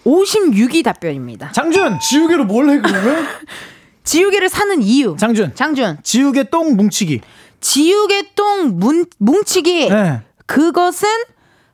[0.06, 1.52] 56위 답변입니다.
[1.52, 2.00] 장준.
[2.00, 3.28] 지우개로 뭘 해, 그러면?
[4.06, 5.18] 지우개를 사는 이유.
[5.20, 5.54] 장준.
[5.54, 7.20] 장준 지우개 똥 뭉치기.
[7.60, 10.22] 지우개 똥 문, 뭉치기 네.
[10.46, 11.10] 그것은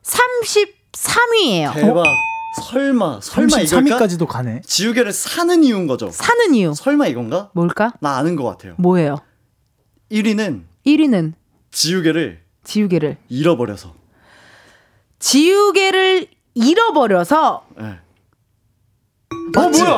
[0.02, 1.74] 33위예요.
[1.76, 2.06] 대박.
[2.62, 3.98] 설마, 설마 이걸까?
[3.98, 4.62] 33위까지도 가네.
[4.66, 6.10] 지우개를 사는 이유인 거죠.
[6.12, 7.50] 사는 이유 설마 이건가?
[7.54, 7.94] 뭘까?
[8.00, 8.76] 나 아는 것 같아요.
[8.78, 9.18] 뭐예요?
[10.12, 11.34] 1위는 1위는
[11.72, 13.96] 지우개를 지우개를 잃어버려서.
[15.20, 17.84] 지우개를 잃어버려서 예.
[17.84, 18.00] 어
[19.56, 19.82] 맞지?
[19.84, 19.98] 뭐야?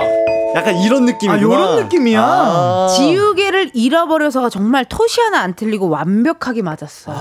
[0.55, 1.33] 약간 이런 느낌이구나.
[1.33, 2.21] 아, 요런 느낌이야.
[2.21, 2.87] 아.
[2.95, 7.15] 지우개 지우개를 잃어버려서가 정말 토시 하나 안 틀리고 완벽하게 맞았어요.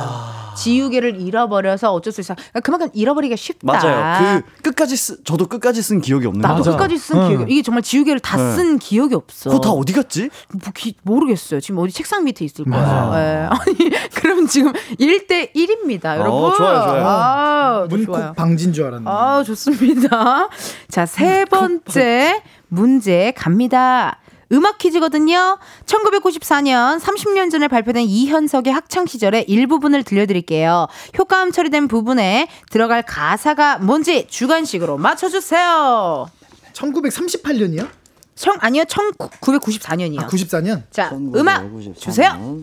[0.57, 2.35] 지우개를 잃어버려서 어쩔 수 없어.
[2.62, 3.66] 그만큼 잃어버리기가 쉽다.
[3.66, 4.43] 맞아요.
[4.57, 6.70] 그 끝까지 쓰, 저도 끝까지 쓴 기억이 없는 나도 거죠.
[6.72, 7.28] 끝까지 쓴 응.
[7.28, 8.53] 기억이 이게 정말 지우개를 다 네.
[8.55, 9.51] 쓴 기억이 없어.
[9.51, 10.30] 그거 다 어디 갔지?
[10.53, 11.61] 뭐 기- 모르겠어요.
[11.61, 13.12] 지금 어디 책상 밑에 있을 거예요.
[13.16, 13.49] 예.
[13.51, 16.32] 아니, 그럼 지금 1대 1입니다, 여러분.
[16.45, 17.05] 어, 좋아요, 좋아요.
[17.07, 18.32] 아, 문콕 좋아요.
[18.37, 19.05] 방진 줄 알았네.
[19.11, 20.49] 아, 좋습니다.
[20.89, 22.43] 자, 세 번째
[22.75, 24.18] 문제 갑니다.
[24.53, 25.59] 음악 퀴즈거든요.
[25.87, 30.87] 1994년 30년 전에 발표된 이현석의 학창 시절의 일부분을 들려드릴게요.
[31.18, 36.29] 효과음 처리된 부분에 들어갈 가사가 뭔지 주관식으로 맞춰주세요.
[36.72, 37.89] 1938년이요?
[38.35, 40.20] 청 아니요, 1994년이요.
[40.20, 40.83] 아, 94년?
[40.91, 41.64] 자, 음악
[41.97, 42.59] 주세요.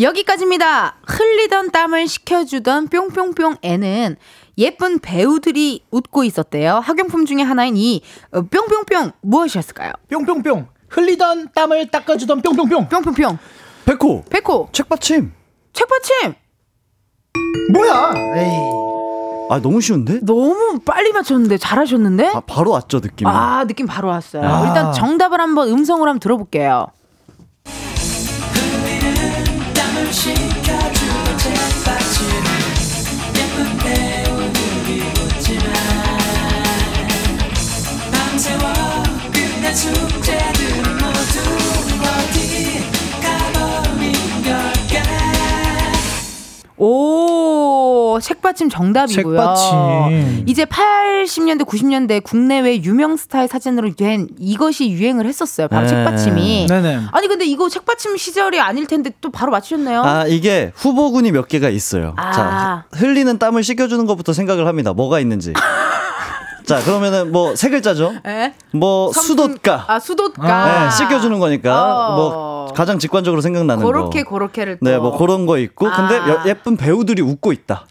[0.00, 0.96] 여기까지입니다.
[1.06, 4.16] 흘리던 땀을 식혀주던 뿅뿅뿅 애는
[4.58, 6.80] 예쁜 배우들이 웃고 있었대요.
[6.80, 9.92] 학용품 중에 하나인 이 어, 뿅뿅뿅 무엇이었을까요?
[10.10, 10.68] 뿅뿅뿅.
[10.88, 12.88] 흘리던 땀을 닦아주던 뿅뿅뿅.
[12.88, 13.38] 뿅뿅뿅.
[13.86, 14.68] 백호 백호.
[14.72, 15.32] 책받침.
[15.72, 16.34] 책받침.
[17.72, 18.14] 뭐야?
[18.36, 19.03] 에이.
[19.50, 20.20] 아 너무 쉬운데?
[20.22, 22.32] 너무 빨리 맞췄는데 잘하셨는데?
[22.34, 23.30] 아 바로 왔죠 느낌이.
[23.30, 24.42] 아, 느낌 바로 왔어요.
[24.44, 24.66] 아.
[24.66, 26.86] 일단 정답을 한번 음성으로 한번 들어볼게요.
[46.76, 47.13] 오,
[48.20, 49.36] 책받침 정답이고요.
[49.36, 50.44] 책받침.
[50.46, 55.68] 이제 80년대, 90년대 국내외 유명 스타의 사진으로 된 이것이 유행을 했었어요.
[55.68, 55.88] 바로 네.
[55.88, 56.66] 책받침이.
[56.68, 57.00] 네네.
[57.12, 60.02] 아니 근데 이거 책받침 시절이 아닐 텐데 또 바로 맞추셨네요.
[60.02, 62.14] 아 이게 후보군이 몇 개가 있어요.
[62.16, 62.32] 아.
[62.32, 64.92] 자 흘리는 땀을 씻겨주는 것부터 생각을 합니다.
[64.92, 65.52] 뭐가 있는지.
[66.66, 68.14] 자 그러면은 뭐 세 글자죠.
[68.26, 68.54] 예?
[68.72, 69.84] 뭐 성품- 수돗가.
[69.88, 70.84] 아 수돗가.
[70.86, 72.16] 네, 씻겨주는 거니까 어.
[72.16, 74.30] 뭐 가장 직관적으로 생각나는 그렇게 거.
[74.30, 74.90] 그렇게를 또.
[74.90, 76.28] 네, 뭐 그런 거 있고 근데 아.
[76.28, 77.86] 여- 예쁜 배우들이 웃고 있다.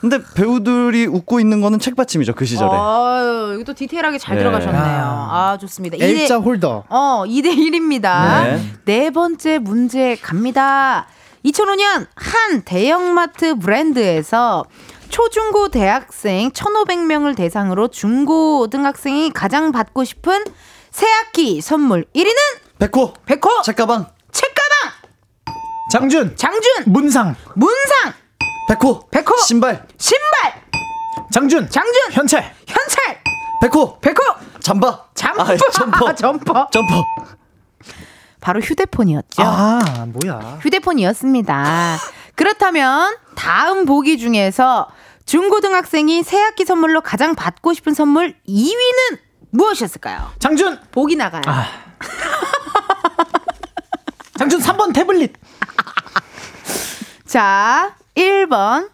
[0.00, 2.70] 근데 배우들이 웃고 있는 거는 책받침이죠 그 시절에.
[2.72, 4.42] 아유, 이거 또 디테일하게 잘 네.
[4.42, 4.82] 들어가셨네요.
[4.82, 5.96] 아, 좋습니다.
[5.96, 6.84] 이대- L자 홀더.
[6.88, 8.42] 어, 2대 1입니다.
[8.42, 8.62] 네.
[8.84, 11.06] 네 번째 문제 갑니다.
[11.44, 14.64] 2005년 한 대형마트 브랜드에서
[15.12, 20.42] 초중고 대학생 1,500명을 대상으로 중고등학생이 가장 받고 싶은
[20.90, 22.34] 새학기 선물 1위는
[22.78, 23.12] 백호.
[23.26, 23.62] 백호.
[23.62, 24.06] 책가방.
[24.32, 24.92] 책가방.
[25.92, 26.34] 장준.
[26.34, 26.84] 장준.
[26.86, 27.36] 문상.
[27.54, 28.14] 문상.
[28.68, 29.06] 백호.
[29.10, 29.36] 백호.
[29.36, 29.86] 신발.
[29.98, 30.62] 신발.
[31.30, 31.68] 장준.
[31.68, 32.12] 장준.
[32.12, 32.54] 현찰.
[32.66, 33.22] 현찰.
[33.60, 33.98] 백호.
[34.00, 34.16] 백호.
[34.60, 35.08] 잠바.
[35.14, 35.42] 잠바.
[35.42, 37.04] 아, 점퍼 점퍼 점퍼
[38.40, 39.42] 바로 휴대폰이었죠.
[39.42, 40.58] 아, 뭐야.
[40.62, 41.98] 휴대폰이었습니다.
[42.34, 44.88] 그렇다면 다음 보기 중에서
[45.26, 49.18] 중고등학생이 새학기 선물로 가장 받고 싶은 선물 2위는
[49.50, 50.32] 무엇이었을까요?
[50.38, 50.80] 장준.
[50.90, 51.42] 보기 나가요.
[51.46, 51.66] 아.
[54.38, 55.34] 장준 3번 태블릿.
[57.26, 58.90] 자, 1번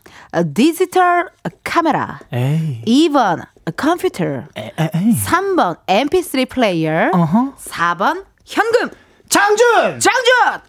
[0.54, 1.28] 디지털
[1.64, 2.82] 카메라, 에이.
[2.86, 3.44] 2번
[3.76, 4.24] 컴퓨터,
[4.56, 5.16] 에, 에, 에이.
[5.24, 7.54] 3번 MP3 플레이어, 어허.
[7.56, 8.90] 4번 현금.
[9.28, 10.00] 장준.
[10.00, 10.60] 장준!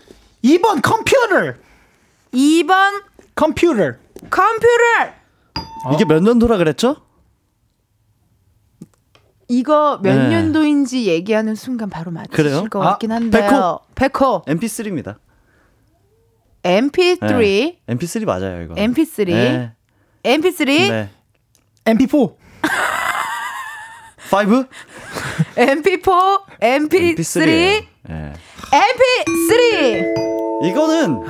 [0.43, 1.53] 2번 컴퓨터.
[2.34, 3.03] 2번
[3.36, 3.93] 컴퓨터.
[4.30, 4.67] 컴퓨터.
[5.93, 6.97] 이게 몇 년도라 그랬죠?
[9.47, 10.30] 이거 몇 네.
[10.30, 12.67] 년도인지 얘기하는 순간 바로 맞으실 그래요?
[12.69, 13.80] 것 아, 같긴 한데요.
[13.95, 14.43] 백호.
[14.45, 15.17] MP3입니다.
[16.63, 18.75] MP3, MP3 맞아요 이거.
[18.75, 19.71] MP3, 네.
[20.23, 21.09] MP3, 네.
[21.86, 22.36] MP4.
[24.32, 24.65] 5?
[25.55, 27.45] MP4, MP3, MP3.
[27.45, 28.34] 네.
[28.71, 30.48] MP3.
[30.64, 31.24] 이거는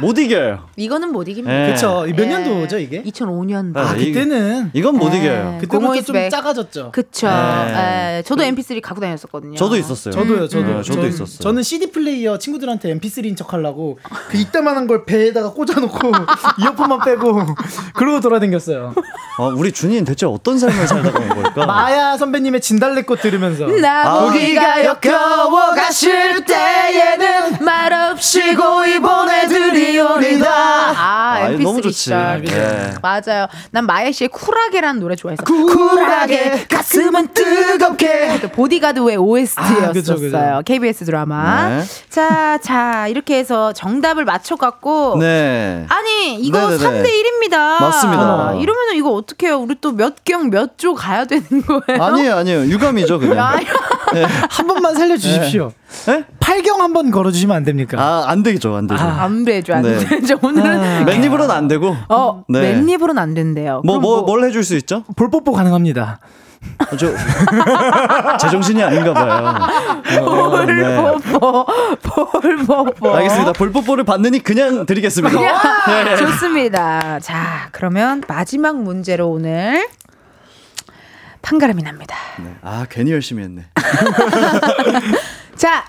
[0.00, 0.60] 못 이겨요.
[0.76, 1.52] 이거는 못 이깁니다.
[1.52, 1.72] 네.
[1.72, 2.04] 그쵸.
[2.16, 2.26] 몇 예.
[2.26, 3.02] 년도죠, 이게?
[3.02, 3.76] 2005년도.
[3.76, 4.70] 아, 네, 이- 그때는.
[4.74, 5.18] 이건 못 네.
[5.18, 5.44] 이겨요.
[5.60, 6.30] 그때부터 좀 공허이스백.
[6.30, 6.90] 작아졌죠.
[6.92, 7.26] 그쵸.
[7.28, 8.18] 네.
[8.18, 9.56] 예, 저도 MP3 갖고 다녔었거든요.
[9.56, 10.12] 저도 있었어요.
[10.14, 10.64] 저도요, 저도.
[10.66, 11.38] 네, 저도 전- 있었어요.
[11.40, 15.98] 저는 CD 플레이어 친구들한테 MP3인 척 하려고 그 이따만한 걸 배에다가 꽂아놓고
[16.62, 17.40] 이어폰만 빼고
[17.94, 18.94] 그러고 돌아다녔어요.
[19.38, 21.66] 어, 우리 준이는 대체 어떤 삶을 살다가 온 걸까?
[21.66, 24.20] 마야 선배님의 진달래꽃 들으면서 나 아.
[24.24, 30.50] 보기가 역겨워 가실 때에는 말없이 고이 보내드리오리다.
[30.50, 31.62] 아, 아이, MP3.
[31.62, 31.96] 너무 좋지.
[31.96, 32.42] 시절.
[32.42, 32.94] 네.
[33.02, 33.46] 맞아요.
[33.70, 35.42] 난 마예 씨의 쿨하게라는 노래 좋아했어.
[35.44, 39.88] 쿨하게 가슴은 뜨겁게 그 보디가드의 OST였었어요.
[39.88, 40.62] 아, 그죠, 그죠.
[40.64, 41.68] KBS 드라마.
[41.68, 41.84] 네.
[42.10, 45.16] 자, 자, 이렇게 해서 정답을 맞춰갖고.
[45.18, 45.86] 네.
[45.88, 46.84] 아니, 이거 네네네.
[46.84, 47.80] 3대 1입니다.
[47.80, 48.54] 맞습니다.
[48.54, 49.58] 이러면 이거 어떡해요?
[49.58, 52.02] 우리 또 몇 경 몇 조 가야 되는 거예요?
[52.02, 52.60] 아니에요, 아니에요.
[52.66, 53.46] 유감이죠, 그냥.
[53.46, 53.64] 아니,
[54.50, 55.68] 한 번만 살려주십시오.
[55.68, 55.85] 네?
[56.40, 58.00] 팔경 한번 걸어주시면 안 됩니까?
[58.00, 59.02] 아, 안 되죠, 안 되죠.
[59.02, 59.98] 안 되죠, 안 네.
[59.98, 60.38] 되죠.
[60.42, 61.04] 오늘은.
[61.04, 61.96] 맨입으로는 안 되고.
[62.08, 62.60] 어, 네.
[62.60, 63.82] 맨입으로는 안 된대요.
[63.84, 65.04] 뭐, 그럼 뭐, 뭘 해줄 수 있죠?
[65.16, 66.20] 볼뽀뽀 가능합니다.
[66.98, 67.12] 저,
[68.40, 69.54] 제정신이 아닌가 봐요.
[70.24, 70.96] 어, 네.
[70.96, 71.66] 볼뽀뽀,
[72.02, 73.14] 볼뽀뽀.
[73.14, 73.52] 알겠습니다.
[73.52, 75.38] 볼뽀뽀를 받느니 그냥 드리겠습니다.
[75.86, 76.16] 네.
[76.16, 77.20] 좋습니다.
[77.20, 79.86] 자, 그러면 마지막 문제로 오늘
[81.42, 82.16] 판가름이 납니다.
[82.62, 83.66] 아, 괜히 열심히 했네.
[85.56, 85.86] 자,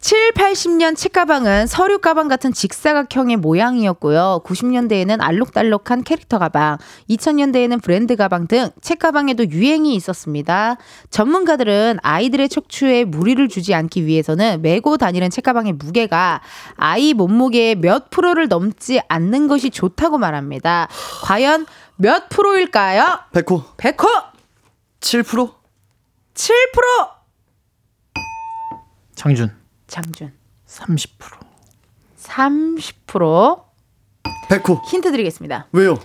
[0.00, 4.42] 7, 80년 책가방은 서류 가방 같은 직사각형의 모양이었고요.
[4.46, 6.78] 90년대에는 알록달록한 캐릭터 가방,
[7.10, 10.76] 2000년대에는 브랜드 가방 등 책가방에도 유행이 있었습니다.
[11.10, 16.40] 전문가들은 아이들의 척추에 무리를 주지 않기 위해서는 메고 다니는 책가방의 무게가
[16.76, 20.88] 아이 몸무게의 몇 프로를 넘지 않는 것이 좋다고 말합니다.
[21.24, 21.66] 과연
[21.96, 23.18] 몇 프로일까요?
[23.32, 24.06] 백호, 100호
[25.00, 25.52] 7%?
[26.34, 27.17] 7%
[29.28, 29.54] 장준
[29.86, 30.32] 장준
[30.66, 31.08] 30%.
[32.18, 33.64] 30%
[34.48, 34.82] 백호.
[34.90, 35.66] 힌트 드리겠습니다.
[35.72, 35.98] 왜요?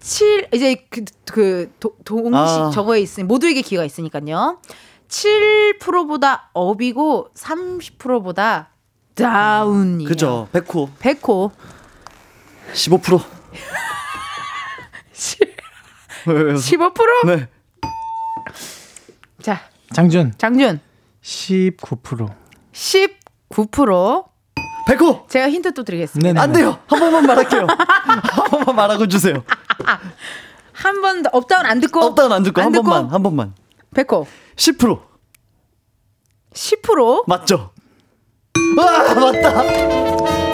[0.00, 2.70] 7 이제 그, 그 도, 동식 아.
[2.70, 4.60] 저거에 있으니 모두에게 기회가 있으니까요.
[5.08, 8.70] 7%보다 업이고 30%보다
[9.14, 10.08] 다운이에요.
[10.08, 10.48] 그죠.
[10.52, 10.90] 백호.
[10.98, 11.50] 백호
[12.72, 13.22] 15%.
[16.26, 16.54] 왜요?
[16.54, 17.26] 15%?
[17.26, 17.48] 네.
[19.40, 19.60] 자,
[19.92, 20.80] 장준 장준
[21.22, 22.41] 19%.
[22.82, 24.24] 19%
[24.88, 25.26] 백호!
[25.28, 26.26] 제가 힌트 또 드리겠습니다.
[26.28, 26.40] 네네.
[26.40, 26.78] 안 돼요.
[26.88, 27.68] 한 번만 말할게요.
[27.70, 29.44] 한 번만 말하고 주세요.
[30.72, 32.82] 한 번 더 up down 안 듣고 up down 안 듣고 한 듣고?
[32.82, 33.54] 번만, 한 번만.
[33.94, 34.26] 백호
[34.56, 35.00] 10%.
[36.52, 37.70] 10% 맞죠?
[38.76, 39.62] 와, 맞다.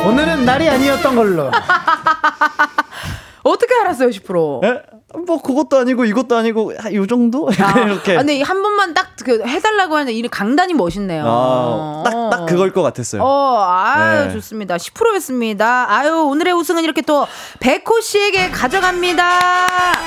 [0.07, 1.51] 오늘은 날이 아니었던 걸로.
[3.51, 4.65] 어떻게 알았어요, 10%?
[4.65, 4.83] 에?
[5.27, 7.49] 뭐 그것도 아니고 이것도 아니고 한요 정도
[7.87, 8.15] 이렇게.
[8.15, 11.25] 아, 근데 한 번만 딱 그 해달라고 하는데 이 강단이 멋있네요.
[11.27, 13.21] 아, 딱, 딱 그걸 것 같았어요.
[13.23, 14.33] 어, 아유, 네.
[14.33, 14.77] 좋습니다.
[14.77, 15.87] 10%였습니다.
[15.91, 17.27] 아유, 오늘의 우승은 이렇게 또
[17.59, 19.99] 백호 씨에게 가져갑니다.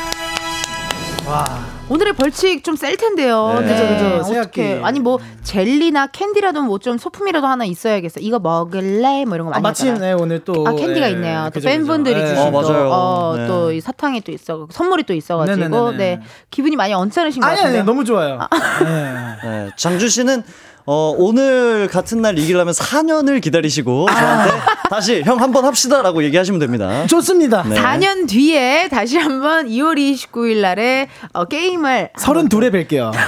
[1.92, 3.58] 오늘의 벌칙 좀 셀 텐데요.
[3.60, 3.68] 네.
[3.68, 3.88] 그죠,
[4.24, 4.40] 그죠.
[4.40, 4.80] 어떻게?
[4.82, 8.22] 아니 뭐 젤리나 캔디라도 뭐 좀 소품이라도 하나 있어야겠어.
[8.22, 9.26] 이거 먹을래?
[9.26, 10.06] 뭐 이런 거 아, 많이 마침 하잖아.
[10.08, 11.44] 네, 오늘 또 아 캔디가 예, 있네요.
[11.46, 12.28] 또 그죠, 팬분들이 그죠.
[12.36, 12.90] 주신 어, 또, 맞아요.
[12.90, 13.48] 어, 네.
[13.48, 15.98] 또이 사탕이 또 있어, 선물이 또 있어가지고, 네네네네.
[15.98, 17.78] 네 기분이 많이 언짢으신 것 아니 같은데.
[17.80, 18.40] 아니 너무 좋아요.
[18.40, 18.48] 아.
[18.84, 19.38] 네.
[19.44, 20.44] 네, 장준 씨는
[20.86, 24.54] 어, 오늘 같은 날 이기려면 4년을 기다리시고 저한테
[24.90, 27.06] 다시 형 한번 합시다라고 얘기하시면 됩니다.
[27.08, 27.64] 좋습니다.
[27.64, 27.76] 네.
[27.76, 33.12] 4년 뒤에 다시 한번 2월 29일 날에 어, 게임을 32에 뵐게요.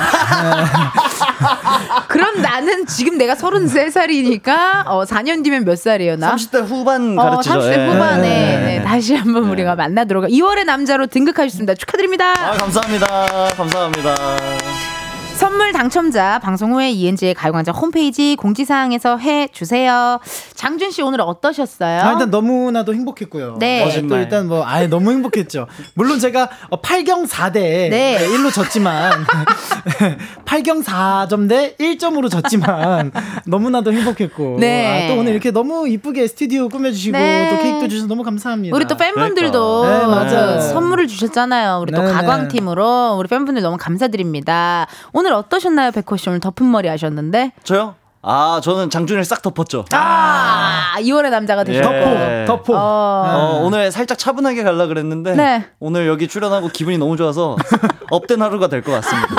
[2.08, 6.36] 그럼 나는 지금 내가 33살이니까 어, 4년 뒤면 몇 살이에요 나?
[6.36, 7.60] 30대 후반 어, 가르치죠.
[7.60, 7.88] 30대 예.
[7.88, 8.78] 후반에 네.
[8.80, 11.76] 네, 다시 한번 우리가 만나도록 2월의 남자로 등극하셨습니다.
[11.76, 12.34] 축하드립니다.
[12.38, 13.08] 아, 감사합니다.
[13.56, 14.93] 감사합니다.
[15.36, 20.20] 선물 당첨자 방송 후에 이은지의 가요광장 홈페이지 공지사항에서 해 주세요.
[20.54, 22.02] 장준 씨 오늘 어떠셨어요?
[22.02, 23.58] 아, 일단 너무나도 행복했고요.
[23.60, 23.84] 네.
[23.84, 24.16] 어, 또.
[24.18, 25.68] 일단 뭐 아예 너무 행복했죠.
[25.96, 27.54] 물론 제가 어, 8경 4대
[27.90, 28.28] 네.
[28.30, 29.26] 1로 졌지만
[30.46, 33.12] 8경 4점 대 1점으로 졌지만
[33.48, 35.06] 너무나도 행복했고 네.
[35.10, 37.50] 아, 또 오늘 이렇게 너무 이쁘게 스튜디오 꾸며주시고 네.
[37.50, 38.76] 또 케이크도 주셔서 너무 감사합니다.
[38.76, 40.08] 우리 또 팬분들도 그러니까.
[40.08, 40.53] 네, 맞아요.
[41.14, 41.80] 주셨잖아요.
[41.82, 42.14] 우리 또 네네.
[42.14, 44.88] 가광팀으로 우리 팬분들 너무 감사드립니다.
[45.14, 46.30] 오늘 어떠셨나요, 백호 씨?
[46.30, 47.54] 오늘 덮은 머리 하셨는데?
[47.64, 47.96] 저요?
[48.26, 49.84] 아, 저는 장준이를 싹 덮었죠.
[49.92, 51.94] 아, 2월의 남자가 되셨고.
[51.94, 52.46] 예.
[52.48, 52.74] 덮어 덮어.
[52.78, 52.80] 어.
[52.80, 55.66] 어, 오늘 살짝 차분하게 가려 그랬는데 네.
[55.80, 57.58] 오늘 여기 출연하고 기분이 너무 좋아서
[58.12, 59.36] up된 하루가 될 것 같습니다.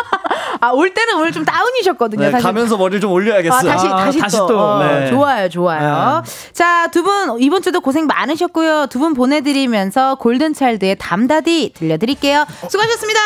[0.65, 2.23] 아, 올 때는 오늘 좀 다운이셨거든요.
[2.25, 2.43] 네, 사실.
[2.43, 3.59] 가면서 머리를 좀 올려야겠어요.
[3.71, 4.47] 아, 다시, 아, 다시, 다시 또.
[4.47, 4.59] 또.
[4.61, 5.07] 어, 네.
[5.11, 6.23] 좋아요, 좋아요.
[6.55, 8.87] 자, 두 분, 이번 주도 고생 많으셨고요.
[8.89, 12.47] 두 분 보내드리면서 골든차일드의 담다디 들려드릴게요.
[12.71, 13.21] 수고하셨습니다.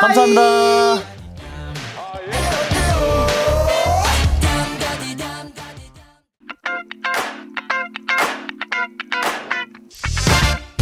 [0.00, 0.42] 감사합니다.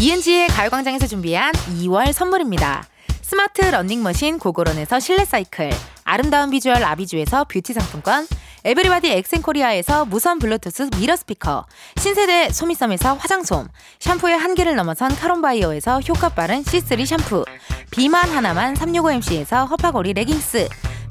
[0.00, 1.52] 이은지의 가요광장에서 준비한
[1.82, 2.84] 2월 선물입니다.
[3.32, 5.70] 스마트 러닝머신 고고런에서 실내 사이클,
[6.04, 8.26] 아름다운 비주얼 아비주에서 뷰티 상품권,
[8.62, 11.64] 에브리바디 엑센코리아에서 무선 블루투스 mirror 스피커,
[11.96, 13.68] 신세대 소미섬에서 화장솜,
[14.00, 17.46] 샴푸의 한계를 넘어선 카론바이어에서 효과 빠른 C3 샴푸,
[17.90, 20.68] 비만 하나만 365MC에서 허파고리 레깅스,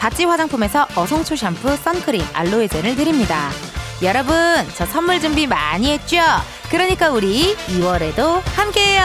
[0.00, 3.50] 바찌 화장품에서 어성초 샴푸 선크림 알로에 젤을 드립니다
[4.02, 4.34] 여러분
[4.74, 6.16] 저 선물 준비 많이 했죠?
[6.70, 9.02] 그러니까 우리 2월에도 함께해요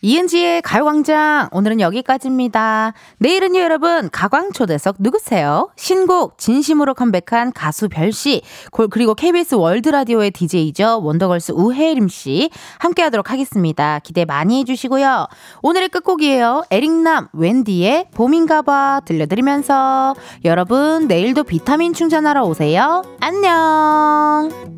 [0.00, 2.92] 이은지의 가요광장 오늘은 여기까지입니다.
[3.18, 5.70] 내일은요 여러분 가광초대석 누구세요?
[5.76, 8.42] 신곡 진심으로 컴백한 가수 별씨
[8.90, 13.98] 그리고 KBS 월드라디오의 DJ죠 원더걸스 우혜림씨 함께하도록 하겠습니다.
[13.98, 15.26] 기대 많이 해주시고요.
[15.62, 16.64] 오늘의 끝곡이에요.
[16.70, 20.14] 에릭남 웬디의 봄인가봐 들려드리면서
[20.44, 23.02] 여러분 내일도 비타민 충전하러 오세요.
[23.20, 24.77] 안녕